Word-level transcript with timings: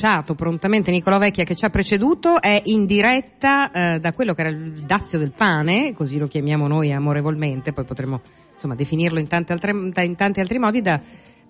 Annunciato 0.00 0.34
prontamente 0.34 0.90
Nicolò 0.90 1.18
Vecchia 1.18 1.44
che 1.44 1.54
ci 1.54 1.66
ha 1.66 1.70
preceduto 1.70 2.40
è 2.40 2.62
in 2.64 2.86
diretta 2.86 3.70
eh, 3.70 4.00
da 4.00 4.12
quello 4.14 4.32
che 4.32 4.40
era 4.40 4.50
il 4.50 4.82
Dazio 4.86 5.18
del 5.18 5.32
Pane, 5.32 5.92
così 5.94 6.16
lo 6.16 6.26
chiamiamo 6.26 6.66
noi 6.66 6.90
amorevolmente, 6.90 7.72
poi 7.72 7.84
potremmo 7.84 8.22
insomma 8.54 8.74
definirlo 8.74 9.18
in, 9.18 9.26
altre, 9.30 9.72
in 9.72 10.16
tanti 10.16 10.40
altri 10.40 10.58
modi, 10.58 10.80
da 10.80 11.00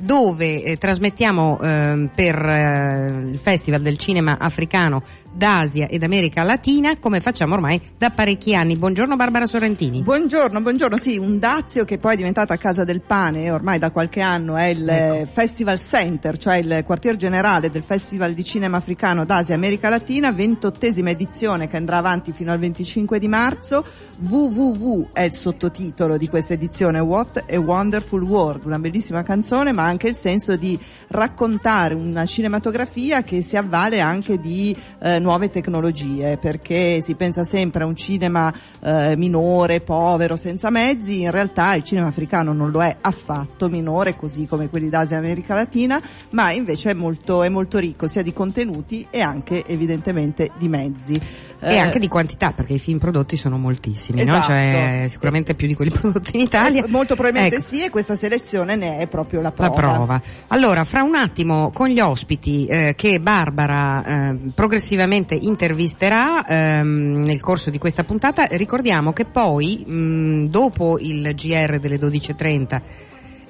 dove 0.03 0.63
eh, 0.63 0.77
trasmettiamo 0.77 1.61
eh, 1.61 2.09
per 2.15 2.35
eh, 2.35 3.23
il 3.27 3.39
Festival 3.39 3.83
del 3.83 3.99
Cinema 3.99 4.39
Africano 4.39 5.03
d'Asia 5.33 5.87
ed 5.87 6.03
America 6.03 6.43
Latina, 6.43 6.99
come 6.99 7.21
facciamo 7.21 7.55
ormai 7.55 7.81
da 7.97 8.11
parecchi 8.11 8.55
anni. 8.55 8.77
Buongiorno 8.77 9.17
Barbara 9.17 9.47
Sorrentini. 9.47 10.03
Buongiorno, 10.03 10.61
buongiorno. 10.61 10.97
Sì, 10.97 11.17
un 11.17 11.39
Dazio 11.39 11.85
che 11.85 11.99
poi 11.99 12.15
è 12.15 12.17
diventata 12.17 12.57
Casa 12.57 12.85
del 12.85 13.01
Pane, 13.01 13.51
ormai 13.51 13.79
da 13.79 13.91
qualche 13.91 14.21
anno 14.21 14.57
è 14.57 14.67
il 14.67 14.89
ecco. 14.89 15.27
Festival 15.27 15.81
Center, 15.81 16.37
cioè 16.37 16.57
il 16.57 16.83
quartier 16.85 17.17
generale 17.17 17.71
del 17.71 17.85
Festival 17.85 18.35
di 18.35 18.45
Cinema 18.45 18.79
Africano 18.79 19.25
d'Asia 19.25 19.55
e 19.55 19.57
America 19.57 19.89
Latina, 19.89 20.33
ventottesima 20.33 21.11
edizione 21.11 21.69
che 21.69 21.77
andrà 21.77 21.98
avanti 21.98 22.33
fino 22.33 22.53
al 22.53 22.59
25 22.59 23.19
di 23.19 23.29
marzo. 23.29 23.85
WWW 24.20 25.11
è 25.12 25.23
il 25.23 25.35
sottotitolo 25.35 26.17
di 26.17 26.29
questa 26.29 26.55
edizione, 26.55 26.98
What 26.98 27.45
a 27.48 27.59
Wonderful 27.59 28.23
World, 28.23 28.64
una 28.64 28.79
bellissima 28.79 29.23
canzone, 29.23 29.73
ma 29.73 29.89
anche 29.91 30.08
il 30.08 30.16
senso 30.16 30.56
di 30.56 30.78
raccontare 31.08 31.94
una 31.94 32.24
cinematografia 32.24 33.22
che 33.22 33.42
si 33.42 33.56
avvale 33.56 34.00
anche 34.00 34.38
di 34.38 34.74
eh, 35.00 35.19
nuove 35.19 35.50
tecnologie, 35.50 36.38
perché 36.38 37.02
si 37.02 37.14
pensa 37.14 37.44
sempre 37.44 37.83
a 37.83 37.86
un 37.86 37.96
cinema 37.96 38.52
eh, 38.80 39.16
minore, 39.16 39.80
povero, 39.80 40.36
senza 40.36 40.70
mezzi, 40.70 41.22
in 41.22 41.30
realtà 41.30 41.74
il 41.74 41.83
cinema 41.83 42.08
africano 42.08 42.52
non 42.52 42.70
lo 42.70 42.83
è 42.83 42.96
affatto 43.00 43.68
minore, 43.68 44.16
così 44.16 44.46
come 44.46 44.68
quelli 44.68 44.88
d'Asia 44.88 45.16
e 45.16 45.18
America 45.18 45.55
Latina, 45.55 46.00
ma 46.30 46.52
invece 46.52 46.91
è 46.91 46.94
molto, 46.94 47.42
è 47.42 47.48
molto 47.48 47.78
ricco 47.78 48.06
sia 48.06 48.22
di 48.22 48.33
contenuti 48.33 49.06
e 49.11 49.20
anche 49.20 49.64
evidentemente 49.66 50.50
di 50.56 50.68
mezzi. 50.68 51.48
E 51.62 51.74
eh, 51.74 51.78
anche 51.78 51.98
di 51.98 52.08
quantità, 52.08 52.52
perché 52.52 52.74
i 52.74 52.78
film 52.78 52.98
prodotti 52.98 53.36
sono 53.36 53.58
moltissimi, 53.58 54.22
esatto. 54.22 54.38
no? 54.38 54.44
Cioè, 54.44 55.05
sicuramente 55.08 55.55
più 55.55 55.66
di 55.66 55.74
quelli 55.74 55.91
prodotti 55.92 56.36
in 56.36 56.42
Italia. 56.42 56.84
Molto 56.88 57.14
probabilmente 57.14 57.56
ecco. 57.56 57.68
sì, 57.68 57.84
e 57.84 57.91
questa 57.91 58.16
selezione 58.16 58.77
ne 58.77 58.96
è 58.96 59.06
proprio 59.06 59.42
la 59.42 59.52
prova. 59.52 59.68
La 59.68 59.80
prova. 59.81 60.23
Allora, 60.48 60.84
fra 60.84 61.03
un 61.03 61.14
attimo, 61.14 61.70
con 61.70 61.89
gli 61.89 62.00
ospiti 62.00 62.67
eh, 62.67 62.95
che 62.97 63.20
Barbara 63.20 64.05
eh, 64.31 64.36
progressivamente 64.55 65.34
intervisterà 65.34 66.47
ehm, 66.47 67.23
nel 67.25 67.41
corso 67.41 67.70
di 67.70 67.78
questa 67.78 68.05
puntata, 68.05 68.45
ricordiamo 68.45 69.12
che 69.12 69.25
poi, 69.25 69.84
mh, 69.86 70.47
dopo 70.47 70.98
il 70.98 71.34
GR 71.34 71.78
delle 71.78 71.98
12.30, 71.98 72.81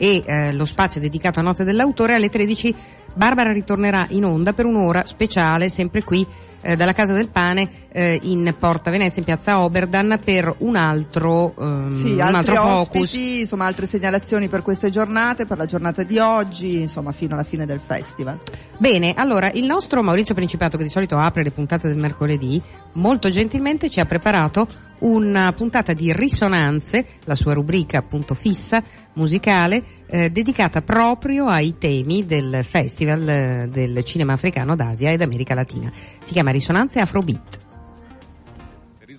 e 0.02 0.22
eh, 0.24 0.52
lo 0.54 0.64
spazio 0.64 0.98
dedicato 0.98 1.40
a 1.40 1.42
Notte 1.42 1.62
dell'Autore 1.62 2.14
alle 2.14 2.30
13 2.30 2.74
Barbara 3.14 3.52
ritornerà 3.52 4.06
in 4.10 4.24
onda 4.24 4.52
per 4.52 4.64
un'ora 4.64 5.04
speciale 5.06 5.68
sempre 5.68 6.02
qui 6.02 6.26
eh, 6.62 6.76
dalla 6.76 6.92
Casa 6.92 7.12
del 7.12 7.28
Pane 7.28 7.88
eh, 7.92 8.18
in 8.22 8.54
Porta 8.58 8.90
Venezia, 8.90 9.18
in 9.18 9.24
piazza 9.24 9.60
Oberdan, 9.60 10.20
per 10.22 10.54
un 10.58 10.76
altro, 10.76 11.54
ehm, 11.58 11.90
sì, 11.90 12.12
un 12.12 12.20
altro 12.20 12.54
focus. 12.54 13.02
Ospiti, 13.02 13.40
insomma, 13.40 13.66
altre 13.66 13.86
segnalazioni 13.86 14.48
per 14.48 14.62
queste 14.62 14.90
giornate, 14.90 15.46
per 15.46 15.58
la 15.58 15.66
giornata 15.66 16.02
di 16.02 16.18
oggi, 16.18 16.80
insomma, 16.80 17.12
fino 17.12 17.34
alla 17.34 17.44
fine 17.44 17.66
del 17.66 17.80
festival. 17.80 18.38
Bene, 18.78 19.14
allora, 19.14 19.50
il 19.52 19.64
nostro 19.64 20.02
Maurizio 20.02 20.34
Principato, 20.34 20.76
che 20.76 20.84
di 20.84 20.90
solito 20.90 21.16
apre 21.16 21.42
le 21.42 21.50
puntate 21.50 21.88
del 21.88 21.96
mercoledì, 21.96 22.60
molto 22.94 23.30
gentilmente 23.30 23.88
ci 23.88 24.00
ha 24.00 24.04
preparato 24.04 24.68
una 25.00 25.52
puntata 25.52 25.92
di 25.92 26.12
risonanze, 26.12 27.06
la 27.24 27.34
sua 27.34 27.54
rubrica 27.54 27.98
appunto 27.98 28.34
fissa, 28.34 28.82
musicale, 29.14 29.82
eh, 30.10 30.30
dedicata 30.30 30.82
proprio 30.82 31.46
ai 31.46 31.76
temi 31.78 32.26
del 32.26 32.64
Festival 32.64 33.28
eh, 33.28 33.68
del 33.70 34.02
Cinema 34.04 34.32
Africano 34.32 34.74
d'Asia 34.74 35.12
ed 35.12 35.22
America 35.22 35.54
Latina. 35.54 35.90
Si 36.20 36.32
chiama 36.32 36.50
Risonanze 36.50 37.00
Afrobeat. 37.00 37.69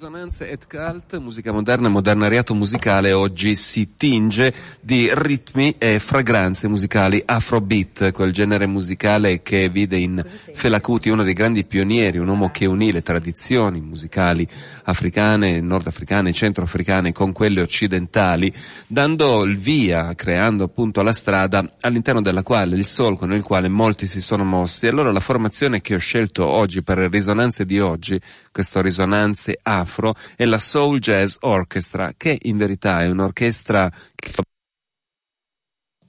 Risonanze 0.02 0.50
et 0.50 0.66
cult, 0.68 1.20
musica 1.20 1.52
moderna 1.52 1.86
e 1.86 1.92
modernariato 1.92 2.56
musicale 2.56 3.12
oggi 3.12 3.54
si 3.54 3.98
tinge 3.98 4.52
di 4.82 5.08
ritmi 5.14 5.76
e 5.78 6.00
fragranze 6.00 6.68
musicali 6.68 7.22
afrobeat, 7.24 8.12
quel 8.12 8.32
genere 8.32 8.66
musicale 8.66 9.44
che 9.44 9.70
vide 9.70 10.00
in 10.00 10.20
Fela 10.54 10.82
Kuti 10.82 11.10
uno 11.10 11.22
dei 11.24 11.36
grandi 11.36 11.66
pionieri, 11.66 12.18
un 12.18 12.30
uomo 12.30 12.50
che 12.50 12.66
unì 12.66 12.92
le 12.92 13.04
tradizioni 13.04 13.80
musicali 13.80 14.48
africane, 14.86 15.62
nordafricane, 15.62 16.34
centroafricane 16.34 17.12
con 17.12 17.32
quelle 17.32 17.62
occidentali, 17.62 18.52
dando 18.88 19.44
il 19.44 19.60
via, 19.60 20.16
creando 20.16 20.64
appunto 20.64 21.04
la 21.04 21.14
strada 21.14 21.76
all'interno 21.80 22.22
della 22.22 22.42
quale, 22.42 22.76
il 22.76 22.86
solco 22.86 23.28
nel 23.28 23.44
quale 23.44 23.70
molti 23.70 24.08
si 24.08 24.20
sono 24.20 24.44
mossi. 24.44 24.88
Allora 24.88 25.12
la 25.12 25.20
formazione 25.20 25.80
che 25.80 25.94
ho 25.94 26.00
scelto 26.00 26.44
oggi 26.44 26.82
per 26.82 26.98
le 26.98 27.08
risonanze 27.08 27.66
di 27.66 27.80
oggi, 27.80 28.20
questo 28.52 28.82
risonanze 28.82 29.58
afro, 29.62 30.16
è 30.36 30.46
la 30.46 30.58
Soul 30.58 31.00
Jazz 31.00 31.38
Orchestra, 31.40 32.14
che 32.18 32.38
in 32.44 32.58
verità 32.58 33.02
è 33.02 33.08
un'orchestra 33.08 33.90
che 34.16 34.30
fa 34.30 34.44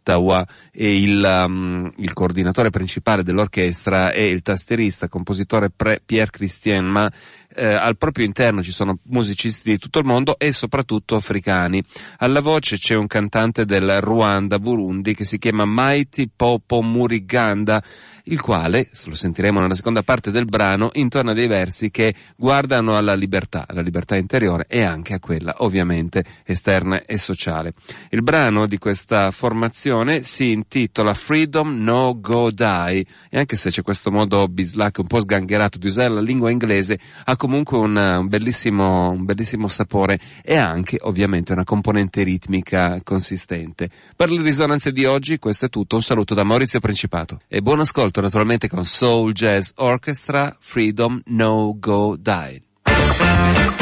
Ottawa 0.02 0.44
e 0.72 1.00
il, 1.00 1.44
um, 1.46 1.90
il, 1.98 2.12
coordinatore 2.12 2.70
principale 2.70 3.22
dell'orchestra 3.22 4.10
è 4.10 4.20
il 4.20 4.42
tastierista, 4.42 5.08
compositore 5.08 5.70
pre- 5.70 6.02
Pierre 6.04 6.30
Christian, 6.30 6.84
ma 6.86 7.10
eh, 7.54 7.66
al 7.66 7.96
proprio 7.96 8.24
interno 8.24 8.62
ci 8.62 8.72
sono 8.72 8.98
musicisti 9.04 9.70
di 9.70 9.78
tutto 9.78 9.98
il 10.00 10.04
mondo 10.04 10.38
e 10.38 10.52
soprattutto 10.52 11.14
africani. 11.14 11.82
Alla 12.18 12.40
voce 12.40 12.76
c'è 12.78 12.94
un 12.94 13.06
cantante 13.06 13.64
del 13.64 14.00
Ruanda, 14.00 14.58
Burundi, 14.58 15.14
che 15.14 15.24
si 15.24 15.38
chiama 15.38 15.64
Mighty 15.66 16.30
Popo 16.34 16.82
Muriganda, 16.82 17.82
il 18.26 18.40
quale, 18.40 18.88
se 18.92 19.08
lo 19.08 19.16
sentiremo 19.16 19.60
nella 19.60 19.74
seconda 19.74 20.02
parte 20.02 20.30
del 20.30 20.44
brano, 20.44 20.90
intona 20.92 21.32
dei 21.32 21.48
versi 21.48 21.90
che 21.90 22.14
guardano 22.36 22.96
alla 22.96 23.14
libertà, 23.14 23.66
alla 23.66 23.80
libertà 23.80 24.16
interiore 24.16 24.66
e 24.68 24.82
anche 24.82 25.14
a 25.14 25.18
quella 25.18 25.56
ovviamente 25.58 26.24
esterna 26.44 27.02
e 27.04 27.18
sociale. 27.18 27.74
Il 28.10 28.22
brano 28.22 28.66
di 28.66 28.78
questa 28.78 29.30
formazione 29.32 29.91
si 30.22 30.50
intitola 30.50 31.12
Freedom 31.14 31.82
No 31.82 32.18
Go 32.18 32.50
Die 32.50 33.06
e 33.30 33.38
anche 33.38 33.56
se 33.56 33.70
c'è 33.70 33.82
questo 33.82 34.10
modo 34.10 34.48
bislacco 34.48 35.02
un 35.02 35.06
po' 35.06 35.20
sgangherato 35.20 35.78
di 35.78 35.86
usare 35.86 36.08
la 36.08 36.20
lingua 36.20 36.50
inglese, 36.50 36.98
ha 37.24 37.36
comunque 37.36 37.76
un, 37.76 37.96
un, 37.96 38.26
bellissimo, 38.26 39.10
un 39.10 39.24
bellissimo 39.24 39.68
sapore 39.68 40.18
e 40.42 40.56
anche 40.56 40.98
ovviamente 41.00 41.52
una 41.52 41.64
componente 41.64 42.22
ritmica 42.22 43.00
consistente. 43.04 43.90
Per 44.16 44.30
le 44.30 44.42
risonanze 44.42 44.92
di 44.92 45.04
oggi 45.04 45.38
questo 45.38 45.66
è 45.66 45.68
tutto, 45.68 45.96
un 45.96 46.02
saluto 46.02 46.34
da 46.34 46.44
Maurizio 46.44 46.80
Principato 46.80 47.40
e 47.46 47.60
buon 47.60 47.80
ascolto 47.80 48.20
naturalmente 48.20 48.68
con 48.68 48.84
Soul 48.84 49.32
Jazz 49.32 49.72
Orchestra 49.76 50.56
Freedom 50.58 51.20
No 51.26 51.76
Go 51.78 52.16
Die. 52.16 53.81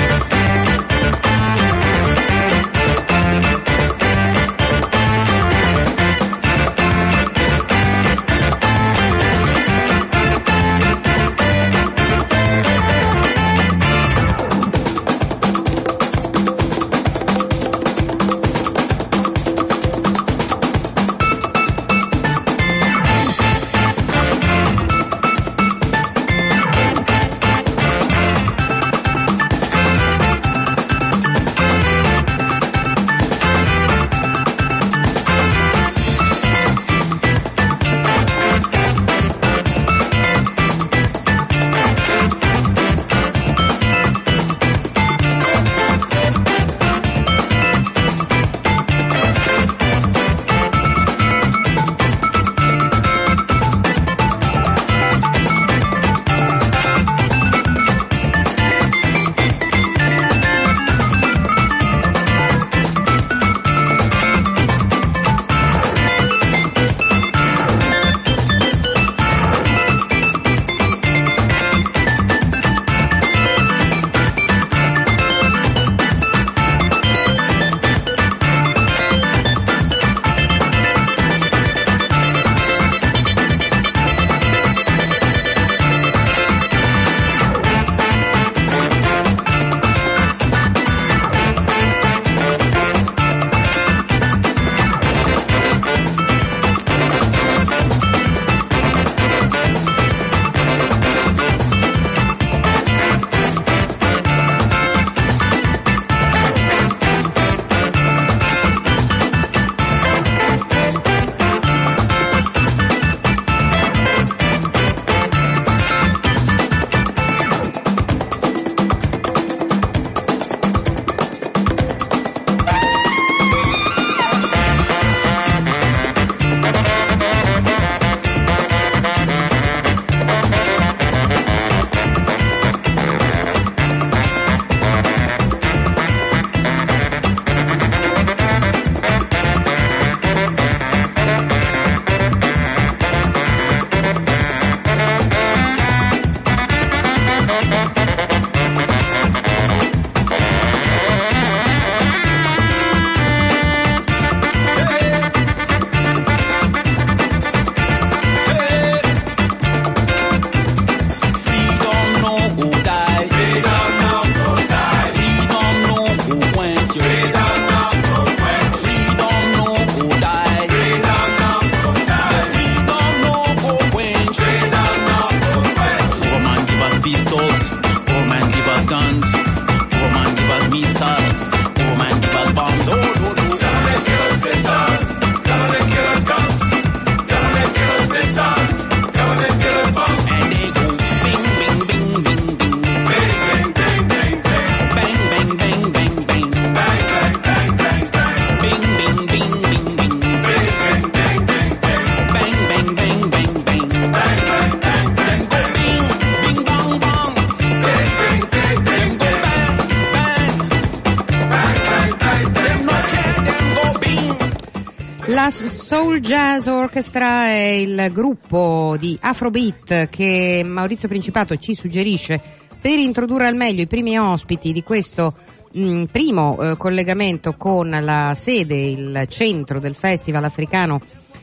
È 217.51 217.69
il 217.69 218.11
gruppo 218.13 218.97
di 218.99 219.19
Afrobeat 219.21 220.09
che 220.09 220.63
Maurizio 220.65 221.09
Principato 221.09 221.57
ci 221.57 221.75
suggerisce 221.75 222.41
per 222.81 222.99
introdurre 222.99 223.47
al 223.47 223.57
meglio 223.57 223.83
i 223.83 223.87
primi 223.87 224.19
ospiti 224.19 224.73
di 224.73 224.83
questo 224.83 225.35
mh, 225.73 225.83
mm, 225.83 226.05
primo 226.05 226.59
eh, 226.61 226.77
collegamento 226.77 227.55
con 227.55 227.91
la 227.91 228.33
sede, 228.35 228.77
il 228.77 229.25
centro 229.29 229.81
del 229.81 229.95
Festival 229.95 230.45
africano 230.45 231.01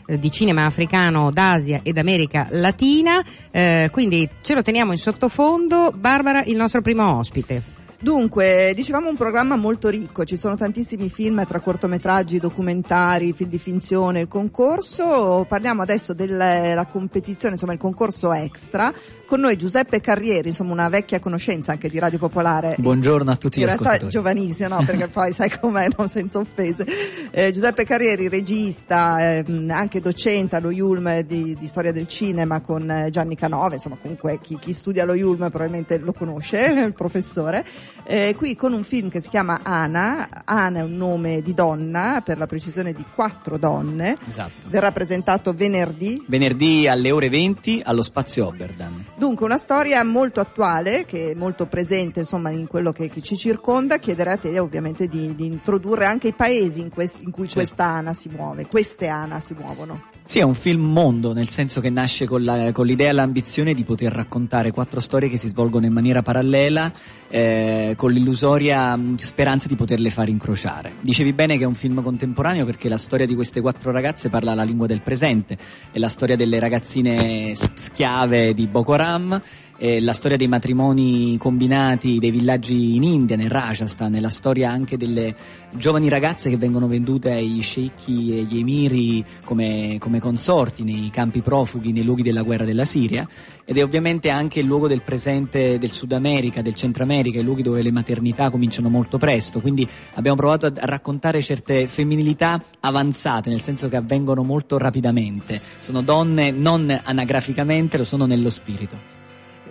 eh, 0.08 0.18
di 0.18 0.32
cinema 0.32 0.66
africano 0.66 1.30
d'Asia 1.32 1.82
ed 1.84 1.98
America 1.98 2.48
Latina, 2.52 3.24
eh, 3.52 3.90
quindi 3.92 4.28
ce 4.42 4.56
lo 4.56 4.62
teniamo 4.62 4.94
in 4.94 4.98
sottofondo. 4.98 5.92
Barbara, 5.94 6.44
il 6.46 6.56
nostro 6.56 6.82
primo 6.82 7.18
ospite. 7.18 7.62
Dunque, 8.00 8.74
dicevamo 8.76 9.10
un 9.10 9.16
programma 9.16 9.56
molto 9.56 9.90
ricco, 9.90 10.24
ci 10.24 10.38
sono 10.38 10.56
tantissimi 10.56 11.10
film 11.10 11.44
tra 11.48 11.60
cortometraggi, 11.60 12.38
documentari, 12.38 13.34
film 13.34 13.50
di 13.50 13.58
finzione, 13.58 14.22
il 14.22 14.28
concorso, 14.28 15.46
parliamo 15.50 15.82
adesso 15.82 16.14
della 16.14 16.86
competizione, 16.92 17.56
insomma 17.56 17.74
il 17.74 17.80
concorso 17.80 18.32
extra, 18.34 18.94
con 19.28 19.42
noi 19.42 19.58
Giuseppe 19.58 20.00
Carrieri, 20.00 20.48
insomma 20.48 20.72
una 20.72 20.88
vecchia 20.90 21.20
conoscenza 21.20 21.74
anche 21.74 21.90
di 21.90 22.00
Radio 22.00 22.18
Popolare. 22.18 22.76
Buongiorno 22.80 23.30
a 23.30 23.36
tutti 23.36 23.60
In 23.60 23.66
gli 23.66 23.68
realtà 23.68 23.90
ascoltatori. 23.90 24.12
giovanissimo, 24.12 24.70
no? 24.70 24.84
Perché 24.86 25.10
poi 25.10 25.34
sai 25.34 25.50
com'è, 25.60 25.88
no? 25.96 26.08
senza 26.08 26.40
offese. 26.40 26.86
Eh, 27.30 27.52
Giuseppe 27.52 27.84
Carrieri, 27.84 28.30
regista, 28.30 29.18
ehm, 29.20 29.70
anche 29.70 30.00
docente 30.00 30.56
allo 30.56 30.72
Yulm 30.72 31.20
di, 31.22 31.56
di 31.60 31.68
storia 31.68 31.92
del 31.92 32.08
cinema 32.08 32.62
con 32.62 32.90
eh, 32.90 33.10
Gianni 33.10 33.36
Canove, 33.36 33.76
insomma 33.76 33.98
comunque 34.02 34.40
chi, 34.42 34.58
chi 34.60 34.72
studia 34.72 35.04
allo 35.04 35.14
Yulm 35.14 35.50
probabilmente 35.50 36.00
lo 36.00 36.14
conosce, 36.14 36.66
il 36.88 36.94
professore. 36.94 37.66
Eh, 38.06 38.34
qui 38.38 38.56
con 38.56 38.72
un 38.72 38.84
film 38.84 39.10
che 39.10 39.20
si 39.22 39.28
chiama 39.28 39.60
Ana, 39.62 40.30
Ana 40.46 40.80
è 40.80 40.84
un 40.84 40.96
nome 40.96 41.42
di 41.42 41.54
donna, 41.54 42.22
per 42.24 42.38
la 42.38 42.46
precisione 42.46 42.94
di 42.94 43.04
quattro 43.14 43.58
donne, 43.58 44.16
Esatto. 44.26 44.68
verrà 44.70 44.92
presentato 44.94 45.52
venerdì 45.52 46.24
Venerdì 46.28 46.88
alle 46.88 47.12
ore 47.12 47.28
20 47.30 47.82
allo 47.84 48.02
Spazio 48.02 48.48
Oberdan. 48.48 49.16
Dunque, 49.18 49.46
una 49.46 49.58
storia 49.58 50.04
molto 50.04 50.42
attuale, 50.42 51.04
che 51.06 51.32
è 51.32 51.34
molto 51.34 51.66
presente 51.66 52.20
insomma 52.20 52.52
in 52.52 52.68
quello 52.68 52.92
che, 52.92 53.10
che 53.10 53.22
ci 53.24 53.36
circonda, 53.36 53.98
chiederei 53.98 54.36
a 54.36 54.38
te 54.38 54.60
ovviamente 54.60 55.08
di, 55.08 55.34
di 55.34 55.48
introdurre 55.48 56.06
anche 56.06 56.28
i 56.28 56.34
paesi 56.34 56.82
in, 56.82 56.92
quest- 56.92 57.24
in 57.24 57.32
cui 57.32 57.48
Certo. 57.48 57.62
questa 57.62 57.86
ANA 57.86 58.14
si 58.14 58.30
muove, 58.30 58.68
queste 58.68 59.08
ANA 59.08 59.40
si 59.40 59.56
muovono. 59.56 60.17
Sì, 60.30 60.40
è 60.40 60.44
un 60.44 60.56
film 60.56 60.84
mondo, 60.84 61.32
nel 61.32 61.48
senso 61.48 61.80
che 61.80 61.90
nasce 61.90 62.26
con, 62.26 62.44
la- 62.44 62.74
con 62.74 62.86
l'idea 62.86 63.12
e 63.12 63.14
l'ambizione 63.14 63.74
di 63.74 63.86
poter 63.86 64.12
raccontare 64.12 64.72
quattro 64.72 65.00
storie 65.00 65.30
che 65.30 65.38
si 65.38 65.48
svolgono 65.48 65.86
in 65.86 65.94
maniera 65.94 66.22
parallela, 66.22 66.92
eh, 67.30 67.94
con 67.96 68.12
l'illusoria 68.12 68.94
mh, 68.98 69.20
speranza 69.20 69.70
di 69.70 69.78
poterle 69.78 70.10
far 70.10 70.28
incrociare. 70.28 70.96
Dicevi 71.00 71.32
bene 71.32 71.58
che 71.58 71.64
è 71.64 71.66
un 71.66 71.76
film 71.76 72.04
contemporaneo 72.04 72.66
perché 72.66 72.90
la 72.90 72.98
storia 72.98 73.26
di 73.26 73.36
queste 73.36 73.62
quattro 73.62 73.92
ragazze 73.92 74.28
parla 74.28 74.54
la 74.54 74.64
lingua 74.64 74.86
del 74.86 75.00
presente, 75.02 75.58
è 75.94 75.98
la 75.98 76.10
storia 76.10 76.36
delle 76.36 76.60
ragazzine 76.60 77.56
schiave 77.56 78.54
di 78.54 78.68
Boko 78.68 78.96
Haram, 78.96 79.42
è 79.78 80.00
la 80.00 80.14
storia 80.14 80.38
dei 80.38 80.48
matrimoni 80.48 81.38
combinati 81.38 82.18
dei 82.18 82.32
villaggi 82.32 82.96
in 82.96 83.04
India, 83.04 83.36
nel 83.36 83.50
Rajasthan, 83.50 84.16
è 84.16 84.20
la 84.20 84.30
storia 84.30 84.72
anche 84.72 84.98
delle 84.98 85.36
giovani 85.74 86.10
ragazze 86.10 86.50
che 86.50 86.58
vengono 86.58 86.88
vendute 86.88 87.30
ai 87.30 87.60
sceicchi 87.62 88.36
e 88.36 88.40
agli 88.40 88.58
emiri 88.58 89.24
come, 89.44 89.98
come 90.00 90.20
consorti 90.20 90.84
nei 90.84 91.12
campi 91.12 91.42
profughi, 91.42 91.92
nei 91.92 92.04
luoghi 92.04 92.24
della 92.24 92.42
guerra 92.42 92.66
della 92.66 92.86
Siria. 92.86 93.28
Ed 93.66 93.78
è 93.78 93.84
ovviamente 93.84 94.30
anche 94.30 94.62
il 94.62 94.66
luogo 94.66 94.88
del 94.88 95.04
presente 95.04 95.78
del 95.78 95.92
Sud 95.92 96.12
America, 96.12 96.64
del 96.64 96.74
Centro 96.74 97.04
America, 97.04 97.40
i 97.40 97.44
luoghi 97.44 97.62
dove 97.62 97.84
le 97.84 97.92
maternità 97.92 98.50
cominciano 98.50 98.90
molto 98.90 99.20
presto, 99.20 99.62
quindi 99.62 99.88
abbiamo 100.16 100.38
provato 100.38 100.66
a 100.66 100.72
raccontare 100.74 101.42
certe 101.44 101.88
femminilità 101.88 102.64
avanzate, 102.80 103.50
nel 103.50 103.62
senso 103.62 103.90
che 103.90 103.96
avvengono 103.96 104.42
molto 104.42 104.80
rapidamente, 104.80 105.62
sono 105.82 106.02
donne 106.02 106.50
non 106.50 107.00
anagraficamente, 107.04 107.98
lo 107.98 108.04
sono 108.04 108.26
nello 108.26 108.50
spirito. 108.50 109.17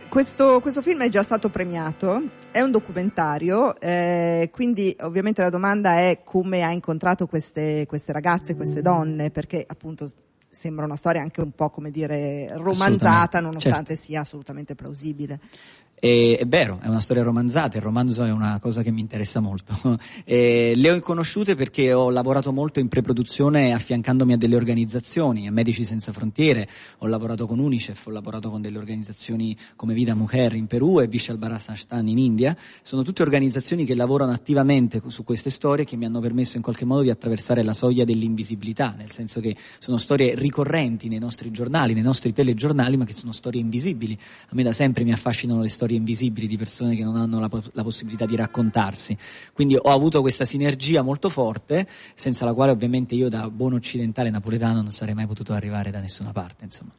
Questo, 0.09 0.61
questo 0.61 0.83
film 0.83 1.03
è 1.03 1.09
già 1.09 1.23
stato 1.23 1.51
premiato, 1.51 2.23
è 2.51 2.61
un 2.61 2.71
documentario, 2.71 3.79
eh, 3.79 4.49
quindi 4.53 4.97
ovviamente 5.01 5.43
la 5.43 5.51
domanda 5.51 5.99
è 5.99 6.21
come 6.25 6.63
ha 6.63 6.71
incontrato 6.71 7.27
queste, 7.27 7.85
queste 7.87 8.13
ragazze, 8.13 8.57
queste 8.57 8.81
donne, 8.81 9.31
perché 9.31 9.63
appunto 9.67 10.09
sembra 10.49 10.87
una 10.87 10.97
storia 10.97 11.21
anche 11.21 11.43
un 11.43 11.53
po' 11.53 11.69
come 11.69 11.91
dire 11.91 12.49
romanzata, 12.57 13.41
nonostante 13.41 13.95
certo. 13.95 14.03
sia 14.03 14.21
assolutamente 14.21 14.75
plausibile. 14.75 15.39
E, 16.07 16.37
è 16.37 16.47
vero, 16.47 16.79
è 16.81 16.87
una 16.87 17.01
storia 17.01 17.25
romanzata, 17.25 17.79
il 17.79 17.83
romanzo 17.83 18.23
è 18.23 18.31
una 18.31 18.61
cosa 18.61 18.83
che 18.83 18.93
mi 18.93 19.01
interessa 19.01 19.41
molto. 19.41 19.75
E 20.25 20.73
le 20.75 20.91
ho 20.91 21.01
conosciute 21.01 21.55
perché 21.55 21.93
ho 21.93 22.11
lavorato 22.11 22.53
molto 22.53 22.81
in 22.81 22.89
preproduzione 22.89 23.73
affiancandomi 23.73 24.35
a 24.35 24.37
delle 24.37 24.57
organizzazioni, 24.57 25.47
a 25.47 25.53
Medici 25.53 25.85
Senza 25.85 26.13
Frontiere, 26.13 26.69
ho 26.99 27.07
lavorato 27.07 27.47
con 27.47 27.59
Unicef, 27.59 28.07
ho 28.07 28.11
lavorato 28.11 28.51
con 28.51 28.61
delle 28.61 28.79
organizzazioni 28.79 29.57
come 29.75 29.95
Vida 29.95 30.15
Mujer 30.15 30.55
in 30.55 30.67
Perù 30.67 31.01
e 31.01 31.07
Vishal 31.07 31.39
Bharasashtan 31.39 32.07
in 32.09 32.19
India. 32.19 32.57
Sono 32.83 33.03
tutte 33.03 33.23
organizzazioni 33.23 33.85
che 33.85 33.95
lavorano 33.95 34.33
attivamente 34.33 35.01
su 35.09 35.25
queste 35.25 35.51
storie 35.51 35.85
che 35.85 35.97
mi 35.97 36.05
hanno 36.05 36.21
permesso 36.21 36.57
in 36.57 36.63
qualche 36.63 36.85
modo 36.85 37.03
di 37.03 37.11
attraversare 37.11 37.63
la 37.63 37.75
soglia 37.75 38.05
dell'invisibilità, 38.05 38.95
nel 38.97 39.11
senso 39.11 39.41
che 39.41 39.57
sono 39.79 39.97
storie 39.97 40.35
ricorrenti 40.35 41.09
nei 41.09 41.19
nostri 41.19 41.51
giornali, 41.51 41.95
nei 41.95 42.03
nostri 42.03 42.33
telegiornali, 42.33 42.97
ma 42.97 43.05
che 43.05 43.13
sono 43.13 43.33
storie 43.33 43.61
invisibili. 43.61 44.17
A 44.49 44.55
me 44.55 44.63
da 44.63 44.73
sempre 44.73 45.05
mi 45.05 45.13
affascinano 45.13 45.63
le 45.63 45.69
storie 45.69 45.96
invisibili 45.97 46.47
di 46.47 46.57
persone 46.57 46.95
che 46.95 47.03
non 47.03 47.17
hanno 47.17 47.41
la, 47.41 47.49
la 47.73 47.83
possibilità 47.83 48.25
di 48.25 48.37
raccontarsi. 48.37 49.17
Quindi 49.53 49.77
ho 49.77 49.91
avuto 49.91 50.21
questa 50.21 50.45
sinergia 50.45 51.03
molto 51.03 51.29
forte, 51.29 51.87
senza 52.15 52.45
la 52.45 52.55
quale 52.55 52.71
ovviamente 52.71 53.15
io 53.15 53.29
da 53.29 53.51
buon 53.51 53.75
occidentale 53.75 54.31
napoletano 54.31 54.83
non 54.83 54.93
sarei 54.93 55.15
mai 55.15 55.27
potuto 55.27 55.53
arrivare 55.53 55.91
da 55.91 56.01
nessuna 56.01 56.33
parte, 56.33 56.65
insomma. 56.65 56.93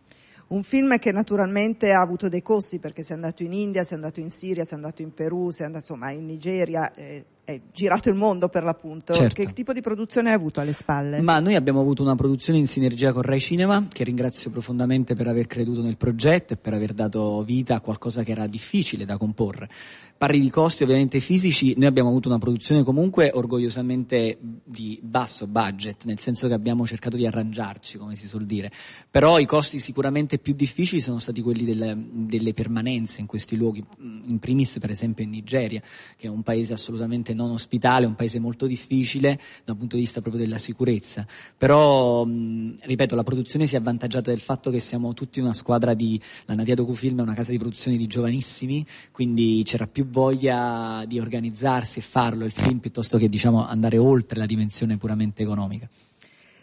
Un 0.48 0.63
film 0.63 0.98
che 0.98 1.12
naturalmente 1.12 1.92
ha 1.92 2.00
avuto 2.00 2.30
dei 2.30 2.42
costi 2.42 2.80
perché 2.80 3.04
sei 3.04 3.16
andato 3.16 3.44
in 3.44 3.51
India, 3.51 3.84
sei 3.84 3.96
andato 3.96 4.22
in 4.22 4.30
Siria, 4.30 4.63
sei 4.63 4.77
andato 4.77 5.01
in 5.01 5.13
Perù, 5.13 5.50
sei 5.50 5.66
andato 5.66 5.92
insomma 5.92 6.12
in 6.12 6.25
Nigeria, 6.25 6.94
eh, 6.94 7.25
è 7.48 7.62
girato 7.72 8.10
il 8.10 8.16
mondo 8.16 8.50
per 8.50 8.66
l'appunto. 8.66 9.13
Certo. 9.13 9.42
Che 9.42 9.54
tipo 9.54 9.72
di 9.72 9.80
produzione 9.80 10.27
hai 10.27 10.36
avuto 10.36 10.60
alle 10.60 10.74
spalle? 10.74 11.22
Ma 11.22 11.39
noi 11.39 11.56
abbiamo 11.56 11.80
avuto 11.80 12.01
una 12.01 12.13
produzione 12.13 12.60
in 12.60 12.68
sinergia 12.68 13.13
con 13.13 13.22
Rai 13.22 13.39
Cinema, 13.39 13.88
che 13.88 14.04
ringrazio 14.04 14.51
profondamente 14.51 15.16
per 15.16 15.27
aver 15.27 15.48
creduto 15.48 15.82
nel 15.82 15.96
progetto 15.96 16.51
e 16.51 16.58
per 16.58 16.74
aver 16.74 16.92
dato 16.92 17.42
vita 17.44 17.75
a 17.75 17.80
qualcosa 17.80 18.24
che 18.24 18.32
era 18.32 18.48
difficile 18.48 19.06
da 19.06 19.16
comporre. 19.16 19.70
Parli 20.18 20.42
di 20.42 20.50
costi 20.50 20.84
ovviamente 20.84 21.22
fisici, 21.22 21.74
noi 21.77 21.86
abbiamo 21.86 22.10
avuto 22.10 22.27
una 22.27 22.38
produzione 22.38 22.84
comunque 22.84 23.32
orgogliosamente 23.34 24.38
di 24.66 25.00
basso 25.01 25.48
budget, 25.48 26.04
nel 26.04 26.20
senso 26.20 26.48
che 26.50 26.54
abbiamo 26.54 26.86
cercato 26.86 27.16
di 27.16 27.25
arrangiarci, 27.25 27.98
come 27.98 28.16
si 28.18 28.27
suol 28.27 28.46
dire. 28.46 28.72
Però 29.10 29.39
i 29.39 29.46
costi 29.46 29.80
sicuramente 29.80 30.38
più 30.38 30.54
difficili 30.54 31.00
sono 31.00 31.20
stati 31.20 31.42
quelli 31.42 31.63
delle, 31.63 31.96
delle 32.12 32.54
permanenze 32.54 33.22
in 33.22 33.27
questi 33.27 33.56
luoghi, 33.56 33.82
in 34.00 34.38
primis 34.39 34.80
per 34.80 34.89
esempio 34.89 35.24
in 35.24 35.30
Nigeria, 35.30 35.82
che 36.18 36.27
è 36.27 36.30
un 36.30 36.42
paese 36.42 36.74
assolutamente 36.74 37.36
non 37.38 37.51
ospitale, 37.51 38.06
un 38.06 38.15
paese 38.15 38.39
molto 38.39 38.65
difficile 38.65 39.39
dal 39.63 39.77
punto 39.77 39.96
di 39.96 40.01
vista 40.01 40.22
proprio 40.22 40.44
della 40.44 40.58
sicurezza. 40.58 41.25
Però, 41.58 42.25
mh, 42.25 42.79
ripeto, 42.82 43.15
la 43.15 43.24
produzione 43.24 43.65
si 43.65 43.75
è 43.75 43.77
avvantaggiata 43.77 44.32
del 44.32 44.39
fatto 44.39 44.70
che 44.70 44.79
siamo 44.79 45.13
tutti 45.13 45.39
una 45.39 45.53
squadra 45.53 45.94
di, 45.94 46.20
la 46.46 46.56
Nadia 46.56 46.75
Docufilm 46.75 47.20
è 47.20 47.22
una 47.22 47.34
casa 47.34 47.51
di 47.51 47.60
produzione 47.60 47.96
di 47.96 48.08
giovanissimi, 48.08 48.86
quindi 49.12 49.62
c'era 49.63 49.88
più 49.88 50.08
voglia 50.08 51.03
di 51.08 51.20
organizzarsi 51.20 52.00
e 52.00 52.01
farlo 52.01 52.46
il 52.46 52.51
film 52.51 52.79
piuttosto 52.79 53.17
che 53.17 53.29
diciamo 53.29 53.65
andare 53.65 53.98
oltre 53.98 54.39
la 54.39 54.46
dimensione 54.46 54.98
puramente 54.98 55.44
economica. 55.44 55.88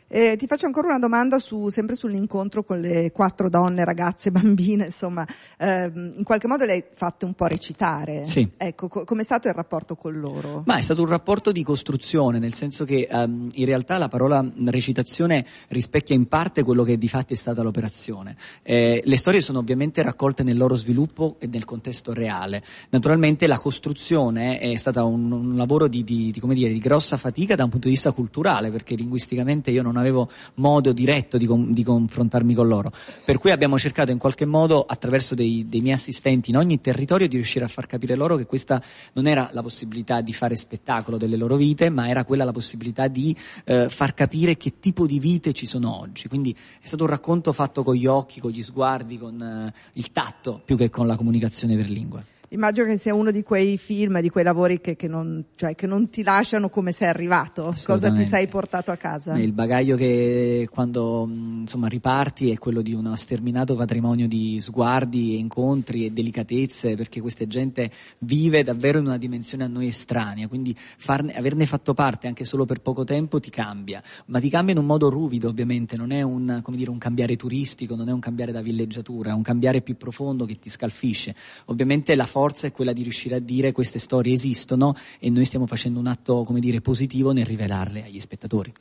Eh, 0.07 0.37
ti 0.37 0.47
faccio 0.47 0.67
ancora 0.67 0.89
una 0.89 0.99
domanda 0.99 1.39
su, 1.39 1.69
sempre 1.71 1.97
sull'incontro 1.97 2.63
con 2.63 2.79
le 2.79 3.11
quattro 3.11 3.49
donne, 3.49 3.85
ragazze, 3.85 4.31
bambine, 4.33 4.87
insomma, 4.87 5.27
ehm, 5.59 6.15
in 6.17 6.25
qualche 6.25 6.47
modo 6.47 6.65
le 6.65 6.73
hai 6.73 6.85
fatte 6.93 7.25
un 7.25 7.35
po' 7.35 7.47
recitare. 7.47 8.27
Sì. 8.27 8.49
Ecco, 8.57 8.89
co- 8.89 9.05
com'è 9.05 9.23
stato 9.23 9.49
il 9.49 9.55
rapporto 9.55 9.97
con 9.97 10.13
loro? 10.13 10.63
Ma 10.67 10.77
è 10.77 10.81
stato 10.83 11.03
un 11.03 11.09
rapporto 11.09 11.53
di 11.53 11.63
costruzione, 11.65 12.39
nel 12.39 12.55
senso 12.55 12.85
che 12.85 13.09
ehm, 13.11 13.51
in 13.55 13.65
realtà 13.65 13.99
la 13.99 14.09
parola 14.09 14.45
recitazione 14.67 15.47
rispecchia 15.69 16.15
in 16.15 16.27
parte 16.27 16.63
quello 16.63 16.85
che 16.85 16.99
di 16.99 17.09
fatti 17.09 17.33
è 17.33 17.37
stata 17.37 17.63
l'operazione. 17.63 18.37
Eh, 18.63 19.01
le 19.03 19.17
storie 19.17 19.41
sono 19.41 19.59
ovviamente 19.59 20.03
raccolte 20.03 20.43
nel 20.43 20.57
loro 20.57 20.75
sviluppo 20.75 21.37
e 21.39 21.47
nel 21.47 21.65
contesto 21.65 22.13
reale. 22.13 22.63
Naturalmente 22.91 23.47
la 23.47 23.59
costruzione 23.59 24.59
è 24.59 24.77
stata 24.77 25.03
un, 25.05 25.33
un 25.33 25.57
lavoro 25.57 25.89
di, 25.89 26.05
di- 26.05 26.31
di, 26.31 26.41
come 26.41 26.55
dire, 26.55 26.73
di 26.73 26.79
grossa 26.79 27.17
fatica 27.17 27.55
da 27.55 27.65
un 27.65 27.71
punto 27.71 27.89
di 27.89 27.95
vista 27.95 28.13
culturale, 28.13 28.71
perché 28.71 28.95
linguisticamente 28.95 29.71
io 29.71 29.83
non 29.83 29.94
avevo 29.97 30.31
modo 30.55 30.93
diretto 30.93 31.37
di, 31.37 31.47
con- 31.47 31.73
di 31.73 31.83
confrontarmi 31.83 32.55
con 32.55 32.69
loro. 32.69 32.91
Per 33.25 33.39
cui 33.39 33.51
abbiamo 33.51 33.79
cercato 33.79 34.11
in 34.11 34.19
qualche 34.19 34.47
modo, 34.47 34.85
attraverso 34.85 35.35
dei, 35.35 35.67
dei 35.69 35.81
miei 35.81 35.95
assistenti 35.95 36.51
in 36.51 36.57
ogni 36.57 36.81
territorio, 36.81 37.29
di 37.29 37.37
riuscire 37.37 37.65
a 37.65 37.69
far 37.69 37.87
capire 37.87 38.15
loro 38.15 38.37
che 38.37 38.47
questa 38.47 38.83
non 39.13 39.27
era 39.27 39.49
la 39.53 39.63
possibilità 39.63 40.21
di 40.21 40.33
fare 40.33 40.57
spettacolo 40.57 41.17
delle 41.17 41.37
loro 41.37 41.57
vite, 41.57 41.91
ma 41.91 42.09
era 42.09 42.25
quella 42.25 42.45
la 42.45 42.53
possibilità 42.53 43.09
di 43.09 43.37
eh, 43.65 43.89
far 43.89 44.15
capire 44.15 44.57
che 44.57 44.75
tipo 44.81 45.07
di 45.07 45.19
vite 45.19 45.53
ci 45.53 45.67
sono 45.67 45.99
oggi. 45.99 46.29
Quindi 46.29 46.53
è 46.53 46.87
stato 46.87 47.05
un 47.05 47.11
racconto 47.11 47.53
fatto 47.53 47.83
con 47.83 47.95
gli 47.95 48.07
occhi, 48.07 48.41
con 48.41 48.51
gli 48.51 48.63
sguardi, 48.63 49.19
con 49.19 49.41
eh, 49.41 49.73
il 49.95 50.13
tatto, 50.13 50.61
più 50.65 50.77
che 50.77 50.91
con 50.91 51.07
la 51.07 51.17
comunicazione 51.17 51.77
per 51.77 51.89
lingua. 51.89 52.34
Immagino 52.55 52.87
che 52.87 52.99
sia 52.99 53.13
uno 53.13 53.33
di 53.33 53.43
quei 53.43 53.77
film, 53.77 54.21
di 54.21 54.31
quei 54.31 54.45
lavori 54.45 54.81
che, 54.81 54.95
che, 54.95 55.09
non, 55.09 55.45
cioè, 55.57 55.75
che 55.75 55.89
non, 55.89 56.09
ti 56.09 56.23
lasciano 56.23 56.69
come 56.69 56.93
sei 56.93 57.09
arrivato. 57.09 57.75
Cosa 57.85 58.13
ti 58.13 58.25
sei 58.29 58.47
portato 58.47 58.93
a 58.93 58.97
casa? 58.97 59.37
Il 59.37 59.53
bagaglio 59.53 59.97
che 59.97 60.69
quando 60.71 61.29
insomma, 61.29 61.89
riparti 61.89 62.53
è 62.53 62.59
quello 62.59 62.81
di 62.81 62.93
uno 62.95 63.17
sterminato 63.17 63.75
patrimonio 63.75 64.29
di 64.29 64.61
sguardi, 64.61 65.37
incontri 65.41 66.07
e 66.07 66.13
delicatezze, 66.13 66.95
perché 66.95 67.21
questa 67.21 67.45
gente 67.49 67.91
vive 68.19 68.63
davvero 68.63 69.01
in 69.01 69.07
una 69.07 69.19
dimensione 69.19 69.65
a 69.65 69.69
noi 69.69 69.89
estranea, 69.89 70.47
quindi 70.47 70.77
farne, 70.77 71.33
averne 71.33 71.67
fatto 71.67 71.93
parte 71.93 72.29
anche 72.29 72.45
solo 72.45 72.65
per 72.65 72.83
poco 72.83 73.03
tempo 73.03 73.41
ti 73.41 73.51
cambia, 73.51 74.01
ma 74.27 74.39
ti 74.39 74.49
cambia 74.49 74.75
in 74.75 74.79
un 74.79 74.87
modo 74.87 75.11
ruvido 75.11 75.49
ovviamente, 75.49 75.97
non 75.97 76.13
è 76.13 76.23
un, 76.23 76.63
dire, 76.69 76.91
un 76.91 76.99
cambiare 76.99 77.35
turistico, 77.35 77.97
non 77.97 78.09
è 78.09 78.13
un 78.13 78.21
cambiare 78.21 78.53
da 78.53 78.61
villeggiatura, 78.61 79.31
è 79.31 79.35
un 79.35 79.43
cambiare 79.43 79.81
più 79.81 79.97
profondo 79.97 80.45
che 80.45 80.57
ti 80.57 80.71
scalfisce. 80.71 81.35
Ovviamente 81.65 82.15
la 82.15 82.27
forza 82.27 82.43
è 82.53 82.73
quella 82.73 82.93
di 82.93 83.03
riuscire 83.03 83.37
a 83.37 83.41
dire 83.41 83.73
queste 83.73 83.99
storie 83.99 84.33
esistono 84.33 84.95
e 85.19 85.31
noi 85.31 85.45
stiamo 85.45 85.67
facendo 85.67 85.99
un 85.99 86.07
atto, 86.07 86.45
come 86.45 86.61
dire, 86.61 86.81
positivo 86.81 87.33
nel 87.33 87.47
rivelarle 87.47 88.05
agli 88.05 88.21
spettatori. 88.21 88.73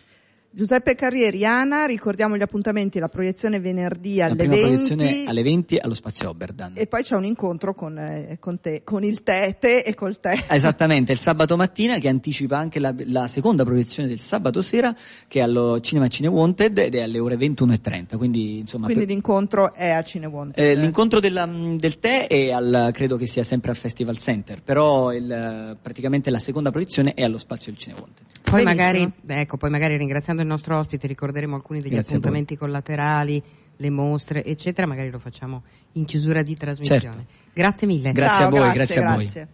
Giuseppe 0.55 0.93
Carrieri, 0.93 1.43
Ana, 1.47 1.85
ricordiamo 1.85 2.37
gli 2.37 2.43
appuntamenti, 2.43 2.99
la 2.99 3.07
proiezione 3.07 3.59
venerdì 3.59 4.21
alle 4.21 4.35
la 4.35 4.49
20. 4.49 4.59
proiezione 4.59 5.23
alle 5.25 5.41
20 5.41 5.79
allo 5.79 5.95
Spazio 5.95 6.29
Oberdan. 6.29 6.73
E 6.75 6.85
poi 6.85 7.01
c'è 7.01 7.15
un 7.15 7.25
incontro 7.25 7.73
con, 7.73 7.97
eh, 7.97 8.37
con, 8.39 8.59
te, 8.59 8.83
con 8.83 9.03
il 9.03 9.23
tè, 9.23 9.57
te 9.57 9.77
e 9.79 9.95
col 9.95 10.19
tè. 10.19 10.45
Esattamente, 10.53 11.11
il 11.11 11.17
sabato 11.17 11.57
mattina 11.57 11.97
che 11.97 12.07
anticipa 12.07 12.55
anche 12.55 12.79
la, 12.79 12.93
la 13.05 13.27
seconda 13.27 13.63
proiezione 13.63 14.07
del 14.07 14.19
sabato 14.19 14.61
sera 14.61 14.95
che 15.27 15.39
è 15.39 15.41
allo 15.41 15.79
Cinema 15.79 16.07
Cine 16.07 16.27
Wanted 16.27 16.77
ed 16.77 16.93
è 16.93 17.01
alle 17.01 17.17
ore 17.17 17.35
21.30. 17.35 18.15
Quindi, 18.15 18.59
insomma, 18.59 18.85
quindi 18.85 19.05
per... 19.05 19.11
l'incontro 19.11 19.73
è 19.73 19.89
a 19.89 20.03
Cine 20.03 20.27
Wanted. 20.27 20.63
Eh, 20.63 20.75
l'incontro 20.75 21.19
della, 21.19 21.47
del 21.47 21.97
tè 21.97 22.27
è 22.27 22.51
al, 22.51 22.89
credo 22.93 23.17
che 23.17 23.25
sia 23.25 23.41
sempre 23.41 23.71
al 23.71 23.77
Festival 23.77 24.19
Center, 24.19 24.61
però 24.61 25.11
il, 25.11 25.79
praticamente 25.81 26.29
la 26.29 26.37
seconda 26.37 26.69
proiezione 26.69 27.15
è 27.15 27.23
allo 27.23 27.39
Spazio 27.39 27.71
del 27.71 27.81
Cine 27.81 27.95
Wanted. 27.95 28.25
Poi 28.43 28.63
magari, 28.63 29.11
ecco, 29.25 29.57
poi 29.57 29.71
magari 29.71 29.97
ringraziando 29.97 30.42
il 30.43 30.49
nostro 30.49 30.77
ospite 30.77 31.07
ricorderemo 31.07 31.55
alcuni 31.55 31.81
degli 31.81 31.93
Grazie 31.93 32.15
appuntamenti 32.15 32.55
collaterali, 32.55 33.41
le 33.77 33.89
mostre, 33.89 34.43
eccetera, 34.45 34.85
magari 34.87 35.09
lo 35.09 35.19
facciamo 35.19 35.63
in 35.93 36.05
chiusura 36.05 36.41
di 36.43 36.55
trasmissione. 36.55 37.01
Certo. 37.01 37.33
Grazie 37.53 37.87
mille. 37.87 38.11
Grazie 38.11 38.37
Ciao, 38.37 38.47
a 38.47 38.49
voi, 38.49 38.71
grazie, 38.71 38.95
grazie 38.95 39.01
a 39.01 39.13
voi. 39.15 39.23
Grazie. 39.23 39.47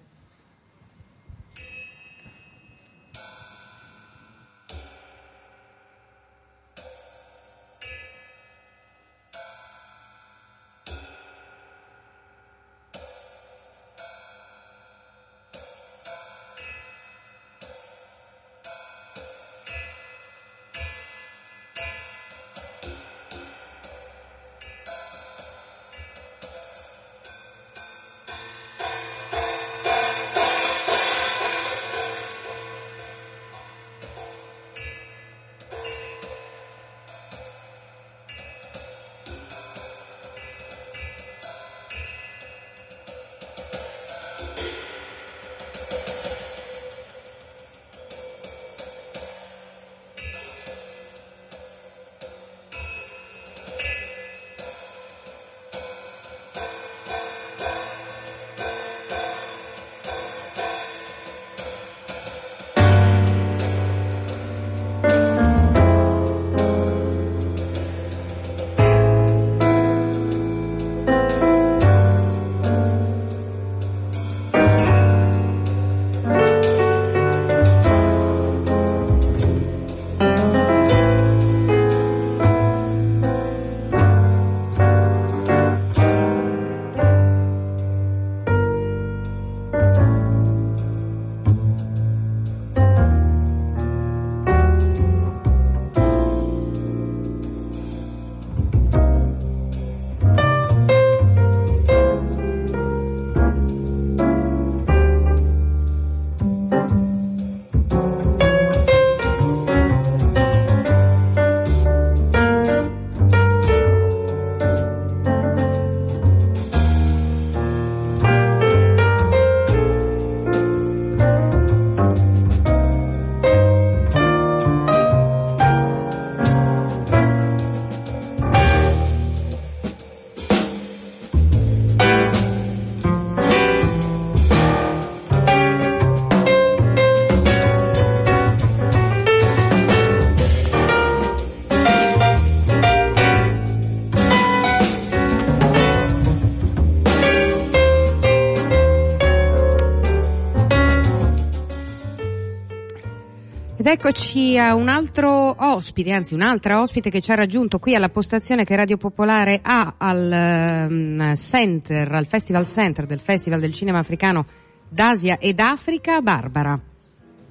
Eccoci 153.92 154.56
a 154.56 154.76
un 154.76 154.88
altro 154.88 155.56
ospite, 155.58 156.12
anzi 156.12 156.36
un'altra 156.36 156.80
ospite 156.80 157.10
che 157.10 157.22
ci 157.22 157.32
ha 157.32 157.36
raggiunto 157.36 157.80
qui 157.80 157.96
alla 157.96 158.10
postazione 158.10 158.64
che 158.64 158.76
Radio 158.76 158.98
Popolare 158.98 159.60
ha 159.64 159.96
al 159.98 160.88
um, 160.90 161.36
center, 161.36 162.12
al 162.12 162.28
Festival 162.28 162.68
Center 162.68 163.08
del 163.08 163.20
Festival 163.20 163.60
del 163.60 163.74
Cinema 163.74 163.98
Africano 163.98 164.46
d'Asia 164.88 165.38
ed 165.40 165.60
Africa, 165.60 166.22
Barbara. 166.22 166.80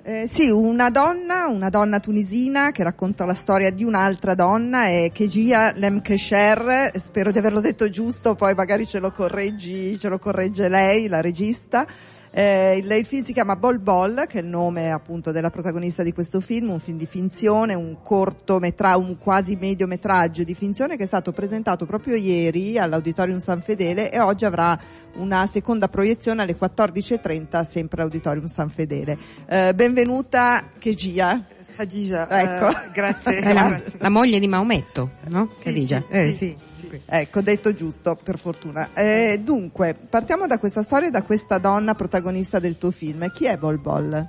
Eh, 0.05 0.29
sì, 0.29 0.49
una 0.49 0.91
donna, 0.91 1.49
una 1.49 1.71
donna 1.71 1.99
tunisina 1.99 2.71
che 2.71 2.85
racconta 2.85 3.25
la 3.25 3.35
storia 3.35 3.71
di 3.73 3.83
un'altra 3.83 4.35
donna, 4.35 4.87
è 4.87 5.11
Kejia 5.13 5.73
Lemkesher, 5.75 6.93
spero 7.01 7.33
di 7.33 7.39
averlo 7.39 7.61
detto 7.61 7.91
giusto, 7.91 8.35
poi 8.37 8.55
magari 8.55 8.87
ce 8.87 9.01
lo 9.01 9.11
correggi, 9.11 9.99
ce 9.99 10.09
lo 10.09 10.19
corregge 10.19 10.69
lei, 10.69 11.09
la 11.09 11.21
regista. 11.21 11.85
Eh, 12.31 12.79
il, 12.79 12.91
il, 12.91 13.07
film 13.07 13.25
si 13.25 13.33
chiama 13.33 13.57
Bol 13.57 13.79
Bol, 13.79 14.25
che 14.29 14.39
è 14.39 14.43
il 14.43 14.49
nome 14.49 14.91
appunto 14.91 15.33
della 15.33 15.51
protagonista 15.51 16.03
di 16.03 16.13
questo 16.13 16.41
film, 16.41 16.71
un 16.71 16.81
film 16.81 16.99
di 16.99 17.07
finzione, 17.07 17.75
un 17.75 17.99
cortometraggio, 18.03 19.01
un 19.01 19.19
quasi 19.19 19.57
mediometraggio 19.57 20.43
di 20.43 20.55
finzione 20.55 20.97
che 20.97 21.05
è 21.05 21.07
stato 21.07 21.33
presentato 21.33 21.87
proprio 21.87 22.17
ieri 22.17 22.79
all'Auditorium 22.79 23.39
San 23.39 23.61
Fedele 23.61 24.11
e 24.11 24.21
oggi 24.21 24.45
avrà 24.45 24.79
una 25.17 25.47
seconda 25.47 25.89
proiezione 25.89 26.43
alle 26.43 26.57
14.30 26.59 27.69
sempre 27.69 28.03
all'Auditorium 28.03 28.47
San 28.47 28.69
Fedele. 28.69 29.19
Eh, 29.49 29.75
benvenuta 29.75 30.71
Kejia. 30.79 31.45
Khadija, 31.79 32.29
ecco. 32.29 32.71
Eh, 32.71 32.91
grazie. 32.93 33.41
La, 33.55 33.81
la, 33.99 34.09
moglie 34.09 34.41
di 34.41 34.49
Maometto, 34.49 35.13
no? 35.29 35.49
Sì, 35.53 35.65
Khadija. 35.65 36.05
Sì, 36.09 36.17
eh, 36.17 36.33
sì. 36.33 36.57
Sì. 36.91 37.01
Ecco, 37.05 37.41
detto 37.41 37.73
giusto, 37.73 38.17
per 38.17 38.39
fortuna. 38.39 38.91
Eh, 38.95 39.41
dunque, 39.43 39.95
partiamo 39.95 40.47
da 40.47 40.59
questa 40.59 40.83
storia 40.83 41.09
e 41.09 41.11
da 41.11 41.23
questa 41.23 41.59
donna 41.59 41.95
protagonista 41.95 42.59
del 42.59 42.79
tuo 42.79 42.91
film. 42.91 43.31
Chi 43.31 43.47
è 43.47 43.57
Bol 43.57 43.79
Bol? 43.79 44.27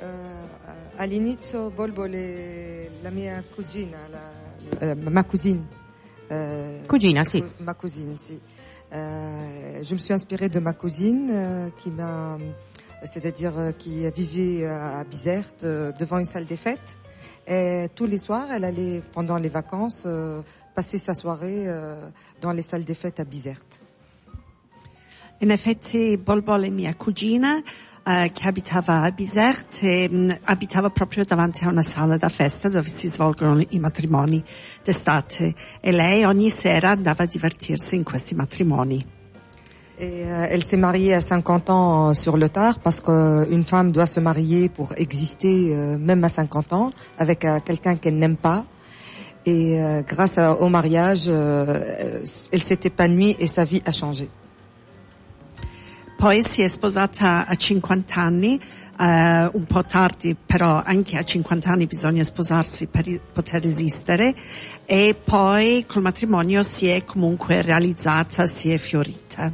Uh, 0.00 0.04
all'inizio 0.96 1.70
Bol 1.70 1.92
Bol 1.92 2.10
è 2.10 2.88
la 3.02 3.10
mia 3.10 3.42
cugina, 3.54 3.98
la, 4.08 4.92
uh, 4.92 5.10
ma 5.10 5.24
cugina. 5.24 5.66
Uh, 6.28 6.86
cugina, 6.86 7.24
sì. 7.24 7.44
Ma 7.58 7.74
cugina, 7.74 8.16
sì. 8.16 8.40
Euh, 8.92 9.84
je 9.84 9.94
me 9.94 10.00
suis 10.00 10.12
inspirée 10.12 10.48
de 10.48 10.58
ma 10.58 10.72
cousine 10.72 11.30
euh, 11.30 11.70
qui 11.80 11.92
m'a, 11.92 12.36
c'est-à-dire 13.04 13.56
euh, 13.56 13.70
qui 13.70 14.10
vivait 14.10 14.66
à 14.66 15.04
Bizerte 15.04 15.62
euh, 15.62 15.92
devant 15.92 16.18
une 16.18 16.24
salle 16.24 16.44
des 16.44 16.56
fêtes. 16.56 16.96
Et 17.46 17.88
tous 17.94 18.06
les 18.06 18.18
soirs, 18.18 18.50
elle 18.50 18.64
allait 18.64 19.00
pendant 19.12 19.36
les 19.36 19.48
vacances 19.48 20.02
euh, 20.06 20.42
passer 20.74 20.98
sa 20.98 21.14
soirée 21.14 21.68
euh, 21.68 22.08
dans 22.40 22.52
les 22.52 22.62
salles 22.62 22.84
des 22.84 22.94
fêtes 22.94 23.20
à 23.20 23.24
Bizerte. 23.24 23.80
In 25.42 25.50
effetti 25.50 26.18
Bolbol 26.18 26.64
è 26.64 26.68
mia 26.68 26.94
cugina 26.94 27.62
eh, 28.04 28.30
che 28.32 28.46
abitava 28.46 29.02
a 29.02 29.10
Bizerte 29.10 30.04
e 30.04 30.08
mh, 30.10 30.38
abitava 30.44 30.90
proprio 30.90 31.24
davanti 31.24 31.64
a 31.64 31.68
una 31.68 31.82
sala 31.82 32.18
da 32.18 32.28
festa 32.28 32.68
dove 32.68 32.88
si 32.88 33.08
svolgono 33.08 33.64
i 33.70 33.78
matrimoni 33.78 34.44
d'estate 34.84 35.54
e 35.80 35.92
lei 35.92 36.24
ogni 36.24 36.50
sera 36.50 36.90
andava 36.90 37.22
a 37.22 37.26
divertirsi 37.26 37.96
in 37.96 38.04
questi 38.04 38.34
matrimoni. 38.34 39.18
Et 39.98 40.24
euh, 40.24 40.46
elle 40.48 40.64
s'est 40.64 40.78
mariée 40.78 41.12
à 41.12 41.20
50 41.20 41.68
ans 41.68 42.08
euh, 42.08 42.14
sur 42.14 42.38
le 42.38 42.48
tard 42.48 42.78
parce 42.80 43.00
qu'une 43.00 43.64
femme 43.64 43.92
doit 43.92 44.06
se 44.06 44.18
marier 44.18 44.70
pour 44.70 44.94
exister 44.96 45.74
euh, 45.74 45.98
même 45.98 46.24
à 46.24 46.30
50 46.30 46.72
ans 46.72 46.90
avec 47.18 47.44
euh, 47.44 47.60
quelqu'un 47.60 47.96
qu'elle 47.96 48.16
n'aime 48.16 48.38
pas. 48.38 48.64
Et 49.46 49.80
euh, 49.80 50.02
grâce 50.02 50.36
à- 50.38 50.60
au 50.60 50.68
mariage, 50.68 51.24
euh, 51.28 52.22
elle 52.52 52.62
s'est 52.62 52.80
épanouie 52.84 53.36
et 53.38 53.46
sa 53.46 53.64
vie 53.64 53.82
a 53.86 53.92
changé. 53.92 54.28
Poi 56.20 56.42
si 56.42 56.60
è 56.60 56.68
sposata 56.68 57.46
a 57.46 57.54
50 57.54 58.20
anni, 58.20 58.60
eh, 58.98 59.48
un 59.54 59.64
po' 59.66 59.82
tardi, 59.82 60.36
però 60.36 60.82
anche 60.84 61.16
a 61.16 61.22
50 61.22 61.70
anni 61.70 61.86
bisogna 61.86 62.22
sposarsi 62.22 62.88
per 62.88 63.06
poter 63.32 63.64
esistere 63.64 64.34
e 64.84 65.14
poi 65.14 65.86
col 65.88 66.02
matrimonio 66.02 66.62
si 66.62 66.88
è 66.88 67.06
comunque 67.06 67.62
realizzata, 67.62 68.44
si 68.44 68.70
è 68.70 68.76
fiorita. 68.76 69.50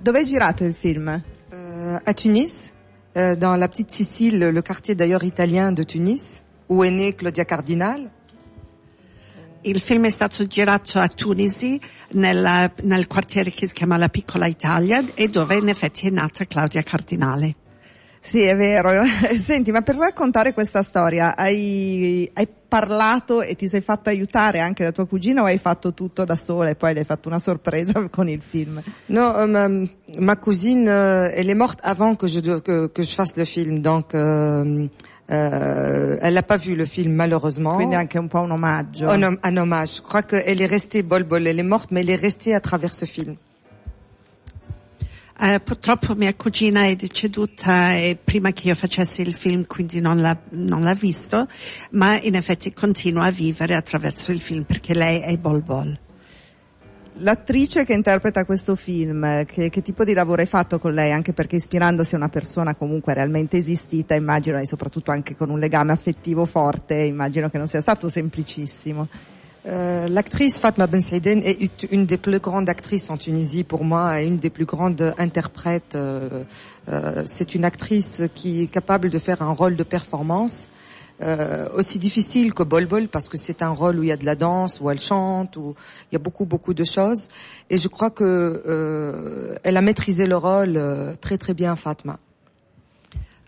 Dove 0.00 0.20
è 0.20 0.24
girato 0.24 0.64
il 0.64 0.74
film? 0.74 1.22
Euh, 1.52 2.00
à 2.04 2.12
Tunis, 2.12 2.74
euh, 3.16 3.36
dans 3.36 3.56
la 3.56 3.68
petite 3.68 3.92
Sicile, 3.92 4.50
le 4.50 4.62
quartier 4.62 4.96
d'ailleurs 4.96 5.22
italien 5.22 5.70
de 5.72 5.84
Tunis, 5.84 6.42
où 6.68 6.84
est 6.84 6.90
née 6.90 7.14
Claudia 7.14 7.44
Cardinal. 7.44 8.10
Il 9.66 9.80
film 9.80 10.04
è 10.04 10.10
stato 10.10 10.44
girato 10.44 10.98
a 10.98 11.08
Tunisi, 11.08 11.80
nella- 12.10 12.70
nel 12.82 13.06
quartiere 13.06 13.50
che 13.50 13.66
si 13.66 13.72
chiama 13.72 13.96
La 13.96 14.10
Piccola 14.10 14.46
Italia 14.46 15.02
e 15.14 15.28
dove 15.28 15.56
in 15.56 15.68
effetti 15.68 16.06
è 16.06 16.10
nata 16.10 16.44
Claudia 16.44 16.82
Cardinale. 16.82 17.54
Sì, 18.20 18.40
è 18.42 18.56
vero. 18.56 18.90
Senti, 19.40 19.70
ma 19.70 19.82
per 19.82 19.96
raccontare 19.96 20.52
questa 20.54 20.82
storia 20.82 21.36
hai, 21.36 22.28
hai 22.32 22.48
parlato 22.66 23.42
e 23.42 23.54
ti 23.54 23.68
sei 23.68 23.82
fatta 23.82 24.08
aiutare 24.10 24.60
anche 24.60 24.82
da 24.82 24.92
tua 24.92 25.06
cugina 25.06 25.42
o 25.42 25.44
hai 25.44 25.58
fatto 25.58 25.92
tutto 25.92 26.24
da 26.24 26.34
sola 26.34 26.70
e 26.70 26.74
poi 26.74 26.94
le 26.94 27.00
hai 27.00 27.04
fatto 27.04 27.28
una 27.28 27.38
sorpresa 27.38 28.08
con 28.10 28.28
il 28.28 28.40
film? 28.40 28.82
Non, 29.06 29.34
euh, 29.36 29.46
ma, 29.46 29.88
ma 30.18 30.36
cousine, 30.38 30.88
euh, 30.88 31.32
elle 31.34 31.50
est 31.50 31.56
morte 31.56 31.80
avant 31.82 32.16
que 32.16 32.26
je 32.26 32.40
que, 32.40 32.88
que 32.88 33.02
je 33.02 33.14
fasse 33.14 33.36
le 33.36 33.44
film, 33.44 33.80
donc 33.80 34.14
euh, 34.14 34.88
euh, 35.30 36.16
elle 36.20 36.34
n'a 36.34 36.42
pas 36.42 36.56
vu 36.56 36.74
le 36.74 36.84
film 36.84 37.12
malheureusement. 37.12 37.76
Quindi 37.76 37.94
anche 37.94 38.18
un 38.18 38.28
po' 38.28 38.38
un 38.38 38.50
omaggio. 38.50 39.08
Un, 39.08 39.36
un 39.42 39.56
hommage. 39.56 39.96
Je 39.96 40.02
crois 40.02 40.22
qu'elle 40.22 40.60
est 40.60 40.66
restée 40.66 41.02
bol 41.02 41.24
bol, 41.24 41.46
elle 41.46 41.58
est 41.58 41.62
morte, 41.62 41.90
mais 41.90 42.02
elle 42.02 42.10
est 42.10 42.20
restée 42.20 42.54
à 42.54 42.60
travers 42.60 42.92
ce 42.92 43.06
film. 43.06 43.36
Eh, 45.40 45.58
purtroppo 45.58 46.14
mia 46.14 46.32
cugina 46.34 46.84
è 46.84 46.94
deceduta 46.94 47.96
eh, 47.96 48.16
prima 48.22 48.52
che 48.52 48.68
io 48.68 48.76
facessi 48.76 49.20
il 49.22 49.34
film, 49.34 49.66
quindi 49.66 50.00
non 50.00 50.20
l'ha, 50.20 50.38
non 50.50 50.82
l'ha 50.82 50.94
visto, 50.94 51.48
ma 51.90 52.20
in 52.20 52.36
effetti 52.36 52.72
continua 52.72 53.24
a 53.24 53.30
vivere 53.30 53.74
attraverso 53.74 54.30
il 54.30 54.38
film 54.38 54.62
perché 54.62 54.94
lei 54.94 55.20
è 55.20 55.36
Bol 55.36 55.60
Bol. 55.60 55.98
L'attrice 57.18 57.84
che 57.84 57.92
interpreta 57.92 58.44
questo 58.44 58.74
film, 58.74 59.44
che, 59.44 59.70
che 59.70 59.82
tipo 59.82 60.02
di 60.02 60.14
lavoro 60.14 60.40
hai 60.40 60.48
fatto 60.48 60.80
con 60.80 60.92
lei? 60.92 61.12
Anche 61.12 61.32
perché 61.32 61.54
ispirandosi 61.56 62.14
a 62.14 62.18
una 62.18 62.28
persona 62.28 62.74
comunque 62.74 63.14
realmente 63.14 63.56
esistita, 63.56 64.14
immagino, 64.14 64.58
e 64.58 64.66
soprattutto 64.66 65.12
anche 65.12 65.36
con 65.36 65.48
un 65.48 65.60
legame 65.60 65.92
affettivo 65.92 66.44
forte, 66.44 66.94
immagino 66.94 67.48
che 67.50 67.58
non 67.58 67.68
sia 67.68 67.80
stato 67.80 68.08
semplicissimo. 68.08 69.06
Euh, 69.66 70.08
L'actrice 70.08 70.58
Fatma 70.58 70.88
Ben 70.88 71.00
est 71.00 71.60
ut- 71.60 71.86
une 71.90 72.04
des 72.04 72.18
plus 72.18 72.40
grandes 72.40 72.68
actrices 72.68 73.08
en 73.08 73.16
Tunisie 73.16 73.64
pour 73.64 73.84
moi 73.84 74.20
et 74.20 74.26
une 74.26 74.38
des 74.38 74.50
plus 74.50 74.66
grandes 74.66 75.14
interprètes. 75.16 75.94
Euh, 75.94 76.44
euh, 76.88 77.22
C'est 77.24 77.54
une 77.54 77.64
actrice 77.64 78.24
qui 78.34 78.64
est 78.64 78.66
capable 78.66 79.08
de 79.08 79.18
faire 79.18 79.40
un 79.40 79.52
rôle 79.52 79.76
de 79.76 79.84
performance 79.84 80.68
euh, 81.22 81.68
aussi 81.74 81.98
difficile 81.98 82.52
que 82.52 82.62
Bol 82.62 82.86
Bol 82.86 83.08
parce 83.08 83.28
que 83.28 83.36
c'est 83.36 83.62
un 83.62 83.70
rôle 83.70 83.98
où 83.98 84.02
il 84.02 84.08
y 84.08 84.12
a 84.12 84.16
de 84.16 84.24
la 84.24 84.34
danse, 84.34 84.80
où 84.80 84.90
elle 84.90 84.98
chante, 84.98 85.56
où 85.56 85.74
il 86.10 86.14
y 86.14 86.16
a 86.16 86.18
beaucoup 86.18 86.44
beaucoup 86.44 86.74
de 86.74 86.84
choses. 86.84 87.28
Et 87.70 87.78
je 87.78 87.88
crois 87.88 88.10
que 88.10 88.24
euh, 88.24 89.54
elle 89.62 89.76
a 89.76 89.82
maîtrisé 89.82 90.26
le 90.26 90.36
rôle 90.36 90.76
euh, 90.76 91.14
très 91.20 91.38
très 91.38 91.54
bien, 91.54 91.76
Fatma. 91.76 92.18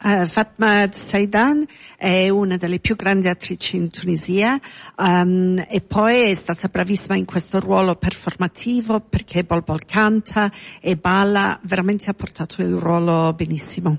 Eh, 0.05 0.26
Fatma 0.26 0.87
Saidan 0.92 1.64
è 1.96 2.29
una 2.29 2.59
delle 2.59 2.81
più 2.81 2.96
grandi 2.96 3.29
attrici 3.29 3.76
in 3.76 3.90
Tunisia 3.90 4.61
ehm, 4.98 5.64
e 5.70 5.81
poi 5.81 6.31
è 6.31 6.35
stata 6.35 6.68
bravissima 6.68 7.16
in 7.16 7.24
questo 7.24 7.61
ruolo 7.61 7.96
performativo 7.96 9.00
perché 9.00 9.42
Bol 9.42 9.62
Bol 9.64 9.87
canta 9.87 10.52
e 10.83 10.96
balla, 10.96 11.59
veramente 11.64 12.11
ha 12.11 12.14
portato 12.14 12.61
il 12.61 12.76
ruolo 12.76 13.33
benissimo. 13.33 13.98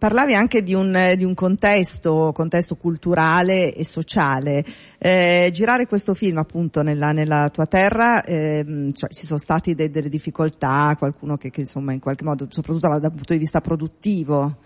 Parlavi 0.00 0.32
anche 0.34 0.62
di 0.62 0.72
un, 0.72 1.12
di 1.14 1.24
un 1.24 1.34
contesto, 1.34 2.30
contesto 2.32 2.74
culturale 2.76 3.74
e 3.74 3.84
sociale. 3.84 4.64
Eh, 4.96 5.50
girare 5.52 5.86
questo 5.86 6.14
film 6.14 6.38
appunto 6.38 6.80
nella, 6.80 7.12
nella 7.12 7.50
tua 7.50 7.66
terra, 7.66 8.24
ehm, 8.24 8.94
cioè, 8.94 9.10
ci 9.10 9.26
sono 9.26 9.38
stati 9.38 9.74
de- 9.74 9.90
delle 9.90 10.08
difficoltà, 10.08 10.96
qualcuno 10.96 11.36
che, 11.36 11.50
che 11.50 11.60
insomma 11.60 11.92
in 11.92 12.00
qualche 12.00 12.24
modo, 12.24 12.46
soprattutto 12.48 12.88
dal, 12.88 12.98
dal 12.98 13.12
punto 13.12 13.34
di 13.34 13.40
vista 13.40 13.60
produttivo. 13.60 14.60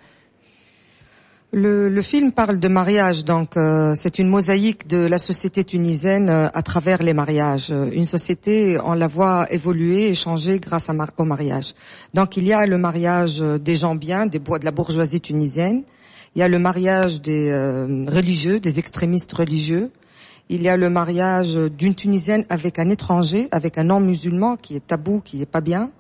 Le, 1.56 2.02
film 2.02 2.32
parle 2.32 2.58
de 2.58 2.66
mariage, 2.66 3.24
donc 3.24 3.56
euh, 3.56 3.92
c'est 3.94 4.18
une 4.18 4.28
mosaïque 4.28 4.88
de 4.88 5.06
la 5.06 5.18
société 5.18 5.62
tunisienne 5.62 6.28
euh, 6.28 6.48
à 6.52 6.62
travers 6.62 7.00
les 7.00 7.14
mariages. 7.14 7.70
Euh, 7.70 7.88
Une 7.92 8.04
société, 8.04 8.76
on 8.82 8.94
la 8.94 9.06
voit 9.06 9.46
évoluer 9.52 10.08
et 10.08 10.14
changer 10.14 10.58
grâce 10.58 10.90
au 11.16 11.24
mariage. 11.24 11.74
Donc 12.12 12.36
il 12.36 12.44
y 12.44 12.52
a 12.52 12.66
le 12.66 12.76
mariage 12.76 13.38
des 13.38 13.76
gens 13.76 13.94
bien, 13.94 14.26
des 14.26 14.40
bois 14.40 14.58
de 14.58 14.64
la 14.64 14.72
bourgeoisie 14.72 15.20
tunisienne. 15.20 15.84
Il 16.34 16.40
y 16.40 16.42
a 16.42 16.48
le 16.48 16.58
mariage 16.58 17.22
des 17.22 17.54
religieux, 18.08 18.58
des 18.58 18.80
extrémistes 18.80 19.32
religieux. 19.32 19.92
Il 20.48 20.60
y 20.60 20.68
a 20.68 20.76
le 20.76 20.90
mariage 20.90 21.54
d'une 21.54 21.94
Tunisienne 21.94 22.44
avec 22.48 22.80
un 22.80 22.90
étranger, 22.90 23.46
avec 23.52 23.78
un 23.78 23.84
non-musulman 23.84 24.56
qui 24.56 24.74
est 24.74 24.84
tabou, 24.84 25.22
qui 25.24 25.40
est 25.40 25.46
pas 25.46 25.60
bien. 25.60 25.92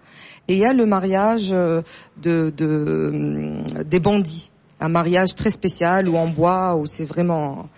Et 0.48 0.54
il 0.54 0.58
y 0.58 0.64
a 0.64 0.72
le 0.72 0.84
mariage 0.84 1.52
hum, 1.52 1.82
des 2.24 4.00
bandits 4.00 4.50
un 4.84 4.88
mariage 4.88 5.34
très 5.34 5.50
spécial 5.50 6.08
où 6.08 6.16
on 6.16 6.28
boit, 6.30 6.76
où 6.76 6.86
c'est 6.86 7.04
vraiment... 7.04 7.68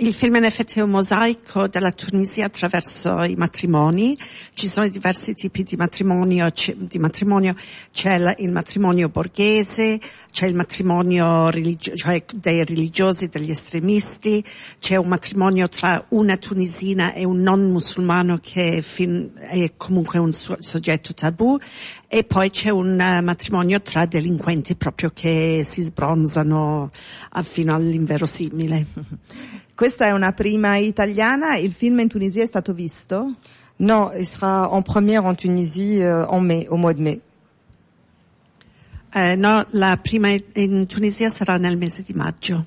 Il 0.00 0.14
film 0.14 0.36
in 0.36 0.44
effetti 0.44 0.78
è 0.78 0.82
un 0.82 0.90
mosaico 0.90 1.66
della 1.66 1.90
Tunisia 1.90 2.46
attraverso 2.46 3.20
i 3.24 3.34
matrimoni. 3.34 4.16
Ci 4.54 4.68
sono 4.68 4.88
diversi 4.88 5.34
tipi 5.34 5.64
di 5.64 5.74
matrimonio, 5.74 6.52
di 6.76 6.98
matrimonio. 7.00 7.56
c'è 7.90 8.14
il 8.38 8.52
matrimonio 8.52 9.08
borghese, 9.08 9.98
c'è 10.30 10.46
il 10.46 10.54
matrimonio 10.54 11.50
religio- 11.50 11.96
cioè 11.96 12.24
dei 12.32 12.64
religiosi, 12.64 13.26
degli 13.26 13.50
estremisti, 13.50 14.44
c'è 14.78 14.94
un 14.94 15.08
matrimonio 15.08 15.68
tra 15.68 16.04
una 16.10 16.36
tunisina 16.36 17.12
e 17.12 17.24
un 17.24 17.40
non 17.40 17.68
musulmano 17.68 18.38
che 18.40 18.80
è, 19.40 19.72
comunque 19.76 20.20
un 20.20 20.30
so- 20.30 20.58
soggetto 20.60 21.12
tabù 21.12 21.58
e 22.06 22.22
poi 22.22 22.50
c'è 22.50 22.70
un 22.70 23.00
eh, 23.00 23.20
matrimonio 23.20 23.82
tra 23.82 24.06
delinquenti 24.06 24.76
proprio 24.76 25.10
che 25.12 25.62
si 25.64 25.82
sbronzano 25.82 26.88
ah, 27.30 27.42
fino 27.42 27.74
all'inverosimile. 27.74 28.86
Questa 29.78 30.06
è 30.06 30.10
una 30.10 30.32
prima 30.32 30.76
italiana, 30.76 31.56
il 31.56 31.72
film 31.72 32.00
in 32.00 32.08
Tunisia 32.08 32.42
è 32.42 32.46
stato 32.46 32.72
visto? 32.72 33.36
Non, 33.76 34.10
il 34.18 34.26
sera 34.26 34.68
en 34.72 34.82
première 34.82 35.24
en 35.24 35.36
Tunisie 35.36 36.04
euh, 36.04 36.26
en 36.26 36.40
mai, 36.40 36.66
au 36.68 36.76
mois 36.76 36.94
de 36.96 37.00
mai. 37.00 37.20
Eh, 39.14 39.36
no, 39.36 39.64
la 39.70 39.96
prima 39.98 40.30
in 40.54 40.84
Tunisia 40.88 41.28
sarà 41.28 41.58
nel 41.58 41.76
mese 41.76 42.02
di 42.02 42.12
maggio. 42.12 42.64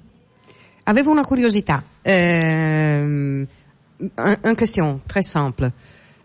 Avevo 0.83 1.11
una 1.11 1.23
curiosità. 1.23 1.83
Euh, 2.01 3.45
un, 4.15 4.37
une 4.45 4.55
question 4.55 5.01
très 5.05 5.23
simple. 5.23 5.69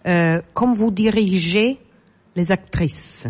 Euh, 0.05 0.40
comme 0.53 0.75
vous 0.75 0.92
dirigez 0.92 1.81
les 2.37 2.53
actrices, 2.53 3.29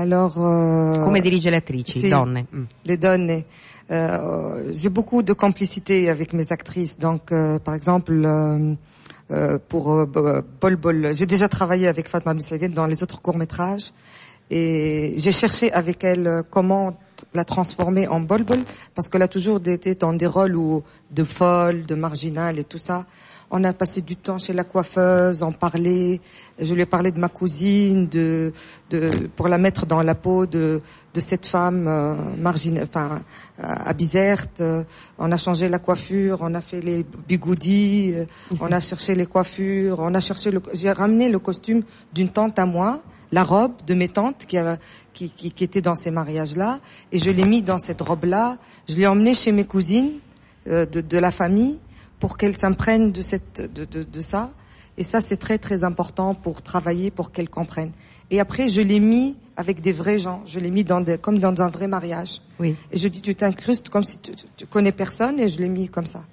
Alors... 0.00 0.38
euh, 0.38 1.02
come 1.02 1.20
dirige 1.20 1.50
le 1.50 1.56
attrici, 1.56 1.98
sì. 1.98 2.08
donne? 2.08 2.46
Mm. 2.54 2.64
les 2.84 2.96
donne. 2.96 3.44
Euh, 3.90 4.72
j'ai 4.74 4.88
beaucoup 4.88 5.22
de 5.22 5.32
complicité 5.32 6.08
avec 6.08 6.32
mes 6.32 6.52
actrices. 6.52 6.98
Donc, 6.98 7.32
euh, 7.32 7.58
par 7.58 7.74
exemple, 7.74 8.12
euh, 8.24 9.58
pour 9.68 10.06
Bol 10.06 10.76
Bol, 10.76 11.10
j'ai 11.12 11.26
déjà 11.26 11.48
travaillé 11.48 11.88
avec 11.88 12.08
Fatma 12.08 12.34
Bissaïden 12.34 12.72
dans 12.72 12.86
les 12.86 13.02
autres 13.02 13.20
courts-métrages. 13.20 13.92
Et 14.50 15.14
j'ai 15.18 15.32
cherché 15.32 15.72
avec 15.72 16.02
elle 16.02 16.42
comment 16.50 16.98
la 17.34 17.44
transformer 17.44 18.08
en 18.08 18.20
Bol 18.20 18.42
Bol, 18.42 18.58
parce 18.94 19.08
qu'elle 19.08 19.22
a 19.22 19.28
toujours 19.28 19.60
été 19.64 19.94
dans 19.94 20.12
des 20.12 20.26
rôles 20.26 20.82
de 21.10 21.24
folle, 21.24 21.86
de 21.86 21.94
marginale 21.94 22.58
et 22.58 22.64
tout 22.64 22.78
ça. 22.78 23.06
On 23.50 23.64
a 23.64 23.72
passé 23.72 24.00
du 24.00 24.16
temps 24.16 24.38
chez 24.38 24.52
la 24.52 24.64
coiffeuse, 24.64 25.42
on 25.42 25.52
parlait. 25.52 26.20
Je 26.58 26.72
lui 26.72 26.82
ai 26.82 26.86
parlé 26.86 27.10
de 27.10 27.18
ma 27.18 27.28
cousine, 27.28 28.06
de, 28.06 28.52
de 28.90 29.28
pour 29.34 29.48
la 29.48 29.58
mettre 29.58 29.86
dans 29.86 30.02
la 30.02 30.14
peau 30.14 30.46
de, 30.46 30.80
de 31.12 31.20
cette 31.20 31.46
femme 31.46 31.88
euh, 31.88 32.14
marginale, 32.36 32.84
enfin 32.84 33.22
à 33.58 33.92
Bizerte. 33.92 34.62
On 35.18 35.32
a 35.32 35.36
changé 35.36 35.68
la 35.68 35.80
coiffure, 35.80 36.38
on 36.42 36.54
a 36.54 36.60
fait 36.60 36.80
les 36.80 37.04
bigoudis, 37.26 38.12
euh, 38.14 38.24
on 38.60 38.70
a 38.70 38.78
cherché 38.78 39.14
les 39.14 39.26
coiffures, 39.26 39.98
on 39.98 40.14
a 40.14 40.20
cherché 40.20 40.50
le. 40.52 40.62
J'ai 40.72 40.92
ramené 40.92 41.28
le 41.28 41.40
costume 41.40 41.82
d'une 42.12 42.28
tante 42.28 42.58
à 42.58 42.66
moi 42.66 43.02
la 43.32 43.44
robe 43.44 43.72
de 43.86 43.94
mes 43.94 44.08
tantes 44.08 44.44
qui, 44.46 44.58
qui, 45.12 45.30
qui, 45.30 45.52
qui 45.52 45.64
était 45.64 45.80
dans 45.80 45.94
ces 45.94 46.10
mariages-là, 46.10 46.80
et 47.12 47.18
je 47.18 47.30
l'ai 47.30 47.44
mis 47.44 47.62
dans 47.62 47.78
cette 47.78 48.00
robe-là. 48.00 48.58
Je 48.88 48.96
l'ai 48.96 49.06
emmenée 49.06 49.34
chez 49.34 49.52
mes 49.52 49.64
cousines 49.64 50.18
euh, 50.68 50.86
de, 50.86 51.00
de, 51.00 51.18
la 51.18 51.30
famille 51.30 51.78
pour 52.20 52.36
qu'elles 52.36 52.56
s'imprègnent 52.56 53.10
de, 53.10 53.20
cette, 53.22 53.60
de, 53.74 53.84
de, 53.84 54.02
de 54.04 54.20
ça. 54.20 54.50
Et 54.96 55.02
ça, 55.02 55.20
c'est 55.20 55.38
très 55.38 55.58
très 55.58 55.82
important 55.82 56.34
pour 56.34 56.62
travailler, 56.62 57.10
pour 57.10 57.32
qu'elles 57.32 57.48
comprennent. 57.48 57.92
Et 58.30 58.38
après, 58.38 58.68
je 58.68 58.82
l'ai 58.82 59.00
mis 59.00 59.36
avec 59.56 59.80
des 59.80 59.92
vrais 59.92 60.18
gens. 60.18 60.42
Je 60.46 60.60
l'ai 60.60 60.70
mis 60.70 60.84
dans 60.84 61.00
des, 61.00 61.18
comme 61.18 61.38
dans 61.38 61.60
un 61.62 61.68
vrai 61.68 61.88
mariage. 61.88 62.42
Oui. 62.58 62.76
Et 62.92 62.98
je 62.98 63.08
dis, 63.08 63.22
tu 63.22 63.34
t'incrustes 63.34 63.88
comme 63.88 64.04
si 64.04 64.20
tu, 64.20 64.32
tu, 64.56 64.66
connais 64.66 64.92
personne, 64.92 65.40
et 65.40 65.48
je 65.48 65.58
l'ai 65.58 65.68
mis 65.68 65.88
comme 65.88 66.06
ça. 66.06 66.24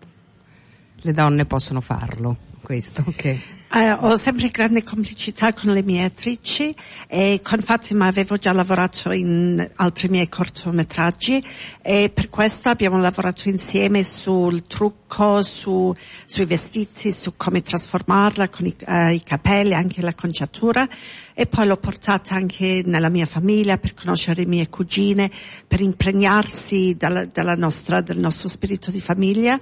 Le 1.04 1.14
donne 1.14 1.46
possono 1.46 1.80
farlo, 1.80 2.36
questo, 2.66 3.04
ok. 3.08 3.57
Eh, 3.70 3.92
ho 3.92 4.16
sempre 4.16 4.48
grande 4.48 4.82
complicità 4.82 5.52
con 5.52 5.74
le 5.74 5.84
mie 5.84 6.06
attrici 6.06 6.74
e 7.06 7.42
con 7.44 7.60
Fatima 7.60 8.08
avevo 8.08 8.38
già 8.38 8.54
lavorato 8.54 9.12
in 9.12 9.72
altri 9.76 10.08
miei 10.08 10.30
cortometraggi 10.30 11.44
e 11.82 12.10
per 12.10 12.30
questo 12.30 12.70
abbiamo 12.70 12.98
lavorato 12.98 13.50
insieme 13.50 14.04
sul 14.04 14.66
trucco, 14.68 15.42
su, 15.42 15.94
sui 16.26 16.46
vestiti, 16.46 17.12
su 17.12 17.34
come 17.36 17.62
trasformarla 17.62 18.48
con 18.48 18.68
i, 18.68 18.76
uh, 18.86 19.10
i 19.10 19.22
capelli, 19.22 19.74
anche 19.74 20.02
la 20.02 20.16
conciatura 20.16 20.88
e 21.34 21.46
poi 21.46 21.68
l'ho 21.68 21.78
portata 21.78 22.36
anche 22.36 22.84
nella 22.86 23.10
mia 23.10 23.26
famiglia 23.26 23.78
per 23.78 23.94
conoscere 23.94 24.42
le 24.42 24.48
mie 24.48 24.70
cugine, 24.70 25.30
per 25.68 25.82
impregnarsi 25.82 26.96
dalla, 26.98 27.26
dalla 27.26 27.54
nostra, 27.54 28.00
del 28.00 28.18
nostro 28.18 28.48
spirito 28.48 28.92
di 28.92 29.02
famiglia. 29.02 29.60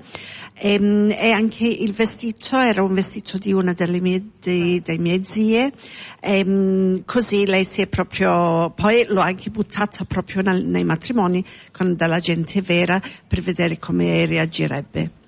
E, 0.54 0.74
ehm, 0.74 1.10
e 1.10 1.32
anche 1.32 1.65
il 1.68 1.91
vestito 1.91 2.58
era 2.58 2.82
un 2.82 2.94
vestito 2.94 3.38
di 3.38 3.52
una 3.52 3.74
delle 3.74 3.95
mie, 4.00 4.24
dei, 4.42 4.82
dei 4.82 4.98
miei 4.98 5.24
zie, 5.24 5.72
e, 6.20 6.44
um, 6.46 7.04
così 7.06 7.46
lei 7.46 7.66
si 7.66 7.82
è 7.82 7.88
proprio, 7.88 8.72
poi 8.76 9.06
l'ho 9.08 9.22
anche 9.22 9.50
buttata 9.50 10.06
proprio 10.06 10.42
nel, 10.42 10.66
nei 10.66 10.84
matrimoni 10.84 11.44
con 11.72 11.96
della 11.96 12.20
gente 12.20 12.62
vera 12.62 13.02
per 13.28 13.42
vedere 13.42 13.80
come 13.80 14.26
reagirebbe. 14.26 15.24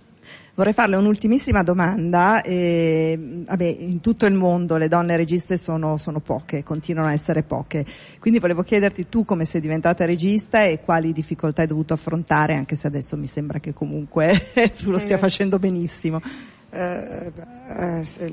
Vorrei 0.58 0.74
farle 0.74 0.96
un'ultimissima 0.96 1.62
domanda. 1.62 2.42
Eh, 2.42 3.44
vabbè, 3.46 3.64
in 3.64 4.02
tutto 4.02 4.26
il 4.26 4.34
mondo 4.34 4.78
le 4.78 4.88
donne 4.88 5.16
registe 5.16 5.56
sono, 5.56 5.98
sono, 5.98 6.20
poche, 6.20 6.64
continuano 6.64 7.10
a 7.10 7.12
essere 7.12 7.44
poche. 7.44 7.86
Quindi 8.20 8.40
volevo 8.40 8.64
chiederti 8.64 9.08
tu 9.08 9.24
come 9.24 9.46
sei 9.46 9.62
diventata 9.62 10.04
regista 10.04 10.64
e 10.64 10.80
quali 10.80 11.14
difficoltà 11.14 11.62
hai 11.62 11.68
dovuto 11.68 11.94
affrontare, 11.94 12.56
anche 12.56 12.76
se 12.76 12.88
adesso 12.88 13.16
mi 13.16 13.28
sembra 13.28 13.60
che 13.60 13.72
comunque 13.72 14.48
tu 14.76 14.90
lo 14.90 14.98
stia 14.98 15.18
eh. 15.18 15.20
facendo 15.20 15.60
benissimo. 15.60 16.20
Euh, 16.74 17.30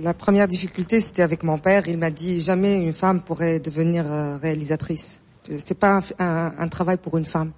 la 0.03 0.14
première 0.14 0.49
difficulté, 0.49 1.01
c'était 1.01 1.23
avec 1.23 1.42
mon 1.42 1.59
père. 1.59 1.87
Il 1.88 1.99
m'a 1.99 2.11
dit 2.11 2.40
jamais 2.40 2.77
une 2.77 2.92
femme 2.92 3.23
pourrait 3.23 3.61
devenir 3.61 4.11
euh, 4.11 4.37
réalisatrice. 4.37 5.20
C'est 5.59 5.79
pas 5.79 6.01
un, 6.18 6.51
un, 6.59 6.68
travail 6.68 6.97
pour 6.97 7.16
une 7.18 7.25
femme. 7.25 7.53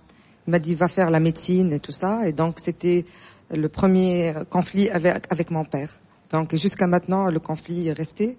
Il 0.46 0.50
m'a 0.50 0.58
dit 0.58 0.74
va 0.74 0.88
faire 0.88 1.10
la 1.10 1.20
médecine 1.20 1.72
et 1.72 1.80
tout 1.80 1.92
ça. 1.92 2.26
Et 2.26 2.32
donc 2.32 2.58
c'était 2.58 3.04
le 3.50 3.68
premier 3.68 4.34
conflit 4.50 4.90
avec, 4.90 5.24
avec 5.30 5.50
mon 5.50 5.64
père. 5.64 6.00
Donc 6.32 6.54
jusqu'à 6.54 6.86
maintenant, 6.86 7.26
le 7.26 7.38
conflit 7.40 7.88
est 7.88 7.92
resté. 7.92 8.36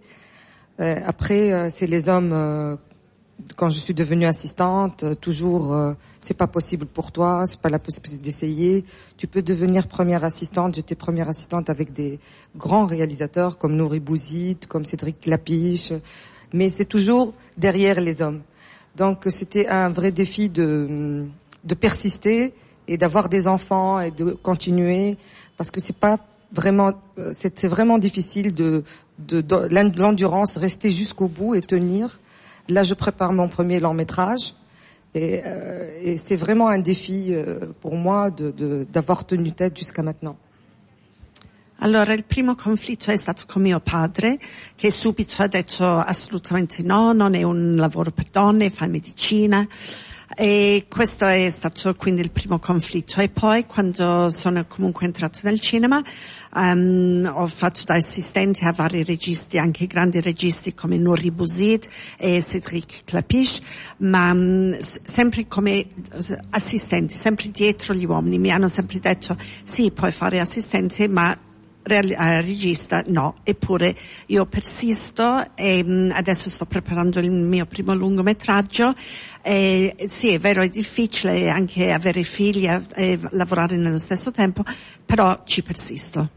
Euh, 0.79 0.99
après, 1.05 1.51
euh, 1.51 1.69
c'est 1.69 1.87
les 1.87 2.09
hommes. 2.09 2.77
Quand 3.55 3.69
je 3.69 3.79
suis 3.79 3.93
devenue 3.93 4.25
assistante, 4.25 5.03
euh, 5.03 5.13
toujours, 5.13 5.73
euh, 5.73 5.93
c'est 6.19 6.33
pas 6.33 6.47
possible 6.47 6.87
pour 6.87 7.11
toi, 7.11 7.43
c'est 7.45 7.59
pas 7.59 7.69
la 7.69 7.77
possibilité 7.77 8.23
d'essayer. 8.23 8.83
Tu 9.15 9.27
peux 9.27 9.43
devenir 9.43 9.87
première 9.87 10.23
assistante. 10.23 10.73
J'étais 10.75 10.95
première 10.95 11.29
assistante 11.29 11.69
avec 11.69 11.93
des 11.93 12.19
grands 12.55 12.87
réalisateurs 12.87 13.59
comme 13.59 13.75
Nouri 13.75 13.99
Bouzid, 13.99 14.65
comme 14.65 14.85
Cédric 14.85 15.27
Lapiche, 15.27 15.93
mais 16.51 16.69
c'est 16.69 16.85
toujours 16.85 17.33
derrière 17.57 18.01
les 18.01 18.23
hommes. 18.23 18.41
Donc 18.95 19.25
c'était 19.27 19.67
un 19.67 19.89
vrai 19.89 20.11
défi 20.11 20.49
de, 20.49 21.27
de 21.63 21.75
persister 21.75 22.53
et 22.87 22.97
d'avoir 22.97 23.29
des 23.29 23.47
enfants 23.47 23.99
et 23.99 24.09
de 24.09 24.31
continuer 24.31 25.17
parce 25.57 25.69
que 25.69 25.79
c'est 25.79 25.95
pas 25.95 26.19
vraiment 26.51 26.93
euh, 27.19 27.31
c'est 27.37 27.67
vraiment 27.67 27.99
difficile 27.99 28.53
de 28.53 28.83
de, 29.19 29.41
de 29.41 29.99
l'endurance 29.99 30.57
rester 30.57 30.89
jusqu'au 30.89 31.27
bout 31.27 31.55
et 31.55 31.61
tenir 31.61 32.19
là 32.69 32.83
je 32.83 32.93
prépare 32.93 33.33
mon 33.33 33.47
premier 33.47 33.79
long 33.79 33.93
métrage 33.93 34.53
et, 35.13 35.41
euh, 35.45 35.99
et 36.01 36.17
c'est 36.17 36.35
vraiment 36.35 36.67
un 36.67 36.79
défi 36.79 37.33
euh, 37.33 37.71
pour 37.81 37.95
moi 37.95 38.29
d'avoir 38.31 39.25
tenu 39.25 39.51
tête 39.51 39.77
jusqu'à 39.77 40.03
maintenant 40.03 40.37
Allora, 41.79 42.13
il 42.13 42.23
primo 42.23 42.55
conflitto 42.55 43.11
è 43.11 43.15
stato 43.15 43.43
con 43.45 43.61
mio 43.61 43.79
padre, 43.79 44.39
che 44.75 44.89
subito 44.89 45.43
ha 45.43 45.47
detto 45.47 45.85
assolutamente 45.85 46.81
no, 46.81 47.13
non 47.13 47.35
è 47.35 47.43
un 47.43 47.75
lavoro 47.75 48.09
per 48.09 48.29
donne, 48.31 48.71
fai 48.71 48.89
medicina. 48.89 49.67
E 50.35 50.85
questo 50.89 51.25
è 51.25 51.49
stato 51.49 51.95
quindi 51.95 52.21
il 52.21 52.31
primo 52.31 52.59
conflitto. 52.59 53.21
E 53.21 53.29
poi 53.29 53.65
quando 53.65 54.29
sono 54.29 54.65
comunque 54.67 55.05
entrata 55.05 55.39
nel 55.43 55.59
cinema 55.59 56.01
um, 56.53 57.31
ho 57.33 57.47
fatto 57.47 57.81
da 57.85 57.95
assistente 57.95 58.65
a 58.65 58.71
vari 58.71 59.03
registi, 59.03 59.57
anche 59.57 59.87
grandi 59.87 60.19
registi 60.19 60.73
come 60.73 60.97
Nouri 60.97 61.31
Bouzid 61.31 61.87
e 62.17 62.43
Cédric 62.43 63.03
Clapiche, 63.05 63.61
ma 63.97 64.31
um, 64.31 64.77
sempre 64.79 65.47
come 65.47 65.85
assistenti, 66.49 67.13
sempre 67.13 67.49
dietro 67.49 67.93
gli 67.93 68.05
uomini. 68.05 68.37
Mi 68.37 68.51
hanno 68.51 68.67
sempre 68.67 68.99
detto 68.99 69.37
sì, 69.63 69.91
puoi 69.91 70.11
fare 70.11 70.39
assistente, 70.39 71.07
ma 71.07 71.37
real- 71.87 72.11
eh, 72.11 72.41
regista? 72.41 73.03
No, 73.07 73.37
eppure 73.43 73.95
io 74.27 74.45
persisto 74.45 75.55
e 75.55 75.83
mm, 75.83 76.11
adesso 76.11 76.49
sto 76.49 76.65
preparando 76.65 77.19
il 77.19 77.31
mio 77.31 77.65
primo 77.65 77.93
lungometraggio. 77.93 78.93
E 79.41 79.95
sì 80.07 80.33
è 80.33 80.39
vero 80.39 80.61
è 80.61 80.69
difficile 80.69 81.49
anche 81.49 81.91
avere 81.91 82.23
figli 82.23 82.67
e 82.67 83.19
lavorare 83.31 83.77
nello 83.77 83.97
stesso 83.97 84.31
tempo, 84.31 84.63
però 85.05 85.41
ci 85.45 85.63
persisto. 85.63 86.36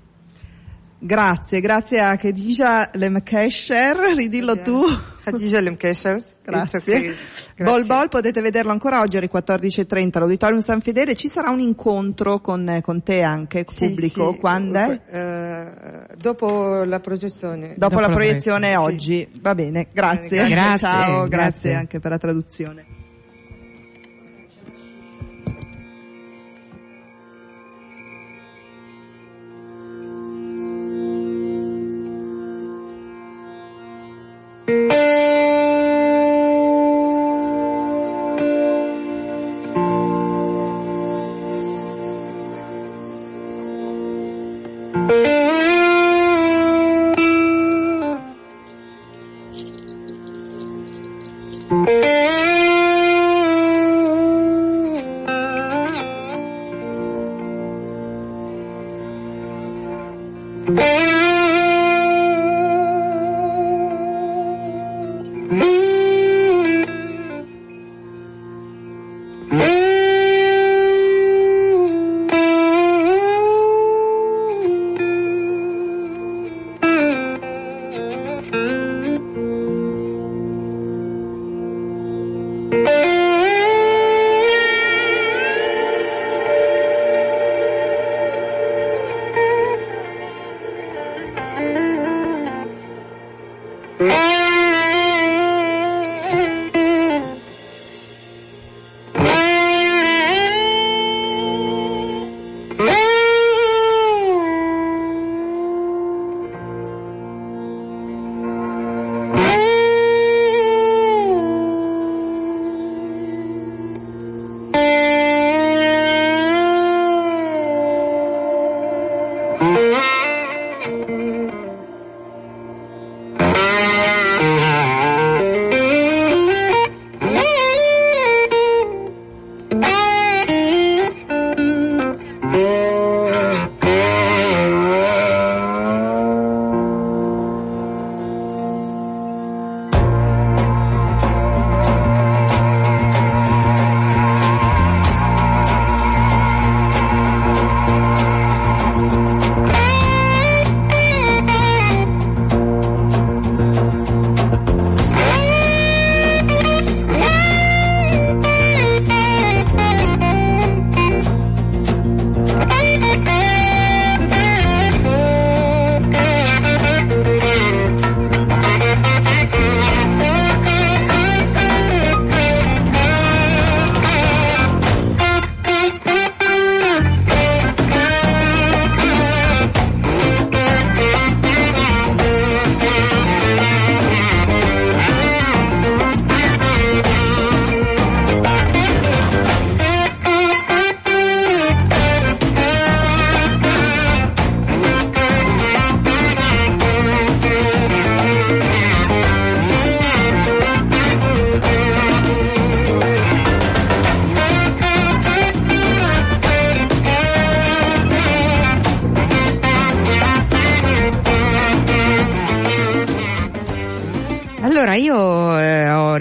Grazie, 1.02 1.60
grazie 1.60 1.98
a 2.00 2.14
Khadija 2.14 2.90
Lemkesher, 2.92 3.96
ridillo 4.14 4.60
tu. 4.62 4.84
Khadija 5.24 5.58
Lemkesher. 5.60 6.22
Grazie. 6.44 7.14
Bol 7.56 7.86
Bol 7.86 8.08
potete 8.08 8.40
vederlo 8.42 8.72
ancora 8.72 9.00
oggi 9.00 9.16
alle 9.16 9.30
14.30 9.32 10.10
all'Auditorium 10.12 10.60
San 10.60 10.80
Fedele. 10.80 11.14
Ci 11.14 11.28
sarà 11.28 11.50
un 11.50 11.60
incontro 11.60 12.40
con, 12.40 12.80
con 12.82 13.02
te 13.02 13.22
anche, 13.22 13.64
sì, 13.66 13.86
pubblico, 13.86 14.32
sì. 14.32 14.38
quando 14.40 14.78
è? 14.78 16.08
Uh, 16.10 16.16
dopo 16.16 16.84
la 16.84 17.00
proiezione. 17.00 17.74
Dopo, 17.76 17.94
dopo 17.94 18.00
la, 18.00 18.08
proiezione, 18.08 18.72
proiezione 18.72 18.76
oggi. 18.76 19.28
Sì. 19.32 19.40
Va 19.40 19.54
bene, 19.54 19.88
grazie. 19.92 20.48
grazie. 20.48 20.76
Ciao, 20.76 21.28
grazie. 21.28 21.28
grazie 21.28 21.74
anche 21.74 21.98
per 21.98 22.10
la 22.10 22.18
traduzione. 22.18 22.99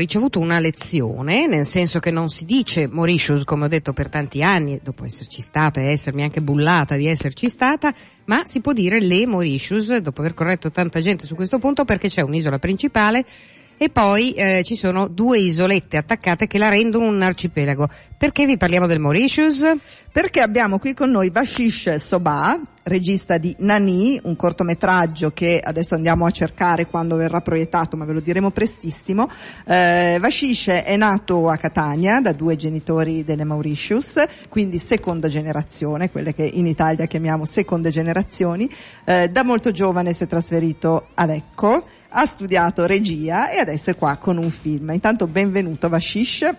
Ricevuto 0.09 0.39
una 0.39 0.57
lezione, 0.57 1.45
nel 1.45 1.67
senso 1.67 1.99
che 1.99 2.09
non 2.09 2.29
si 2.29 2.43
dice 2.43 2.87
Mauritius, 2.87 3.43
come 3.43 3.65
ho 3.65 3.67
detto 3.67 3.93
per 3.93 4.09
tanti 4.09 4.41
anni, 4.41 4.79
dopo 4.81 5.05
esserci 5.05 5.43
stata 5.43 5.81
e 5.81 5.91
essermi 5.91 6.23
anche 6.23 6.41
bullata 6.41 6.95
di 6.95 7.05
esserci 7.05 7.47
stata, 7.47 7.93
ma 8.25 8.43
si 8.43 8.59
può 8.59 8.73
dire 8.73 8.99
le 8.99 9.27
Mauritius, 9.27 9.95
dopo 9.97 10.21
aver 10.21 10.33
corretto 10.33 10.71
tanta 10.71 10.99
gente 10.99 11.27
su 11.27 11.35
questo 11.35 11.59
punto, 11.59 11.85
perché 11.85 12.07
c'è 12.07 12.21
un'isola 12.21 12.57
principale 12.57 13.23
e 13.81 13.87
poi 13.87 14.33
eh, 14.33 14.61
ci 14.65 14.75
sono 14.75 15.07
due 15.07 15.39
isolette 15.39 15.95
attaccate 15.95 16.47
che 16.47 16.57
la 16.57 16.67
rendono 16.67 17.07
un 17.07 17.21
arcipelago. 17.21 17.87
Perché 18.17 18.45
vi 18.45 18.57
parliamo 18.57 18.87
del 18.87 18.99
Mauritius? 18.99 19.65
Perché 20.11 20.41
abbiamo 20.41 20.79
qui 20.79 20.93
con 20.93 21.09
noi 21.09 21.29
Vashish 21.29 21.95
Soba, 21.95 22.59
regista 22.83 23.37
di 23.37 23.55
Nani, 23.59 24.19
un 24.23 24.35
cortometraggio 24.35 25.31
che 25.31 25.61
adesso 25.63 25.95
andiamo 25.95 26.25
a 26.25 26.31
cercare 26.31 26.87
quando 26.87 27.15
verrà 27.15 27.39
proiettato, 27.39 27.95
ma 27.95 28.03
ve 28.03 28.11
lo 28.11 28.19
diremo 28.19 28.51
prestissimo. 28.51 29.29
Eh, 29.65 30.17
Vashish 30.19 30.67
è 30.67 30.97
nato 30.97 31.47
a 31.47 31.55
Catania 31.55 32.19
da 32.19 32.33
due 32.33 32.57
genitori 32.57 33.23
delle 33.23 33.45
Mauritius, 33.45 34.21
quindi 34.49 34.77
seconda 34.77 35.29
generazione, 35.29 36.11
quelle 36.11 36.33
che 36.33 36.43
in 36.43 36.67
Italia 36.67 37.05
chiamiamo 37.05 37.45
seconde 37.45 37.91
generazioni. 37.91 38.69
Eh, 39.05 39.29
da 39.29 39.45
molto 39.45 39.71
giovane 39.71 40.11
si 40.11 40.25
è 40.25 40.27
trasferito 40.27 41.07
a 41.13 41.23
Lecco 41.23 41.85
ha 42.09 42.25
studiato 42.25 42.85
regia 42.85 43.49
e 43.49 43.59
adesso 43.59 43.91
è 43.91 43.95
qua 43.95 44.17
con 44.17 44.37
un 44.37 44.49
film. 44.49 44.91
Intanto 44.91 45.27
benvenuto 45.27 45.89
Vashish. 45.89 46.49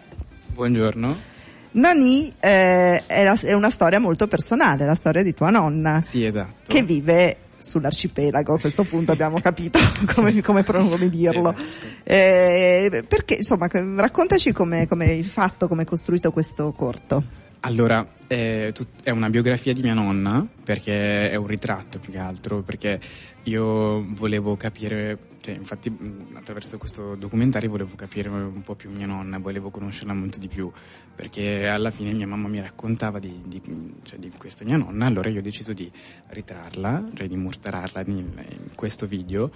Buongiorno. 0.52 1.28
Nani 1.72 2.32
eh, 2.40 3.04
è, 3.06 3.24
la, 3.24 3.38
è, 3.40 3.52
una 3.52 3.70
storia 3.70 4.00
molto 4.00 4.26
personale, 4.26 4.84
la 4.84 4.94
storia 4.94 5.22
di 5.22 5.34
tua 5.34 5.50
nonna. 5.50 6.02
Sì, 6.02 6.24
esatto. 6.24 6.72
Che 6.72 6.82
vive 6.82 7.36
sull'arcipelago, 7.58 8.54
a 8.54 8.58
questo 8.58 8.84
punto 8.84 9.12
abbiamo 9.12 9.38
capito 9.42 9.78
come, 10.14 10.40
come, 10.40 10.64
come 10.64 11.08
dirlo. 11.08 11.54
Esatto. 11.54 12.00
Eh, 12.04 13.04
perché, 13.06 13.34
insomma, 13.34 13.68
raccontaci 13.68 14.52
come 14.52 14.86
hai 14.88 15.22
fatto, 15.22 15.68
come 15.68 15.82
hai 15.82 15.86
costruito 15.86 16.32
questo 16.32 16.72
corto. 16.72 17.48
Allora, 17.62 18.06
è, 18.26 18.70
tut- 18.72 19.02
è, 19.02 19.10
una 19.10 19.28
biografia 19.28 19.74
di 19.74 19.82
mia 19.82 19.92
nonna, 19.92 20.46
perché 20.64 21.28
è 21.30 21.34
un 21.36 21.46
ritratto 21.46 21.98
più 21.98 22.10
che 22.10 22.18
altro, 22.18 22.62
perché 22.62 22.98
io 23.42 24.02
volevo 24.14 24.56
capire, 24.56 25.18
cioè 25.42 25.56
infatti 25.56 25.94
attraverso 26.32 26.78
questo 26.78 27.16
documentario 27.16 27.68
volevo 27.68 27.94
capire 27.96 28.30
un 28.30 28.62
po' 28.62 28.74
più 28.76 28.90
mia 28.90 29.04
nonna, 29.04 29.38
volevo 29.38 29.68
conoscerla 29.68 30.14
molto 30.14 30.38
di 30.38 30.48
più, 30.48 30.72
perché 31.14 31.66
alla 31.66 31.90
fine 31.90 32.14
mia 32.14 32.26
mamma 32.26 32.48
mi 32.48 32.62
raccontava 32.62 33.18
di, 33.18 33.42
di, 33.44 33.60
cioè 34.04 34.18
di 34.18 34.32
questa 34.38 34.64
mia 34.64 34.78
nonna, 34.78 35.04
allora 35.04 35.28
io 35.28 35.40
ho 35.40 35.42
deciso 35.42 35.74
di 35.74 35.90
ritrarla, 36.28 37.08
cioè 37.12 37.28
di 37.28 37.36
mostrarla 37.36 38.00
in, 38.06 38.16
in 38.16 38.74
questo 38.74 39.06
video 39.06 39.50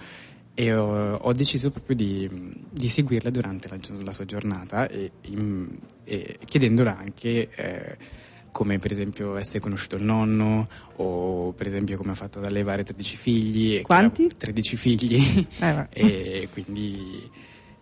e 0.55 0.73
ho, 0.73 1.15
ho, 1.15 1.33
deciso 1.33 1.69
proprio 1.69 1.97
di, 1.97 2.29
di 2.69 2.87
seguirla 2.87 3.29
durante 3.29 3.67
la, 3.67 3.77
la, 4.01 4.11
sua 4.13 4.23
giornata 4.23 4.87
e, 4.87 5.11
in, 5.23 5.67
e 6.05 6.39
chiedendola 6.45 6.97
anche 6.97 7.49
eh, 7.53 7.97
come 8.51 8.79
per 8.79 8.91
esempio 8.91 9.35
essere 9.35 9.59
conosciuto 9.59 9.97
il 9.97 10.05
nonno 10.05 10.65
o 10.95 11.51
per 11.51 11.67
esempio 11.67 11.97
come 11.97 12.11
ha 12.11 12.15
fatto 12.15 12.39
ad 12.39 12.45
allevare 12.45 12.85
13 12.85 13.17
figli. 13.17 13.81
Quanti? 13.81 14.29
13 14.37 14.77
figli 14.77 15.45
eh, 15.59 15.87
e 15.91 16.47
quindi 16.53 17.29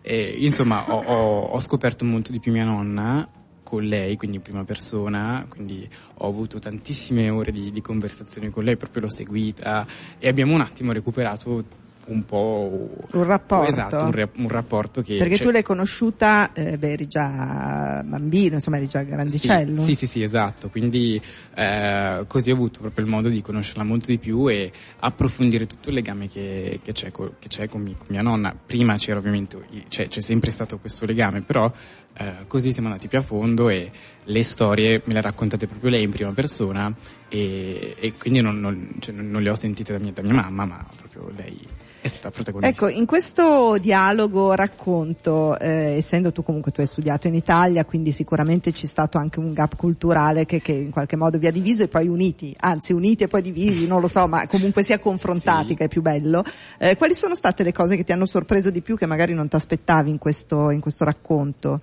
e, 0.02 0.34
insomma 0.38 0.92
ho, 0.92 1.00
ho, 1.00 1.40
ho 1.44 1.60
scoperto 1.60 2.04
molto 2.04 2.32
di 2.32 2.40
più 2.40 2.50
mia 2.50 2.64
nonna 2.64 3.26
con 3.62 3.84
lei, 3.84 4.16
quindi 4.16 4.38
in 4.38 4.42
prima 4.42 4.64
persona, 4.64 5.46
quindi 5.48 5.88
ho 6.14 6.28
avuto 6.28 6.58
tantissime 6.58 7.30
ore 7.30 7.52
di, 7.52 7.70
di 7.70 7.80
conversazione 7.80 8.50
con 8.50 8.64
lei, 8.64 8.76
proprio 8.76 9.02
l'ho 9.02 9.10
seguita 9.10 9.86
e 10.18 10.26
abbiamo 10.26 10.54
un 10.54 10.60
attimo 10.60 10.90
recuperato 10.90 11.82
un 12.06 12.24
po' 12.24 12.90
un 13.12 13.24
rapporto, 13.24 13.70
esatto, 13.70 14.04
un, 14.04 14.28
un 14.38 14.48
rapporto 14.48 15.02
che 15.02 15.16
perché 15.16 15.38
tu 15.38 15.50
l'hai 15.50 15.62
conosciuta, 15.62 16.52
eh, 16.52 16.76
beh, 16.76 16.92
eri 16.92 17.06
già 17.06 18.02
bambino, 18.04 18.54
insomma, 18.54 18.76
eri 18.76 18.88
già 18.88 19.02
grandicello. 19.02 19.80
Sì, 19.80 19.86
sì, 19.86 19.94
sì, 19.94 20.06
sì 20.06 20.22
esatto. 20.22 20.68
Quindi 20.68 21.20
eh, 21.54 22.24
così 22.26 22.50
ho 22.50 22.54
avuto 22.54 22.80
proprio 22.80 23.04
il 23.04 23.10
modo 23.10 23.28
di 23.28 23.40
conoscerla 23.40 23.84
molto 23.84 24.06
di 24.06 24.18
più 24.18 24.48
e 24.48 24.70
approfondire 25.00 25.66
tutto 25.66 25.88
il 25.88 25.94
legame 25.94 26.28
che, 26.28 26.80
che, 26.82 26.92
c'è, 26.92 27.10
co, 27.10 27.34
che 27.38 27.48
c'è 27.48 27.68
con, 27.68 27.82
mi, 27.82 27.94
con, 27.96 28.06
mia 28.10 28.22
nonna. 28.22 28.54
Prima 28.54 28.96
c'era 28.96 29.18
ovviamente, 29.18 29.58
c'è, 29.88 30.08
c'è 30.08 30.20
sempre 30.20 30.50
stato 30.50 30.78
questo 30.78 31.06
legame, 31.06 31.42
però 31.42 31.72
eh, 32.16 32.44
così 32.46 32.72
siamo 32.72 32.88
andati 32.88 33.08
più 33.08 33.18
a 33.18 33.22
fondo 33.22 33.68
e 33.68 33.90
le 34.22 34.42
storie 34.44 35.02
me 35.04 35.12
le 35.12 35.18
ha 35.18 35.22
raccontate 35.22 35.66
proprio 35.66 35.90
lei 35.90 36.04
in 36.04 36.10
prima 36.10 36.32
persona 36.32 36.94
e, 37.28 37.96
e 37.98 38.12
quindi 38.16 38.40
non, 38.40 38.60
non, 38.60 38.94
cioè, 39.00 39.14
non, 39.14 39.42
le 39.42 39.50
ho 39.50 39.54
sentite 39.54 39.92
da 39.92 39.98
mia, 39.98 40.12
da 40.12 40.22
mia 40.22 40.34
mamma, 40.34 40.64
ma 40.64 40.86
proprio 40.96 41.30
lei 41.34 41.58
è 42.04 42.08
stata 42.08 42.30
protagonista. 42.30 42.68
Ecco, 42.68 42.94
in 42.94 43.06
questo 43.06 43.78
dialogo 43.80 44.52
racconto, 44.52 45.58
eh, 45.58 45.96
essendo 45.96 46.32
tu 46.32 46.42
comunque 46.42 46.70
tu 46.70 46.82
hai 46.82 46.86
studiato 46.86 47.28
in 47.28 47.34
Italia, 47.34 47.86
quindi 47.86 48.12
sicuramente 48.12 48.72
c'è 48.72 48.84
stato 48.84 49.16
anche 49.16 49.38
un 49.38 49.54
gap 49.54 49.74
culturale 49.74 50.44
che, 50.44 50.60
che, 50.60 50.72
in 50.72 50.90
qualche 50.90 51.16
modo 51.16 51.38
vi 51.38 51.46
ha 51.46 51.50
diviso 51.50 51.82
e 51.82 51.88
poi 51.88 52.06
uniti, 52.06 52.54
anzi 52.60 52.92
uniti 52.92 53.24
e 53.24 53.28
poi 53.28 53.40
divisi, 53.40 53.86
non 53.86 54.02
lo 54.02 54.08
so, 54.08 54.28
ma 54.28 54.46
comunque 54.46 54.84
sia 54.84 54.98
confrontati 54.98 55.68
sì. 55.68 55.74
che 55.76 55.84
è 55.84 55.88
più 55.88 56.02
bello. 56.02 56.44
Eh, 56.78 56.94
quali 56.98 57.14
sono 57.14 57.34
state 57.34 57.62
le 57.62 57.72
cose 57.72 57.96
che 57.96 58.04
ti 58.04 58.12
hanno 58.12 58.26
sorpreso 58.26 58.68
di 58.68 58.82
più 58.82 58.98
che 58.98 59.06
magari 59.06 59.32
non 59.32 59.48
ti 59.48 59.56
aspettavi 59.56 60.10
in 60.10 60.18
questo, 60.18 60.68
in 60.68 60.80
questo 60.80 61.04
racconto? 61.04 61.80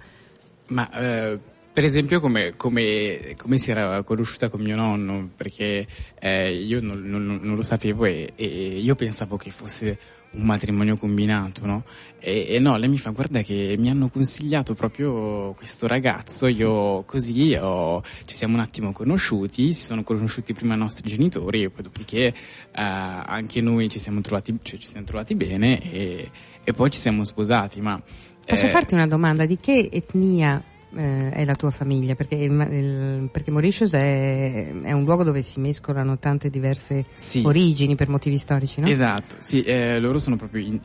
Ma 0.67 0.87
eh, 0.91 1.39
per 1.73 1.85
esempio 1.85 2.19
come, 2.19 2.55
come, 2.57 3.35
come, 3.37 3.57
si 3.57 3.71
era 3.71 4.03
conosciuta 4.03 4.49
con 4.49 4.61
mio 4.61 4.75
nonno, 4.75 5.29
perché 5.35 5.87
eh, 6.19 6.53
io 6.53 6.81
non, 6.81 7.01
non, 7.03 7.39
non, 7.41 7.55
lo 7.55 7.61
sapevo 7.61 8.05
e, 8.05 8.33
e, 8.35 8.45
io 8.77 8.95
pensavo 8.95 9.37
che 9.37 9.51
fosse 9.51 9.97
un 10.31 10.43
matrimonio 10.43 10.97
combinato, 10.97 11.65
no? 11.65 11.83
E, 12.19 12.45
e, 12.49 12.59
no, 12.59 12.75
lei 12.75 12.89
mi 12.89 12.97
fa 12.97 13.11
guarda 13.11 13.41
che 13.41 13.75
mi 13.77 13.89
hanno 13.89 14.09
consigliato 14.09 14.73
proprio 14.73 15.53
questo 15.53 15.87
ragazzo, 15.87 16.47
io 16.47 17.03
così 17.03 17.53
ho, 17.55 18.03
ci 18.25 18.35
siamo 18.35 18.55
un 18.55 18.59
attimo 18.59 18.91
conosciuti, 18.91 19.71
si 19.71 19.83
sono 19.83 20.03
conosciuti 20.03 20.53
prima 20.53 20.75
i 20.75 20.77
nostri 20.77 21.07
genitori 21.07 21.63
e 21.63 21.69
poi 21.69 21.83
dopodiché 21.83 22.27
eh, 22.27 22.33
anche 22.73 23.61
noi 23.61 23.87
ci 23.89 23.99
siamo 23.99 24.19
trovati, 24.19 24.57
cioè, 24.61 24.77
ci 24.77 24.87
siamo 24.87 25.05
trovati 25.05 25.35
bene 25.35 25.81
e, 25.89 26.31
e 26.63 26.73
poi 26.73 26.91
ci 26.91 26.99
siamo 26.99 27.23
sposati, 27.23 27.79
ma... 27.79 28.01
Posso 28.45 28.65
eh, 28.65 28.71
farti 28.71 28.93
una 28.93 29.07
domanda? 29.07 29.45
Di 29.45 29.57
che 29.57 29.87
etnia 29.91 30.61
eh, 30.95 31.31
è 31.31 31.45
la 31.45 31.55
tua 31.55 31.69
famiglia? 31.69 32.15
Perché, 32.15 32.35
il, 32.35 33.29
perché 33.31 33.51
Mauritius 33.51 33.93
è, 33.93 34.71
è, 34.81 34.91
un 34.91 35.03
luogo 35.03 35.23
dove 35.23 35.41
si 35.41 35.59
mescolano 35.59 36.17
tante 36.17 36.49
diverse 36.49 37.05
sì. 37.13 37.41
origini 37.45 37.95
per 37.95 38.09
motivi 38.09 38.37
storici, 38.37 38.81
no? 38.81 38.87
Esatto, 38.87 39.35
sì, 39.39 39.63
eh, 39.63 39.99
loro 39.99 40.19
sono 40.19 40.35
proprio 40.35 40.65
in, 40.65 40.79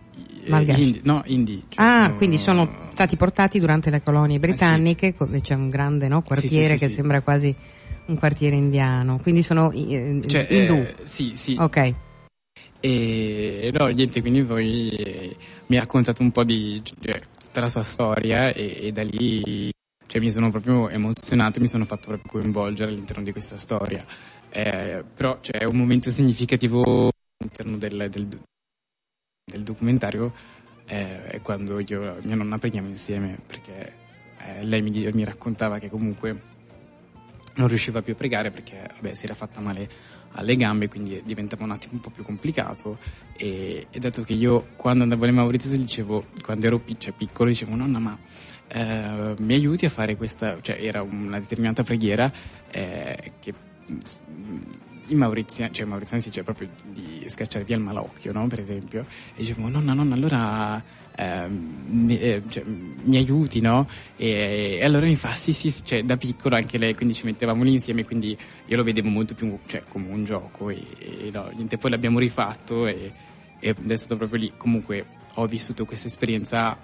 eh, 0.45 0.75
indi, 0.77 1.01
no, 1.05 1.23
indi. 1.27 1.65
Cioè 1.69 1.85
ah, 1.85 2.05
sono... 2.05 2.15
quindi 2.15 2.39
sono 2.39 2.89
stati 2.93 3.17
portati 3.17 3.59
durante 3.59 3.91
le 3.91 4.03
colonie 4.03 4.39
britanniche, 4.39 5.09
eh 5.09 5.27
sì. 5.33 5.41
c'è 5.41 5.55
un 5.55 5.69
grande 5.69 6.09
no, 6.09 6.23
quartiere 6.23 6.75
sì, 6.75 6.85
che 6.85 6.89
sembra 6.89 7.21
quasi 7.23 7.55
un 8.07 8.17
quartiere 8.17 8.57
indiano, 8.57 9.19
quindi 9.19 9.43
sono 9.43 9.73
eh, 9.73 10.23
cioè, 10.27 10.47
indù. 10.51 10.75
Eh, 10.75 10.95
sì, 11.03 11.33
sì. 11.35 11.57
Ok. 11.59 11.95
E 12.79 13.71
no, 13.73 13.87
niente, 13.87 14.21
quindi 14.21 14.45
poi 14.45 15.35
mi 15.67 15.77
ha 15.77 15.81
raccontato 15.81 16.23
un 16.23 16.31
po' 16.31 16.45
di 16.45 16.81
cioè, 17.01 17.21
tutta 17.39 17.61
la 17.61 17.69
sua 17.69 17.83
storia 17.83 18.53
e, 18.53 18.79
e 18.83 18.93
da 18.93 19.03
lì 19.03 19.75
cioè, 20.07 20.21
mi 20.21 20.31
sono 20.31 20.51
proprio 20.51 20.89
emozionato 20.89 21.59
e 21.59 21.63
mi 21.63 21.69
sono 21.69 21.85
fatto 21.85 22.09
proprio 22.09 22.31
coinvolgere 22.31 22.91
all'interno 22.91 23.23
di 23.23 23.33
questa 23.33 23.57
storia. 23.57 24.05
Eh, 24.51 25.05
però 25.15 25.39
cioè, 25.41 25.59
è 25.59 25.65
un 25.65 25.77
momento 25.77 26.11
significativo 26.11 27.11
all'interno 27.39 27.77
del, 27.77 28.09
del, 28.11 28.27
del 29.45 29.63
documentario 29.63 30.33
eh, 30.87 31.27
è 31.27 31.41
quando 31.43 31.79
io 31.81 32.17
e 32.17 32.27
mia 32.27 32.37
nonna 32.37 32.59
preghiamo 32.59 32.89
insieme 32.89 33.39
perché 33.45 33.93
eh, 34.39 34.65
lei 34.65 34.83
mi, 34.83 34.91
mi, 35.13 35.25
raccontava 35.25 35.79
che 35.79 35.91
comunque 35.91 36.55
non 37.55 37.69
riusciva 37.69 38.03
più 38.03 38.13
a 38.13 38.17
pregare 38.17 38.51
perché 38.51 38.89
vabbè, 38.95 39.15
si 39.15 39.25
era 39.25 39.35
fatta 39.35 39.61
male 39.61 39.89
alle 40.33 40.55
gambe 40.57 40.89
quindi 40.89 41.23
diventava 41.25 41.65
un 41.65 41.73
attimo 41.73 41.95
un 41.95 42.01
po' 42.01 42.11
più 42.11 42.23
complicato 42.23 42.99
e, 43.37 43.87
e 43.91 43.99
dato 43.99 44.23
che 44.23 44.35
io 44.35 44.69
quando 44.77 45.03
andavo 45.03 45.25
alle 45.25 45.33
Mauritius 45.33 45.75
dicevo 45.75 46.27
quando 46.43 46.67
ero 46.67 46.83
cioè, 46.99 47.13
piccolo 47.13 47.49
dicevo 47.49 47.75
nonna 47.75 47.99
ma 47.99 48.19
eh, 48.69 49.35
mi 49.39 49.55
aiuti 49.55 49.87
a 49.87 49.91
fare 49.91 50.17
questa, 50.17 50.59
cioè 50.61 50.79
era 50.81 51.03
una 51.03 51.39
determinata 51.39 51.83
preghiera 51.83 52.31
eh, 52.71 53.33
che 53.41 53.55
mm, 53.93 54.61
in 55.09 55.19
Maurizia, 55.19 55.71
cioè 55.71 55.87
Mauriziani 55.87 56.23
si 56.23 56.31
dice 56.31 56.43
proprio 56.43 56.69
di 56.85 57.25
scacciare 57.29 57.65
via 57.65 57.77
il 57.77 57.83
malocchio, 57.83 58.33
no? 58.33 58.47
Per 58.47 58.59
esempio. 58.59 59.07
E 59.35 59.39
dicevo, 59.39 59.69
nonna, 59.69 59.93
nonna, 59.93 60.15
allora 60.15 60.83
eh, 61.15 61.49
mi, 61.49 62.19
eh, 62.19 62.43
cioè, 62.49 62.65
mi, 62.65 63.17
aiuti, 63.17 63.61
no? 63.61 63.89
E, 64.17 64.79
e, 64.81 64.85
allora 64.85 65.07
mi 65.07 65.17
fa, 65.17 65.35
sì, 65.35 65.53
sì, 65.53 65.73
cioè 65.85 66.03
da 66.03 66.17
piccolo 66.17 66.57
anche 66.57 66.79
lei, 66.79 66.95
quindi 66.95 67.15
ci 67.15 67.25
mettevamo 67.25 67.63
lì 67.63 67.73
insieme, 67.75 68.05
quindi 68.05 68.37
io 68.67 68.77
lo 68.77 68.83
vedevo 68.83 69.09
molto 69.09 69.35
più, 69.35 69.59
cioè, 69.67 69.83
come 69.89 70.09
un 70.09 70.25
gioco 70.25 70.71
e, 70.71 70.83
e 70.99 71.31
no, 71.33 71.51
niente, 71.55 71.79
poi 71.79 71.91
l'abbiamo 71.91 72.19
rifatto 72.19 72.87
e, 72.87 73.13
ed 73.61 73.91
è 73.91 73.97
stato 73.97 74.17
proprio 74.17 74.41
lì. 74.41 74.53
Comunque 74.57 75.07
ho 75.35 75.47
vissuto 75.47 75.85
questa 75.85 76.09
esperienza 76.09 76.77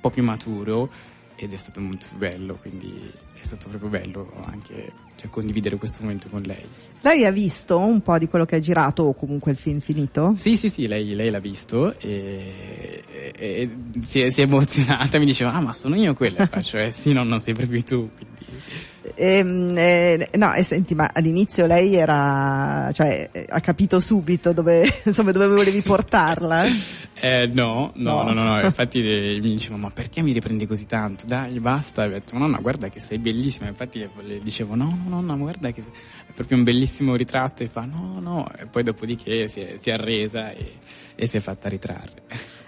po' 0.00 0.10
più 0.10 0.22
maturo 0.22 0.90
ed 1.36 1.52
è 1.52 1.56
stato 1.56 1.80
molto 1.80 2.06
bello, 2.16 2.56
quindi 2.56 3.10
è 3.40 3.44
stato 3.44 3.68
proprio 3.68 3.88
bello 3.88 4.30
anche 4.44 4.92
cioè, 5.16 5.30
condividere 5.30 5.76
questo 5.76 6.02
momento 6.02 6.28
con 6.28 6.42
lei. 6.42 6.64
Lei 7.00 7.24
ha 7.24 7.30
visto 7.30 7.78
un 7.78 8.02
po' 8.02 8.18
di 8.18 8.28
quello 8.28 8.44
che 8.44 8.56
ha 8.56 8.60
girato 8.60 9.04
o 9.04 9.14
comunque 9.14 9.52
il 9.52 9.56
film 9.56 9.80
finito? 9.80 10.34
Sì, 10.36 10.56
sì, 10.56 10.68
sì, 10.68 10.86
lei, 10.86 11.14
lei 11.14 11.30
l'ha 11.30 11.38
visto 11.38 11.98
e, 11.98 13.02
e, 13.10 13.32
e 13.36 13.70
si, 14.02 14.20
è, 14.20 14.30
si, 14.30 14.40
è, 14.40 14.44
emozionata, 14.44 15.18
mi 15.18 15.24
diceva 15.24 15.52
ah 15.52 15.60
ma 15.60 15.72
sono 15.72 15.96
io 15.96 16.14
quella, 16.14 16.50
eh 16.50 16.90
sì, 16.90 17.12
no, 17.12 17.24
non 17.24 17.40
sei 17.40 17.54
proprio 17.54 17.82
tu. 17.82 18.10
Quindi... 18.14 18.89
Ehm, 19.14 19.74
eh, 19.76 20.28
no, 20.34 20.52
e 20.52 20.62
senti, 20.62 20.94
ma 20.94 21.10
all'inizio 21.12 21.66
lei 21.66 21.94
era, 21.94 22.90
cioè, 22.92 23.46
ha 23.48 23.60
capito 23.60 23.98
subito 23.98 24.52
dove, 24.52 25.00
insomma, 25.04 25.32
dove 25.32 25.48
volevi 25.48 25.80
portarla? 25.82 26.64
Eh, 27.22 27.46
no, 27.48 27.92
no, 27.96 28.22
no, 28.22 28.32
no, 28.32 28.42
no, 28.44 28.60
infatti 28.64 29.02
mi 29.02 29.40
diceva, 29.40 29.76
ma 29.76 29.90
perché 29.90 30.22
mi 30.22 30.32
riprendi 30.32 30.66
così 30.66 30.86
tanto? 30.86 31.26
Dai, 31.26 31.60
basta. 31.60 32.04
E 32.04 32.06
ho 32.06 32.10
detto, 32.12 32.38
nonna, 32.38 32.60
guarda 32.60 32.88
che 32.88 32.98
sei 32.98 33.18
bellissima. 33.18 33.68
Infatti 33.68 33.98
le 33.98 34.40
dicevo, 34.40 34.74
no, 34.74 34.98
no, 35.04 35.20
nonna, 35.20 35.36
guarda 35.36 35.70
che 35.70 35.82
è 35.82 36.32
proprio 36.32 36.56
un 36.56 36.64
bellissimo 36.64 37.16
ritratto. 37.16 37.62
E 37.62 37.68
fa, 37.68 37.82
no, 37.84 38.20
no. 38.20 38.46
E 38.58 38.64
poi 38.64 38.84
dopodiché 38.84 39.48
si 39.48 39.60
è, 39.60 39.76
si 39.80 39.90
è 39.90 39.92
arresa 39.92 40.50
e, 40.52 40.72
e 41.14 41.26
si 41.26 41.36
è 41.36 41.40
fatta 41.40 41.68
ritrarre. 41.68 42.22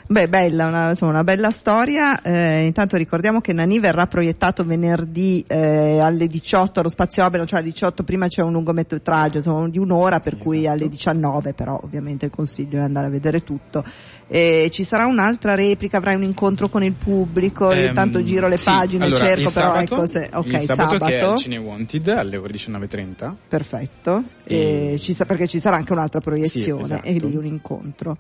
Beh, 0.07 0.29
bella, 0.29 0.67
una, 0.67 0.91
insomma, 0.91 1.13
una 1.13 1.25
bella 1.25 1.51
storia. 1.51 2.21
Eh, 2.23 2.65
intanto 2.65 2.97
ricordiamo 2.97 3.41
che 3.41 3.53
Nani 3.53 3.79
verrà 3.79 4.07
proiettato 4.07 4.65
venerdì 4.65 5.45
eh, 5.47 6.01
alle 6.01 6.27
18 6.27 6.81
allo 6.81 6.89
Spazio 6.89 7.25
Abeno, 7.25 7.47
cioè 7.47 7.61
alle 7.61 7.69
18 7.69 8.03
prima 8.03 8.27
c'è 8.27 8.43
un 8.43 8.53
lungometraggio 8.53 9.39
insomma, 9.39 9.69
di 9.69 9.79
un'ora, 9.79 10.19
per 10.19 10.35
sì, 10.35 10.39
cui 10.41 10.59
esatto. 10.61 10.73
alle 10.73 10.89
19 10.89 11.53
però 11.55 11.81
ovviamente 11.83 12.27
il 12.27 12.33
consiglio 12.33 12.79
è 12.79 12.83
andare 12.83 13.07
a 13.07 13.11
vedere 13.11 13.43
tutto. 13.43 13.85
Eh, 14.27 14.71
ci 14.73 14.83
sarà 14.83 15.05
un'altra 15.05 15.55
replica, 15.55 15.99
avrai 15.99 16.15
un 16.15 16.23
incontro 16.23 16.69
con 16.69 16.83
il 16.83 16.95
pubblico, 16.95 17.71
ehm, 17.71 17.89
intanto 17.89 18.23
giro 18.23 18.49
le 18.49 18.57
sì, 18.57 18.65
pagine, 18.65 19.05
allora, 19.05 19.25
cerco 19.25 19.51
però 19.51 19.73
sabato, 19.73 19.95
ecco 19.95 20.07
se... 20.07 20.31
Ok, 20.33 20.47
il 20.47 20.61
sabato, 20.61 20.91
sabato. 20.91 21.11
che 21.11 21.19
è 21.19 21.37
Cine 21.37 21.57
Wanted 21.59 22.09
alle 22.09 22.37
ore 22.39 22.53
19.30. 22.55 23.35
Perfetto, 23.49 24.23
e... 24.45 24.97
Ci 24.99 25.13
sa, 25.13 25.27
perché 25.27 25.47
ci 25.47 25.61
sarà 25.61 25.77
anche 25.77 25.93
un'altra 25.93 26.21
proiezione 26.21 26.87
sì, 26.87 26.93
esatto. 26.93 27.07
e 27.07 27.13
lì 27.13 27.37
un 27.37 27.45
incontro. 27.47 28.17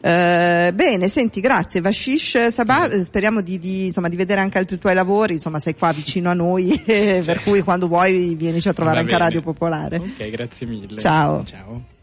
Uh, 0.00 0.72
bene, 0.72 1.08
senti, 1.08 1.40
grazie 1.40 1.80
Vashish 1.80 2.50
Sabah, 2.52 2.86
mm. 2.86 3.00
speriamo 3.00 3.40
di, 3.40 3.58
di, 3.58 3.86
insomma, 3.86 4.08
di, 4.08 4.14
vedere 4.14 4.40
anche 4.40 4.56
altri 4.56 4.78
tuoi 4.78 4.94
lavori, 4.94 5.34
insomma 5.34 5.58
sei 5.58 5.74
qua 5.74 5.90
vicino 5.90 6.30
a 6.30 6.34
noi, 6.34 6.80
per 6.86 7.24
cioè. 7.24 7.40
cui 7.40 7.62
quando 7.62 7.88
vuoi 7.88 8.36
vienici 8.36 8.68
a 8.68 8.72
trovare 8.72 9.00
anche 9.00 9.14
a 9.14 9.18
Radio 9.18 9.42
Popolare. 9.42 9.96
Ok, 9.96 10.30
grazie 10.30 10.66
mille. 10.68 11.00
Ciao. 11.00 11.44
Ciao. 11.44 11.96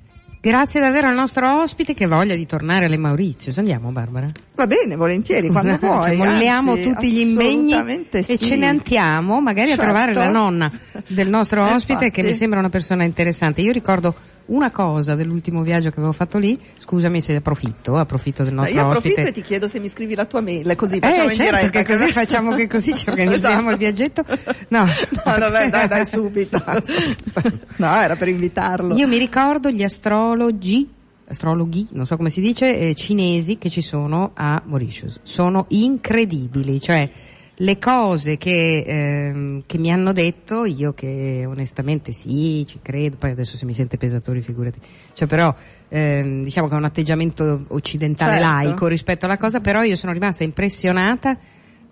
Grazie 0.45 0.79
davvero 0.79 1.07
al 1.07 1.15
nostro 1.15 1.63
ospite 1.63 1.95
che 1.95 2.05
voglia 2.05 2.35
di 2.35 2.45
tornare 2.45 2.85
alle 2.85 2.97
Mauritius. 2.97 3.57
Andiamo 3.57 3.89
Barbara? 3.91 4.27
Va 4.53 4.67
bene, 4.67 4.95
volentieri, 4.95 5.47
quando 5.47 5.75
vuoi. 5.81 6.15
Cioè, 6.15 6.15
molliamo 6.17 6.73
anzi, 6.73 6.83
tutti 6.83 7.11
gli 7.11 7.19
impegni 7.21 7.71
sì. 8.11 8.33
e 8.33 8.37
ce 8.37 8.55
ne 8.55 8.67
andiamo 8.67 9.41
magari 9.41 9.69
certo. 9.69 9.81
a 9.81 9.85
trovare 9.85 10.13
la 10.13 10.29
nonna 10.29 10.71
del 11.07 11.29
nostro 11.29 11.65
ospite 11.73 12.11
che 12.11 12.21
mi 12.21 12.35
sembra 12.35 12.59
una 12.59 12.69
persona 12.69 13.03
interessante. 13.05 13.61
Io 13.61 13.71
ricordo 13.71 14.13
una 14.47 14.71
cosa 14.71 15.15
dell'ultimo 15.15 15.61
viaggio 15.63 15.89
che 15.89 15.95
avevo 15.97 16.11
fatto 16.11 16.37
lì, 16.37 16.59
scusami 16.77 17.19
se 17.21 17.35
approfitto, 17.35 17.97
approfitto 17.97 18.43
del 18.43 18.53
nostro 18.53 18.75
Io 18.75 18.81
approfitto 18.85 19.21
ospite. 19.21 19.29
e 19.29 19.31
ti 19.31 19.41
chiedo 19.41 19.67
se 19.67 19.79
mi 19.79 19.89
scrivi 19.89 20.15
la 20.15 20.25
tua 20.25 20.41
mail, 20.41 20.75
così 20.75 20.99
facciamo 20.99 21.29
eh, 21.29 21.31
in 21.33 21.37
certo, 21.37 21.55
diretta. 21.55 21.81
che 21.81 21.85
così 21.97 22.11
facciamo 22.11 22.55
che 22.55 22.67
così 22.67 22.93
ci 22.95 23.09
organizziamo 23.09 23.55
Esatto. 23.57 23.71
il 23.71 23.77
viaggetto. 23.77 24.23
No, 24.69 24.83
No, 24.85 25.21
vabbè, 25.23 25.69
dai, 25.69 25.87
dai, 25.87 26.05
subito. 26.05 26.61
No, 27.77 27.93
era 27.93 28.15
per 28.15 28.27
invitarlo. 28.27 28.95
Io 28.95 29.07
mi 29.07 29.17
ricordo 29.17 29.69
gli 29.69 29.83
astrologi, 29.83 30.89
astrologhi, 31.27 31.87
non 31.91 32.05
so 32.05 32.15
come 32.15 32.29
si 32.29 32.39
dice, 32.41 32.75
eh, 32.77 32.95
cinesi 32.95 33.57
che 33.57 33.69
ci 33.69 33.81
sono 33.81 34.31
a 34.33 34.61
Mauritius. 34.65 35.19
Sono 35.23 35.65
incredibili, 35.69 36.79
cioè 36.79 37.09
le 37.57 37.77
cose 37.77 38.37
che, 38.37 38.83
ehm, 38.85 39.63
che 39.65 39.77
mi 39.77 39.91
hanno 39.91 40.11
detto, 40.11 40.65
io 40.65 40.93
che 40.93 41.45
onestamente 41.47 42.11
sì, 42.11 42.65
ci 42.67 42.79
credo, 42.81 43.15
poi 43.17 43.31
adesso 43.31 43.55
se 43.55 43.65
mi 43.65 43.73
sente 43.73 43.97
pesatori 43.97 44.41
figurati, 44.41 44.79
cioè 45.13 45.27
però 45.27 45.53
ehm, 45.87 46.43
diciamo 46.43 46.67
che 46.67 46.73
è 46.73 46.77
un 46.77 46.83
atteggiamento 46.85 47.63
occidentale 47.69 48.39
Certo. 48.39 48.47
laico 48.47 48.87
rispetto 48.87 49.25
alla 49.25 49.37
cosa, 49.37 49.59
però 49.59 49.83
io 49.83 49.95
sono 49.95 50.11
rimasta 50.11 50.43
impressionata 50.43 51.37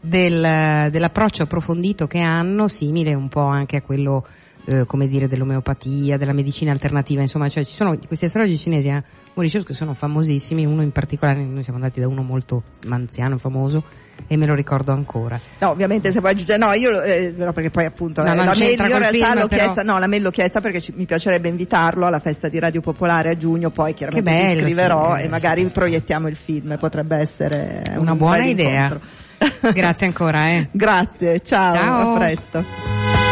del- 0.01 0.89
dell'approccio 0.91 1.43
approfondito 1.43 2.07
che 2.07 2.19
hanno, 2.19 2.67
simile 2.67 3.13
un 3.13 3.29
po' 3.29 3.45
anche 3.45 3.77
a 3.77 3.81
quello 3.81 4.25
eh, 4.65 4.85
come 4.85 5.07
dire 5.07 5.27
dell'omeopatia, 5.27 6.17
della 6.17 6.33
medicina 6.33 6.71
alternativa, 6.71 7.21
insomma, 7.21 7.49
cioè 7.49 7.65
ci 7.65 7.73
sono 7.73 7.97
questi 8.07 8.25
astrologi 8.25 8.57
cinesi 8.57 8.89
a 8.89 9.03
Mauritius 9.35 9.63
che 9.65 9.73
sono 9.73 9.93
famosissimi, 9.93 10.63
uno 10.65 10.83
in 10.83 10.91
particolare, 10.91 11.41
noi 11.43 11.63
siamo 11.63 11.79
andati 11.79 11.99
da 11.99 12.07
uno 12.07 12.21
molto 12.21 12.63
anziano, 12.89 13.37
famoso 13.39 13.83
e 14.27 14.37
me 14.37 14.45
lo 14.45 14.53
ricordo 14.53 14.91
ancora. 14.91 15.39
No, 15.57 15.69
ovviamente 15.71 16.11
se 16.11 16.19
vuoi 16.19 16.33
aggiungere, 16.33 16.59
no, 16.59 16.71
io, 16.73 17.01
eh, 17.01 17.33
però 17.35 17.51
perché 17.51 17.71
poi 17.71 17.85
appunto 17.85 18.21
No, 18.21 18.31
eh, 18.31 18.35
la 18.35 18.43
mail 18.45 18.57
io 18.59 18.69
in 18.85 18.87
realtà 18.87 19.09
film, 19.09 19.33
l'ho 19.39 19.47
però- 19.47 19.63
chiesta, 19.63 19.81
no, 19.83 19.97
la 19.97 20.07
mail 20.07 20.21
l'ho 20.21 20.29
chiesta 20.29 20.61
perché 20.61 20.81
ci- 20.81 20.93
mi 20.95 21.05
piacerebbe 21.05 21.47
invitarlo 21.49 22.05
alla 22.05 22.19
festa 22.19 22.47
di 22.47 22.59
Radio 22.59 22.81
Popolare 22.81 23.31
a 23.31 23.35
giugno, 23.37 23.71
poi 23.71 23.95
chiaramente 23.95 24.29
Che 24.31 24.37
bello, 24.53 24.61
scriverò 24.61 25.15
sì, 25.15 25.23
e 25.23 25.27
magari 25.29 25.65
sì. 25.65 25.71
proiettiamo 25.73 26.27
il 26.27 26.35
film, 26.35 26.77
potrebbe 26.77 27.17
essere 27.17 27.81
un 27.95 27.97
Una 28.01 28.15
buona 28.15 28.37
bel 28.37 28.47
idea. 28.49 28.99
Grazie 29.73 30.05
ancora, 30.05 30.49
eh. 30.51 30.67
Grazie, 30.71 31.41
ciao, 31.41 31.73
Ciao. 31.73 32.13
a 32.13 32.17
presto. 32.19 33.22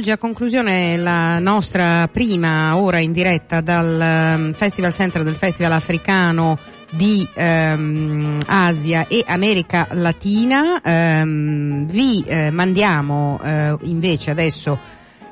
Volge 0.00 0.12
a 0.12 0.18
conclusione 0.18 0.96
la 0.96 1.38
nostra 1.40 2.08
prima 2.10 2.74
ora 2.78 3.00
in 3.00 3.12
diretta 3.12 3.60
dal 3.60 4.00
ehm, 4.00 4.52
Festival 4.54 4.94
Center 4.94 5.22
del 5.22 5.36
Festival 5.36 5.72
Africano 5.72 6.58
di 6.90 7.28
ehm, 7.34 8.38
Asia 8.46 9.06
e 9.08 9.22
America 9.26 9.88
Latina. 9.90 10.80
Ehm, 10.80 11.84
vi 11.84 12.24
eh, 12.26 12.50
mandiamo 12.50 13.42
eh, 13.44 13.76
invece 13.82 14.30
adesso 14.30 14.78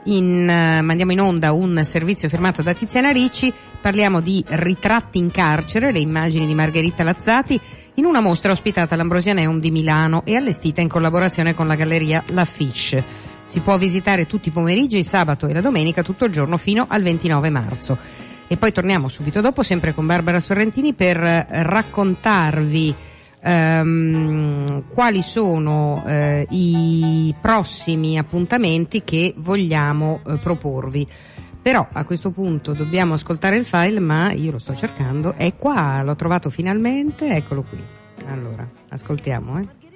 in, 0.05 0.43
uh, 0.43 0.85
mandiamo 0.85 1.13
in 1.13 1.21
onda 1.21 1.53
un 1.53 1.83
servizio 1.83 2.29
firmato 2.29 2.61
da 2.61 2.75
Tiziana 2.75 3.11
Ricci, 3.11 3.51
parliamo 3.81 4.21
di 4.21 4.45
Ritratti 4.47 5.17
in 5.17 5.31
carcere, 5.31 5.93
le 5.93 5.99
immagini 6.01 6.47
di 6.47 6.55
Margherita 6.55 7.03
Lazzati, 7.05 7.59
in 7.95 8.05
una 8.05 8.21
mostra 8.21 8.53
ospitata 8.53 8.95
all'Ambrosianeum 8.95 9.61
di 9.61 9.71
Milano 9.71 10.23
e 10.27 10.37
allestita 10.37 10.83
in 10.83 10.89
collaborazione 10.89 11.55
con 11.55 11.67
la 11.67 11.75
galleria 11.75 12.23
La 12.29 12.45
Fiche. 12.45 13.28
Si 13.49 13.61
può 13.61 13.79
visitare 13.79 14.27
tutti 14.27 14.51
i 14.51 14.53
pomeriggi, 14.53 14.99
il 14.99 15.07
sabato 15.07 15.47
e 15.47 15.55
la 15.55 15.63
domenica, 15.63 16.03
tutto 16.03 16.27
il 16.27 16.31
giorno 16.31 16.59
fino 16.59 16.85
al 16.87 17.03
29 17.03 17.49
marzo. 17.49 17.97
E 18.47 18.59
poi 18.59 18.73
torniamo 18.73 19.09
subito 19.09 19.41
dopo, 19.41 19.63
sempre 19.63 19.95
con 19.95 20.05
Barbara 20.05 20.39
Sorrentini, 20.39 20.93
per 20.93 21.17
raccontarvi 21.17 22.95
ehm, 23.41 24.85
quali 24.93 25.23
sono 25.23 26.05
eh, 26.07 26.47
i 26.51 27.35
prossimi 27.41 28.19
appuntamenti 28.19 29.03
che 29.03 29.33
vogliamo 29.39 30.21
eh, 30.27 30.37
proporvi. 30.37 31.09
Però 31.63 31.89
a 31.91 32.05
questo 32.05 32.31
punto 32.31 32.75
dobbiamo 32.75 33.15
ascoltare 33.15 33.57
il 33.57 33.65
file, 33.65 33.99
ma 33.99 34.31
io 34.31 34.51
lo 34.51 34.59
sto 34.59 34.77
cercando, 34.77 35.33
è 35.33 35.55
qua, 35.57 36.03
l'ho 36.03 36.17
trovato 36.17 36.51
finalmente, 36.51 37.35
eccolo 37.35 37.63
qui. 37.63 37.83
Allora, 38.27 38.69
ascoltiamo, 38.91 39.59
eh 39.59 39.88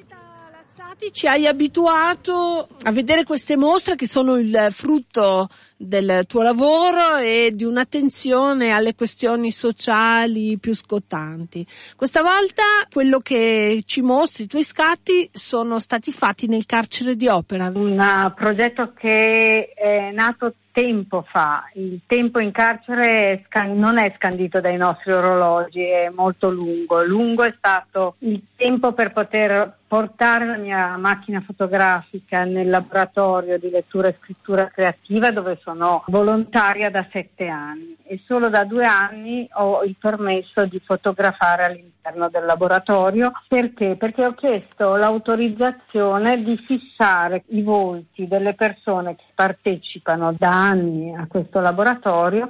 ci 1.11 1.27
hai 1.27 1.47
abituato 1.47 2.69
a 2.83 2.93
vedere 2.93 3.25
queste 3.25 3.57
mostre 3.57 3.97
che 3.97 4.07
sono 4.07 4.37
il 4.37 4.69
frutto 4.71 5.49
del 5.77 6.25
tuo 6.29 6.43
lavoro 6.43 7.17
e 7.17 7.51
di 7.53 7.65
un'attenzione 7.65 8.71
alle 8.71 8.95
questioni 8.95 9.51
sociali 9.51 10.57
più 10.59 10.75
scottanti. 10.75 11.67
Questa 11.97 12.23
volta 12.23 12.63
quello 12.91 13.19
che 13.19 13.83
ci 13.85 14.01
mostri, 14.01 14.45
i 14.45 14.47
tuoi 14.47 14.63
scatti, 14.63 15.29
sono 15.33 15.81
stati 15.81 16.13
fatti 16.13 16.47
nel 16.47 16.67
carcere 16.67 17.17
di 17.17 17.27
Opera. 17.27 17.73
Un 17.75 18.33
progetto 18.37 18.93
che 18.97 19.73
è 19.75 20.13
nato 20.13 20.55
tempo 20.73 21.25
fa. 21.29 21.69
Il 21.75 22.01
tempo 22.07 22.39
in 22.39 22.51
carcere 22.51 23.45
non 23.75 23.99
è 23.99 24.15
scandito 24.17 24.61
dai 24.61 24.77
nostri 24.77 25.13
orologi, 25.13 25.83
è 25.83 26.11
molto 26.15 26.49
lungo. 26.49 27.05
Lungo 27.05 27.43
è 27.43 27.53
stato 27.57 28.15
il 28.21 28.41
tempo 28.57 28.93
per 28.93 29.13
poter 29.13 29.81
portare 29.93 30.47
la 30.47 30.57
mia 30.57 30.97
macchina 30.97 31.43
fotografica 31.43 32.45
nel 32.45 32.71
laboratorio 32.71 33.59
di 33.59 33.69
lettura 33.69 34.09
e 34.09 34.17
scrittura 34.23 34.69
creativa 34.69 35.31
dove 35.31 35.59
sono 35.63 36.03
volontaria 36.07 36.89
da 36.89 37.07
sette 37.13 37.47
anni 37.49 37.95
e 38.03 38.19
solo 38.25 38.49
da 38.49 38.65
due 38.65 38.87
anni 38.87 39.47
ho 39.53 39.83
il 39.83 39.95
permesso 40.01 40.65
di 40.65 40.81
fotografare 40.83 41.65
all'interno 41.65 42.31
del 42.31 42.47
laboratorio. 42.47 43.33
Perché? 43.47 43.97
Perché 43.97 44.25
ho 44.25 44.33
chiesto 44.33 44.97
l'autorizzazione 44.97 46.43
di 46.43 46.57
fissare 46.57 47.45
i 47.49 47.61
volti 47.61 48.27
delle 48.27 48.55
persone 48.55 49.15
che 49.15 49.25
partecipano 49.35 50.33
da 50.39 50.69
anni 50.69 51.15
a 51.15 51.27
questo 51.27 51.61
laboratorio 51.61 52.49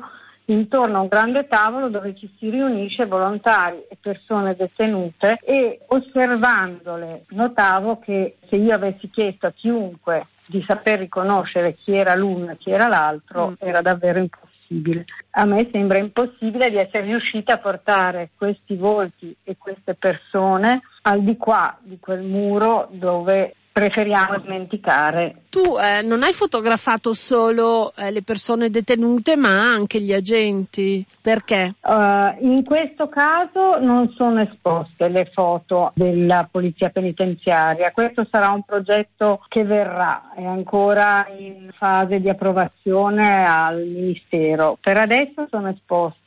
intorno 0.52 0.98
a 0.98 1.00
un 1.00 1.08
grande 1.08 1.46
tavolo 1.48 1.88
dove 1.88 2.14
ci 2.14 2.30
si 2.38 2.50
riunisce 2.50 3.06
volontari 3.06 3.84
e 3.88 3.96
persone 4.00 4.54
detenute 4.54 5.38
e 5.42 5.80
osservandole 5.86 7.24
notavo 7.30 7.98
che 7.98 8.36
se 8.48 8.56
io 8.56 8.74
avessi 8.74 9.08
chiesto 9.10 9.46
a 9.46 9.52
chiunque 9.52 10.26
di 10.46 10.62
saper 10.66 11.00
riconoscere 11.00 11.74
chi 11.74 11.94
era 11.94 12.14
l'uno 12.14 12.52
e 12.52 12.56
chi 12.58 12.70
era 12.70 12.86
l'altro 12.88 13.50
mm. 13.50 13.54
era 13.58 13.80
davvero 13.80 14.18
impossibile. 14.18 15.04
A 15.30 15.44
me 15.44 15.68
sembra 15.70 15.98
impossibile 15.98 16.70
di 16.70 16.76
essere 16.76 17.04
riuscita 17.04 17.54
a 17.54 17.58
portare 17.58 18.30
questi 18.36 18.76
volti 18.76 19.34
e 19.44 19.56
queste 19.56 19.94
persone 19.94 20.82
al 21.02 21.22
di 21.22 21.36
qua 21.36 21.76
di 21.80 21.98
quel 21.98 22.22
muro 22.22 22.88
dove 22.90 23.54
preferiamo 23.72 24.38
dimenticare. 24.38 25.36
Tu 25.48 25.62
eh, 25.78 26.02
non 26.02 26.22
hai 26.22 26.32
fotografato 26.32 27.14
solo 27.14 27.92
eh, 27.96 28.10
le 28.10 28.22
persone 28.22 28.70
detenute 28.70 29.36
ma 29.36 29.50
anche 29.50 30.00
gli 30.00 30.12
agenti, 30.12 31.04
perché? 31.20 31.74
Uh, 31.80 32.34
in 32.40 32.62
questo 32.64 33.08
caso 33.08 33.78
non 33.78 34.12
sono 34.16 34.42
esposte 34.42 35.08
le 35.08 35.30
foto 35.32 35.92
della 35.94 36.48
polizia 36.50 36.90
penitenziaria, 36.90 37.92
questo 37.92 38.26
sarà 38.30 38.50
un 38.50 38.62
progetto 38.62 39.44
che 39.48 39.64
verrà, 39.64 40.32
è 40.34 40.44
ancora 40.44 41.26
in 41.36 41.70
fase 41.76 42.20
di 42.20 42.28
approvazione 42.28 43.44
al 43.44 43.84
Ministero. 43.86 44.78
Per 44.80 44.96
adesso 44.96 45.46
sono 45.50 45.68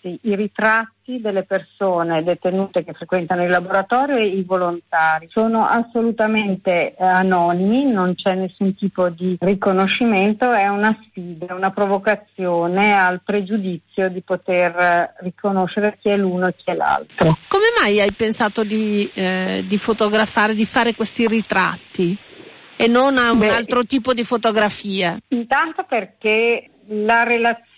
esposti 0.06 0.20
i 0.24 0.36
ritratti 0.36 1.20
delle 1.20 1.44
persone 1.44 2.24
detenute 2.24 2.84
che 2.84 2.94
frequentano 2.94 3.44
il 3.44 3.50
laboratorio 3.50 4.18
e 4.18 4.26
i 4.28 4.44
volontari. 4.44 5.28
Sono 5.30 5.66
assolutamente 5.66 6.96
eh, 6.96 7.04
anonimi, 7.04 7.92
non 7.92 8.16
c'è 8.16 8.36
nessun 8.36 8.76
tipo 8.76 9.10
di 9.10 9.38
riconoscimento, 9.40 10.52
è 10.52 10.68
una 10.68 10.96
sfida, 11.08 11.54
una 11.54 11.72
provocazione 11.72 12.94
al 12.94 13.22
pregiudizio 13.24 14.10
di 14.10 14.22
poter 14.22 15.14
riconoscere 15.20 15.98
chi 16.00 16.10
è 16.10 16.18
l'uno 16.18 16.48
e 16.48 16.56
chi 16.56 16.72
è 16.72 16.74
l'altro. 16.74 17.38
Come 17.48 17.66
mai 17.80 18.00
hai 18.00 18.14
pensato 18.16 18.64
di, 18.64 19.10
eh, 19.14 19.64
di 19.68 19.78
fotografare, 19.78 20.54
di 20.54 20.66
fare 20.66 20.94
questi 20.96 21.28
ritratti? 21.28 22.18
E 22.78 22.88
non 22.88 23.18
a 23.18 23.32
un 23.32 23.40
Beh, 23.40 23.48
altro 23.48 23.86
tipo 23.86 24.14
di 24.14 24.26
fotografia? 24.26 25.18
Intanto 25.30 25.86
perché 25.88 26.72
la 26.88 27.24
relazione 27.24 27.75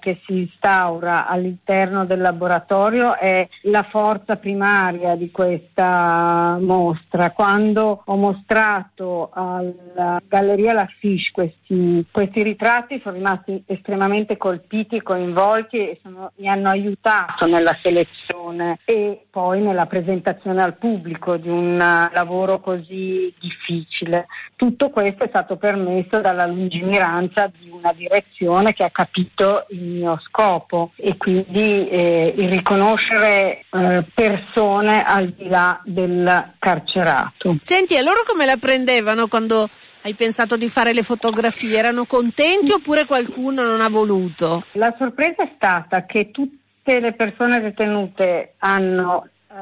che 0.00 0.20
si 0.26 0.38
instaura 0.38 1.26
all'interno 1.26 2.04
del 2.04 2.20
laboratorio 2.20 3.16
è 3.16 3.46
la 3.62 3.84
forza 3.84 4.36
primaria 4.36 5.14
di 5.14 5.30
questa 5.30 6.58
mostra. 6.60 7.30
Quando 7.30 8.02
ho 8.04 8.16
mostrato 8.16 9.30
alla 9.32 10.20
Galleria 10.26 10.72
La 10.72 10.88
Fiche 10.98 11.30
questi, 11.32 12.04
questi 12.10 12.42
ritratti 12.42 13.00
sono 13.02 13.14
rimasti 13.16 13.62
estremamente 13.66 14.36
colpiti 14.36 14.96
e 14.96 15.02
coinvolti 15.02 15.78
e 15.78 15.98
sono, 16.02 16.32
mi 16.36 16.48
hanno 16.48 16.68
aiutato 16.68 17.46
nella 17.46 17.76
selezione 17.82 18.78
e 18.84 19.26
poi 19.30 19.60
nella 19.60 19.86
presentazione 19.86 20.62
al 20.62 20.76
pubblico 20.76 21.36
di 21.36 21.48
un 21.48 21.76
lavoro 21.76 22.60
così 22.60 23.32
difficile. 23.38 24.26
Tutto 24.56 24.90
questo 24.90 25.24
è 25.24 25.28
stato 25.28 25.56
permesso 25.56 26.20
dalla 26.20 26.46
lungimiranza 26.46 27.50
di 27.58 27.70
una 27.70 27.92
direzione 27.92 28.72
che 28.72 28.84
ha 28.84 28.90
capito 28.90 29.35
il 29.68 29.82
mio 29.82 30.18
scopo 30.26 30.92
e 30.96 31.16
quindi 31.16 31.88
eh, 31.88 32.34
il 32.36 32.50
riconoscere 32.50 33.64
eh, 33.70 34.04
persone 34.14 35.02
al 35.02 35.30
di 35.30 35.48
là 35.48 35.80
del 35.84 36.52
carcerato. 36.58 37.56
Senti, 37.60 37.94
e 37.94 38.02
loro 38.02 38.22
come 38.26 38.46
la 38.46 38.56
prendevano 38.56 39.28
quando 39.28 39.68
hai 40.02 40.14
pensato 40.14 40.56
di 40.56 40.68
fare 40.68 40.92
le 40.92 41.02
fotografie? 41.02 41.78
Erano 41.78 42.06
contenti 42.06 42.72
oppure 42.72 43.04
qualcuno 43.04 43.64
non 43.64 43.80
ha 43.80 43.88
voluto? 43.88 44.64
La 44.72 44.94
sorpresa 44.98 45.42
è 45.42 45.52
stata 45.54 46.06
che 46.06 46.30
tutte 46.30 47.00
le 47.00 47.12
persone 47.14 47.60
detenute 47.60 48.54
hanno 48.58 49.28
eh, 49.48 49.54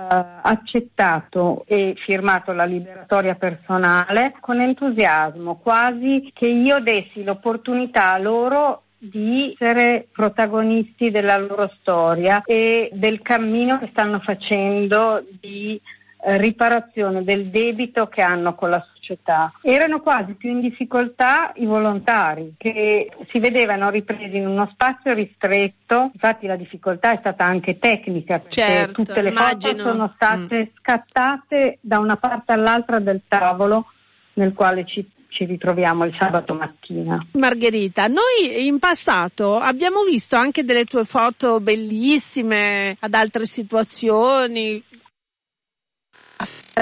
accettato 0.43 1.64
e 1.66 1.95
firmato 2.05 2.53
la 2.53 2.64
liberatoria 2.64 3.35
personale 3.35 4.35
con 4.41 4.61
entusiasmo, 4.61 5.57
quasi 5.57 6.31
che 6.35 6.47
io 6.47 6.81
dessi 6.81 7.22
l'opportunità 7.22 8.16
loro 8.18 8.84
di 9.11 9.53
essere 9.53 10.07
protagonisti 10.11 11.11
della 11.11 11.37
loro 11.37 11.71
storia 11.81 12.43
e 12.45 12.91
del 12.93 13.21
cammino 13.23 13.79
che 13.79 13.89
stanno 13.91 14.21
facendo 14.21 15.25
di 15.41 15.81
eh, 16.27 16.39
riparazione 16.39 17.23
del 17.23 17.49
debito 17.49 18.07
che 18.07 18.23
hanno 18.23 18.55
con 18.55 18.71
la 18.71 18.83
società. 18.95 19.53
Erano 19.61 20.01
quasi 20.01 20.33
più 20.35 20.51
in 20.51 20.61
difficoltà 20.61 21.53
i 21.57 21.67
volontari 21.67 22.55
che 22.57 23.11
si 23.31 23.39
vedevano 23.39 23.91
ripresi 23.91 24.37
in 24.37 24.47
uno 24.47 24.67
spazio 24.73 25.13
ristretto, 25.13 26.11
infatti 26.15 26.47
la 26.47 26.57
difficoltà 26.57 27.13
è 27.13 27.19
stata 27.19 27.45
anche 27.45 27.79
tecnica 27.79 28.39
perché 28.39 28.63
certo, 28.63 29.03
tutte 29.03 29.21
le 29.21 29.29
immagino. 29.29 29.77
foto 29.77 29.91
sono 29.91 30.13
state 30.15 30.59
mm. 30.59 30.77
scattate 30.79 31.79
da 31.83 31.99
una 31.99 32.17
parte 32.17 32.53
all'altra 32.53 33.01
del 33.01 33.21
tavolo 33.29 33.87
nel 34.35 34.55
quale 34.55 34.87
ci 34.87 35.07
ci 35.35 35.45
ritroviamo 35.45 36.05
il 36.05 36.16
sabato 36.16 36.55
mattina. 36.55 37.26
Margherita, 37.32 38.07
noi 38.07 38.66
in 38.66 38.78
passato 38.78 39.57
abbiamo 39.57 40.05
visto 40.05 40.37
anche 40.37 40.62
delle 40.62 40.85
tue 40.85 41.05
foto 41.05 41.61
bellissime 41.61 42.97
ad 43.01 43.14
altre 43.14 43.45
situazioni, 43.45 44.82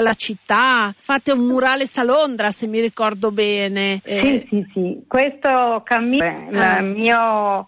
la 0.01 0.13
città, 0.13 0.93
fate 0.95 1.31
un 1.31 1.45
murale 1.45 1.85
a 1.95 2.03
Londra 2.03 2.51
se 2.51 2.67
mi 2.67 2.79
ricordo 2.79 3.31
bene. 3.31 4.01
Eh. 4.03 4.21
Sì, 4.21 4.47
sì, 4.49 4.71
sì, 4.73 5.03
questo 5.07 5.81
cammino, 5.83 6.49
ah. 6.53 6.79
il, 6.79 6.85
mio, 6.85 7.67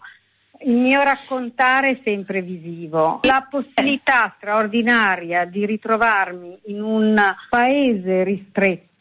il 0.60 0.74
mio 0.74 1.02
raccontare 1.02 1.90
è 1.90 2.00
sempre 2.04 2.42
visivo. 2.42 3.20
La 3.22 3.46
possibilità 3.50 4.34
straordinaria 4.36 5.44
di 5.46 5.66
ritrovarmi 5.66 6.60
in 6.66 6.80
un 6.80 7.20
paese 7.48 8.22
ristretto 8.22 8.95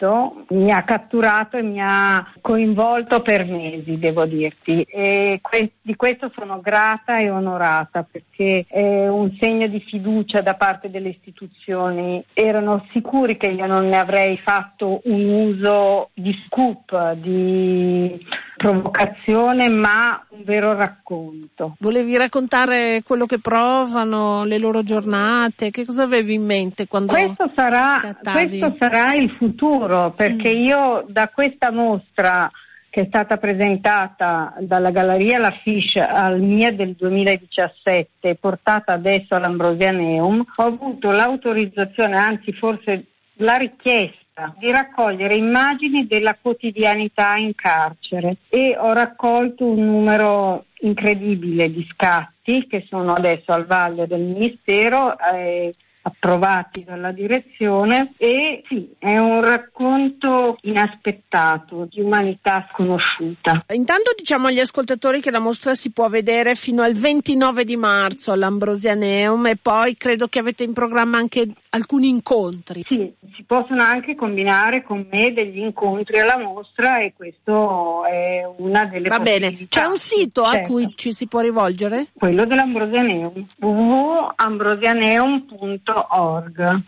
mi 0.50 0.72
ha 0.72 0.84
catturato 0.84 1.56
e 1.58 1.62
mi 1.62 1.80
ha 1.82 2.34
coinvolto 2.41 3.22
per 3.22 3.46
mesi, 3.46 3.98
devo 3.98 4.26
dirti. 4.26 4.82
E 4.82 5.39
que- 5.41 5.72
di 5.82 5.96
questo 5.96 6.32
sono 6.36 6.60
grata 6.60 7.18
e 7.18 7.30
onorata 7.30 8.06
perché 8.10 8.66
è 8.68 9.08
un 9.08 9.36
segno 9.39 9.68
di 9.68 9.80
fiducia 9.80 10.41
da 10.41 10.56
parte 10.56 10.89
delle 10.89 11.10
istituzioni. 11.10 12.24
Erano 12.34 12.86
sicuri 12.91 13.38
che 13.38 13.48
io 13.48 13.66
non 13.68 13.88
ne 13.88 13.98
avrei 13.98 14.38
fatto 14.38 15.02
un 15.06 15.30
uso 15.30 16.10
di 16.14 16.36
scoop, 16.46 17.14
di 17.14 18.20
provocazione 18.58 19.70
ma 19.70 20.24
un 20.30 20.43
vero 20.43 20.74
racconto. 20.74 21.76
Volevi 21.80 22.18
raccontare 22.18 23.02
quello 23.04 23.26
che 23.26 23.39
provano, 23.39 24.43
le 24.43 24.58
loro 24.58 24.84
giornate? 24.84 25.72
Che 25.72 25.86
cosa 25.86 26.04
avevi 26.04 26.34
in 26.34 26.46
mente 26.46 26.88
quando 26.88 27.14
questo 27.14 27.50
sarà, 27.54 28.00
questo 28.22 28.76
sarà 28.80 29.14
il 29.14 29.30
futuro 29.32 29.84
perché 30.15 30.55
mm. 30.55 30.63
io 30.63 31.05
da 31.07 31.29
questa 31.29 31.71
mostra 31.71 32.49
che 32.89 33.01
è 33.01 33.05
stata 33.07 33.36
presentata 33.36 34.53
dalla 34.59 34.89
Galleria 34.89 35.38
La 35.38 35.51
Fiche 35.61 35.99
al 35.99 36.39
MIA 36.39 36.71
del 36.71 36.93
2017 36.93 38.29
e 38.29 38.36
portata 38.36 38.93
adesso 38.93 39.36
all'Ambrosianeum, 39.36 40.45
ho 40.55 40.63
avuto 40.63 41.11
l'autorizzazione, 41.11 42.15
anzi 42.15 42.53
forse 42.53 43.07
la 43.39 43.55
richiesta 43.55 44.55
di 44.57 44.71
raccogliere 44.71 45.36
immagini 45.36 46.07
della 46.07 46.38
quotidianità 46.41 47.36
in 47.36 47.53
carcere 47.53 48.38
e 48.47 48.77
ho 48.79 48.93
raccolto 48.93 49.65
un 49.65 49.86
numero 49.86 50.65
incredibile 50.79 51.69
di 51.69 51.86
scatti 51.91 52.65
che 52.65 52.86
sono 52.88 53.13
adesso 53.13 53.51
al 53.51 53.65
vaglio 53.65 54.05
del 54.05 54.21
Ministero. 54.21 55.17
Eh, 55.19 55.73
approvati 56.08 56.84
dalla 56.84 57.12
direzione 57.12 58.14
e 58.18 58.62
sì, 58.68 58.93
è 58.99 59.18
un 59.18 59.41
racconto 59.41 60.58
inaspettato 60.62 61.88
di 61.89 61.99
umanità 61.99 62.68
sconosciuta. 62.72 63.66
Intanto 63.70 64.12
diciamo 64.16 64.45
agli 64.47 64.60
ascoltatori 64.60 65.20
che 65.20 65.32
la 65.32 65.39
mostra 65.39 65.74
si 65.74 65.91
può 65.91 66.08
vedere 66.08 66.53
fino 66.53 66.84
al 66.84 66.93
29 66.93 67.64
di 67.64 67.76
marzo 67.76 68.32
all'Ambrosianeum 68.32 69.47
e 69.47 69.58
poi 69.58 69.97
credo 69.97 70.28
che 70.28 70.38
avete 70.38 70.64
in 70.64 70.74
programma 70.74 71.18
anche 71.18 71.47
alcuni 71.72 72.08
incontri. 72.08 72.84
Sì, 72.86 73.12
si 73.36 73.43
possono 73.43 73.82
anche 73.82 74.14
combinare 74.16 74.84
con 74.84 75.08
me 75.10 75.34
degli 75.34 75.58
incontri 75.58 76.20
alla 76.20 76.38
mostra 76.38 76.99
e 76.99 77.14
questo 77.16 78.06
è 78.06 78.47
una 78.58 78.86
delle 78.86 79.10
Va 79.10 79.18
bene, 79.20 79.66
c'è 79.68 79.86
un 79.86 79.97
sito 79.97 80.43
certo. 80.43 80.60
a 80.60 80.62
cui 80.68 80.93
ci 80.95 81.12
si 81.12 81.26
può 81.28 81.39
rivolgere? 81.39 82.10
Quello 82.14 82.45
dell'Ambrosianeum, 82.45 83.43
www.ambrosianeum.com 83.60 85.95
org. 85.96 86.84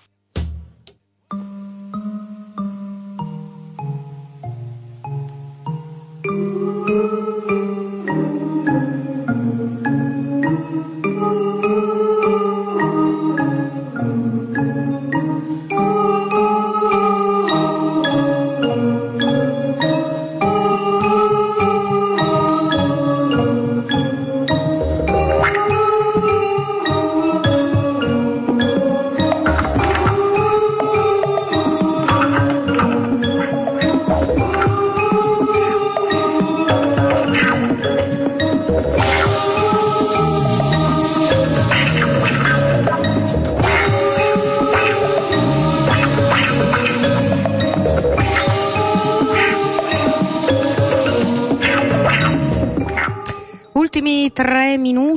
tre 6.88 7.57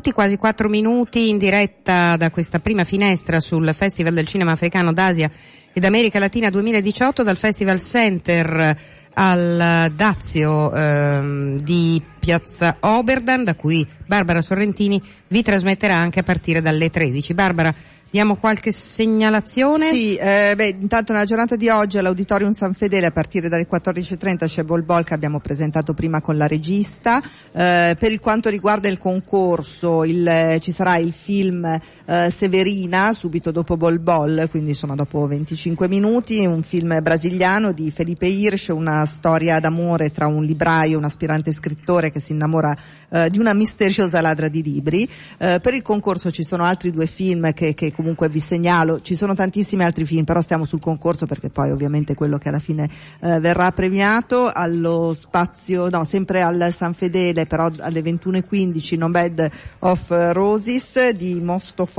minuti, 0.00 0.12
quasi 0.12 0.36
quattro 0.38 0.68
minuti 0.68 1.28
in 1.28 1.36
diretta 1.36 2.16
da 2.16 2.30
questa 2.30 2.58
prima 2.58 2.84
finestra 2.84 3.38
sul 3.38 3.72
Festival 3.74 4.14
del 4.14 4.26
Cinema 4.26 4.52
Africano 4.52 4.92
d'Asia 4.92 5.30
ed 5.72 5.84
America 5.84 6.18
Latina 6.18 6.48
2018 6.48 7.22
dal 7.22 7.36
Festival 7.36 7.78
Center 7.78 8.76
al 9.12 9.92
Dazio 9.94 10.72
ehm, 10.72 11.60
di 11.60 12.02
Piazza 12.18 12.76
Oberdan 12.80 13.44
da 13.44 13.54
cui 13.54 13.86
Barbara 14.06 14.40
Sorrentini 14.40 15.00
vi 15.28 15.42
trasmetterà 15.42 15.96
anche 15.96 16.20
a 16.20 16.24
partire 16.24 16.62
dalle 16.62 16.88
13. 16.88 17.34
Barbara, 17.34 17.74
Diamo 18.12 18.34
qualche 18.34 18.72
segnalazione? 18.72 19.90
Sì, 19.90 20.16
eh, 20.16 20.54
beh, 20.56 20.78
intanto 20.80 21.12
nella 21.12 21.24
giornata 21.24 21.54
di 21.54 21.68
oggi 21.68 21.96
all'Auditorium 21.96 22.50
San 22.50 22.74
Fedele 22.74 23.06
a 23.06 23.12
partire 23.12 23.48
dalle 23.48 23.68
14.30 23.70 24.46
c'è 24.46 24.64
Bol 24.64 24.82
Bol 24.82 25.04
che 25.04 25.14
abbiamo 25.14 25.38
presentato 25.38 25.94
prima 25.94 26.20
con 26.20 26.36
la 26.36 26.48
regista. 26.48 27.22
Eh, 27.52 27.94
per 27.96 28.18
quanto 28.18 28.48
riguarda 28.48 28.88
il 28.88 28.98
concorso 28.98 30.02
il, 30.02 30.26
eh, 30.26 30.58
ci 30.60 30.72
sarà 30.72 30.96
il 30.96 31.12
film 31.12 31.80
eh, 32.10 32.32
Severina 32.36 33.12
subito 33.12 33.52
dopo 33.52 33.76
Bol 33.76 34.00
Bol, 34.00 34.48
quindi 34.50 34.70
insomma 34.70 34.96
dopo 34.96 35.24
25 35.28 35.86
minuti, 35.86 36.44
un 36.44 36.64
film 36.64 37.00
brasiliano 37.00 37.70
di 37.70 37.92
Felipe 37.92 38.26
Hirsch, 38.26 38.74
una 38.74 39.06
storia 39.06 39.60
d'amore 39.60 40.10
tra 40.10 40.26
un 40.26 40.42
libraio 40.42 40.94
e 40.94 40.96
un 40.96 41.04
aspirante 41.04 41.52
scrittore 41.52 42.10
che 42.10 42.18
si 42.18 42.32
innamora 42.32 42.76
eh, 43.10 43.30
di 43.30 43.38
una 43.38 43.52
misteriosa 43.52 44.20
ladra 44.20 44.48
di 44.48 44.60
libri. 44.60 45.08
Eh, 45.38 45.60
per 45.60 45.74
il 45.74 45.82
concorso 45.82 46.32
ci 46.32 46.42
sono 46.42 46.64
altri 46.64 46.90
due 46.90 47.06
film 47.06 47.52
che, 47.52 47.74
che 47.74 47.92
comunque 47.92 48.28
vi 48.28 48.40
segnalo, 48.40 49.00
ci 49.02 49.14
sono 49.14 49.32
tantissimi 49.32 49.84
altri 49.84 50.04
film, 50.04 50.24
però 50.24 50.40
stiamo 50.40 50.64
sul 50.64 50.80
concorso 50.80 51.26
perché 51.26 51.48
poi 51.48 51.70
ovviamente 51.70 52.14
quello 52.14 52.38
che 52.38 52.48
alla 52.48 52.58
fine 52.58 52.90
verrà 53.20 53.70
premiato 53.70 54.50
allo 54.52 55.14
spazio, 55.14 55.88
no, 55.88 56.04
sempre 56.04 56.40
al 56.40 56.74
San 56.76 56.94
Fedele, 56.94 57.46
però 57.46 57.70
alle 57.78 58.00
21.15 58.00 58.98
No 58.98 59.10
Bed 59.10 59.50
of 59.80 60.06
Roses 60.32 61.10
di 61.10 61.40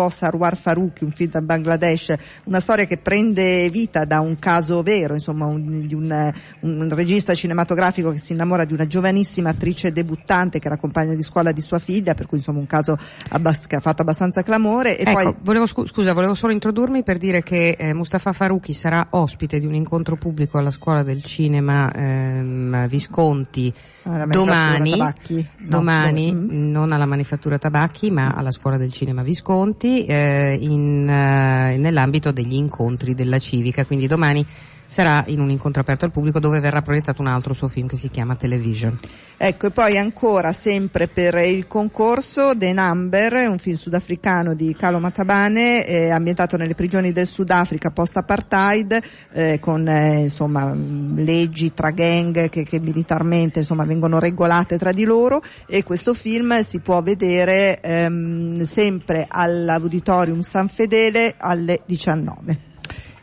Mostofa 0.01 0.09
Sarwar 0.09 0.57
Farouk, 0.57 1.01
un 1.01 1.11
film 1.11 1.29
da 1.31 1.41
Bangladesh, 1.41 2.15
una 2.45 2.59
storia 2.59 2.85
che 2.85 2.97
prende 2.97 3.69
vita 3.69 4.05
da 4.05 4.19
un 4.19 4.37
caso 4.39 4.81
vero, 4.81 5.13
insomma, 5.13 5.45
un, 5.45 5.85
di 5.85 5.93
un, 5.93 6.33
un 6.61 6.89
regista 6.93 7.33
cinematografico 7.33 8.11
che 8.11 8.17
si 8.17 8.33
innamora 8.33 8.65
di 8.65 8.73
una 8.73 8.87
giovanissima 8.87 9.49
attrice 9.49 9.91
debuttante 9.91 10.59
che 10.59 10.67
era 10.67 10.77
compagna 10.77 11.13
di 11.13 11.23
scuola 11.23 11.51
di 11.51 11.61
sua 11.61 11.79
figlia, 11.79 12.13
per 12.13 12.25
cui 12.27 12.37
insomma 12.37 12.59
un 12.59 12.67
caso 12.67 12.97
abbas- 13.29 13.67
che 13.67 13.75
ha 13.75 13.79
fatto 13.79 14.01
abbastanza 14.01 14.41
clamore. 14.41 14.97
E 14.97 15.03
ecco, 15.09 15.21
poi... 15.21 15.35
volevo 15.41 15.65
scu- 15.65 15.87
scusa, 15.87 16.13
volevo 16.13 16.33
solo 16.33 16.53
introdurmi 16.53 17.03
per 17.03 17.17
dire 17.17 17.43
che 17.43 17.75
eh, 17.77 17.93
Mustafa 17.93 18.31
Faruqi 18.31 18.73
sarà 18.73 19.07
ospite 19.11 19.59
di 19.59 19.65
un 19.65 19.75
incontro 19.75 20.15
pubblico 20.15 20.57
alla 20.57 20.71
scuola 20.71 21.03
del 21.03 21.23
cinema 21.23 21.91
ehm, 21.91 22.87
Visconti 22.87 23.73
ah, 24.03 24.25
domani, 24.25 24.91
tabacchi. 24.91 25.47
domani 25.59 26.31
no, 26.31 26.79
non 26.79 26.91
alla 26.91 27.05
manifattura 27.05 27.57
tabacchi 27.57 28.09
ma 28.11 28.33
alla 28.35 28.51
scuola 28.51 28.77
del 28.77 28.91
cinema 28.91 29.21
Visconti 29.23 29.90
in, 29.99 31.07
eh, 31.09 31.77
nell'ambito 31.77 32.31
degli 32.31 32.55
incontri 32.55 33.13
della 33.13 33.39
civica, 33.39 33.85
quindi 33.85 34.07
domani 34.07 34.45
sarà 34.91 35.23
in 35.27 35.39
un 35.39 35.49
incontro 35.49 35.79
aperto 35.79 36.03
al 36.03 36.11
pubblico 36.11 36.41
dove 36.41 36.59
verrà 36.59 36.81
proiettato 36.81 37.21
un 37.21 37.29
altro 37.29 37.53
suo 37.53 37.69
film 37.69 37.87
che 37.87 37.95
si 37.95 38.09
chiama 38.09 38.35
Television. 38.35 38.99
Ecco, 39.37 39.67
e 39.67 39.71
poi 39.71 39.97
ancora 39.97 40.51
sempre 40.51 41.07
per 41.07 41.35
il 41.35 41.65
concorso 41.65 42.51
The 42.57 42.73
Number, 42.73 43.47
un 43.47 43.57
film 43.57 43.77
sudafricano 43.77 44.53
di 44.53 44.75
Carlo 44.77 44.99
Matabane, 44.99 45.87
eh, 45.87 46.09
ambientato 46.09 46.57
nelle 46.57 46.75
prigioni 46.75 47.13
del 47.13 47.25
Sudafrica 47.25 47.89
post-apartheid, 47.89 49.01
eh, 49.31 49.59
con 49.61 49.87
eh, 49.87 50.23
insomma 50.23 50.73
leggi 50.75 51.73
tra 51.73 51.91
gang 51.91 52.49
che, 52.49 52.63
che 52.63 52.79
militarmente 52.81 53.59
insomma 53.59 53.85
vengono 53.85 54.19
regolate 54.19 54.77
tra 54.77 54.91
di 54.91 55.05
loro 55.05 55.41
e 55.67 55.83
questo 55.83 56.13
film 56.13 56.59
si 56.63 56.81
può 56.81 57.01
vedere 57.01 57.79
ehm, 57.79 58.63
sempre 58.63 59.25
all'Auditorium 59.29 60.41
San 60.41 60.67
Fedele 60.67 61.35
alle 61.37 61.81
19. 61.85 62.70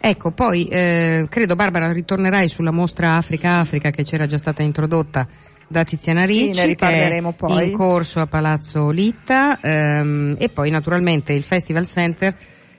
Ecco, 0.01 0.31
poi 0.31 0.67
eh, 0.67 1.27
credo 1.29 1.57
Barbara 1.57 1.93
ritornerai 1.93 2.49
sulla 2.49 2.71
mostra 2.71 3.17
Africa 3.17 3.59
Africa 3.59 3.91
che 3.91 4.05
c'era 4.05 4.27
già 4.27 4.37
stata 4.37 4.63
introdotta 4.63 5.27
da 5.67 5.85
Tiziana 5.85 6.25
Ricci 6.25 6.55
sì, 6.55 6.75
che 6.75 7.35
poi. 7.37 7.71
in 7.71 7.77
corso 7.77 8.21
a 8.21 8.27
Palazzo 8.27 8.91
Litta 8.91 9.61
ehm, 9.61 10.37
e 10.39 10.49
poi 10.49 10.71
naturalmente 10.71 11.35
il 11.35 11.43
Festival 11.43 11.87
Center 11.87 12.35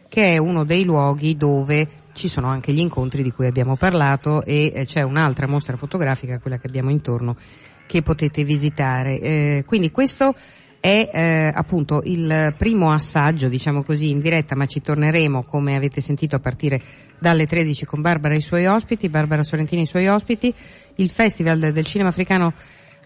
che 0.08 0.34
è 0.34 0.38
uno 0.38 0.64
dei 0.64 0.84
luoghi 0.84 1.38
dove 1.38 1.88
ci 2.14 2.28
sono 2.28 2.48
anche 2.48 2.74
gli 2.74 2.80
incontri 2.80 3.22
di 3.22 3.32
cui 3.32 3.46
abbiamo 3.46 3.78
parlato 3.78 4.44
e 4.44 4.72
eh, 4.74 4.86
c'è 4.86 5.04
un'altra 5.04 5.48
mostra 5.48 5.78
fotografica, 5.78 6.40
quella 6.40 6.58
che 6.58 6.68
abbiamo 6.68 6.90
intorno, 6.90 7.38
che 7.86 8.02
potete 8.02 8.44
visitare. 8.44 9.20
Eh, 9.20 9.64
quindi 9.66 9.92
questo 9.92 10.34
è 10.80 11.10
eh, 11.12 11.52
appunto 11.54 12.02
il 12.06 12.54
primo 12.58 12.92
assaggio, 12.92 13.50
diciamo 13.50 13.84
così, 13.84 14.10
in 14.10 14.20
diretta, 14.20 14.56
ma 14.56 14.66
ci 14.66 14.82
torneremo, 14.82 15.44
come 15.44 15.76
avete 15.76 16.02
sentito, 16.02 16.36
a 16.36 16.40
partire 16.40 16.82
dalle 17.20 17.46
13 17.46 17.86
con 17.86 18.02
Barbara 18.02 18.34
e 18.34 18.38
i 18.38 18.42
suoi 18.42 18.66
ospiti, 18.66 19.10
Barbara 19.10 19.44
Sorrentini 19.44 19.82
e 19.82 19.84
i 19.84 19.88
suoi 19.88 20.08
ospiti, 20.08 20.54
il 20.96 21.10
Festival 21.10 21.72
del 21.72 21.86
Cinema 21.86 22.10
Africano 22.10 22.54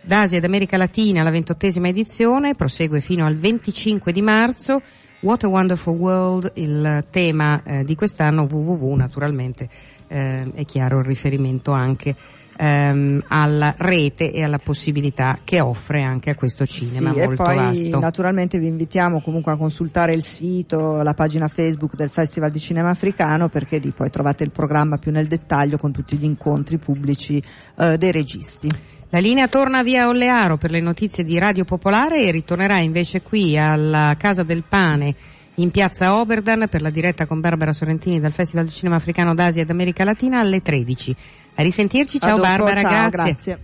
d'Asia 0.01 0.38
ed 0.38 0.43
America 0.43 0.78
Latina, 0.78 1.24
la 1.24 1.32
ventottesima 1.32 1.88
edizione, 1.88 2.55
prosegue 2.55 2.99
fino 2.99 3.26
al 3.26 3.36
25 3.36 4.11
di 4.11 4.21
marzo. 4.21 4.82
What 5.21 5.43
a 5.45 5.47
Wonderful 5.47 5.95
World, 5.95 6.51
il 6.55 7.05
tema 7.09 7.63
eh, 7.63 7.84
di 7.86 7.95
quest'anno, 7.95 8.43
www 8.43 8.93
naturalmente, 8.93 9.69
eh, 10.07 10.51
è 10.53 10.65
chiaro 10.65 10.99
il 10.99 11.05
riferimento 11.05 11.71
anche 11.71 12.13
ehm, 12.56 13.24
alla 13.28 13.74
rete 13.78 14.32
e 14.32 14.43
alla 14.43 14.60
possibilità 14.60 15.39
che 15.43 15.60
offre 15.60 16.04
anche 16.04 16.30
a 16.30 16.36
questo 16.36 16.66
cinema 16.66 17.12
sì, 17.12 17.20
molto 17.20 17.32
e 17.32 17.36
poi 17.36 17.56
vasto. 17.56 17.99
naturalmente 17.99 18.60
vi 18.60 18.68
invitiamo 18.68 19.22
comunque 19.22 19.51
a 19.51 19.58
consultare 19.58 20.14
il 20.14 20.24
sito, 20.24 21.01
la 21.01 21.14
pagina 21.14 21.47
Facebook 21.47 21.95
del 21.95 22.10
Festival 22.10 22.51
di 22.51 22.60
Cinema 22.60 22.89
Africano 22.89 23.49
perché 23.49 23.78
lì 23.78 23.91
poi 23.91 24.10
trovate 24.10 24.43
il 24.43 24.51
programma 24.51 24.97
più 24.97 25.12
nel 25.12 25.28
dettaglio 25.28 25.78
con 25.78 25.91
tutti 25.91 26.18
gli 26.18 26.26
incontri 26.26 26.78
pubblici 26.78 27.41
eh, 27.78 27.97
dei 27.97 28.12
registi. 28.12 28.70
La 29.10 29.20
linea 29.20 29.47
torna 29.47 29.84
via 29.84 30.08
Ollearo 30.08 30.58
per 30.58 30.72
le 30.72 30.82
notizie 30.82 31.24
di 31.24 31.38
Radio 31.38 31.66
Popolare 31.66 32.24
e 32.24 32.32
ritornerà 32.32 32.82
invece 32.82 33.22
qui 33.22 33.56
alla 33.56 34.16
Casa 34.18 34.41
del 34.41 34.64
Pane 34.68 35.16
in 35.58 35.70
piazza 35.70 36.18
Oberdan 36.18 36.68
per 36.68 36.82
la 36.82 36.89
diretta 36.89 37.28
con 37.28 37.39
Barbara 37.39 37.74
Sorrentini 37.74 38.20
dal 38.20 38.32
Festival 38.32 38.66
di 38.66 38.72
Cinema 38.72 38.95
Africano 38.95 39.36
d'Asia 39.36 39.62
ed 39.62 39.70
America 39.70 40.04
Latina 40.04 40.39
alle 40.39 40.62
13. 40.62 41.16
A 41.56 41.62
risentirci, 41.62 42.20
ciao 42.20 42.32
A 42.32 42.36
dopo, 42.36 42.47
Barbara, 42.47 42.82
ciao, 42.82 43.10
grazie. 43.10 43.60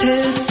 Grazie. 0.00 0.49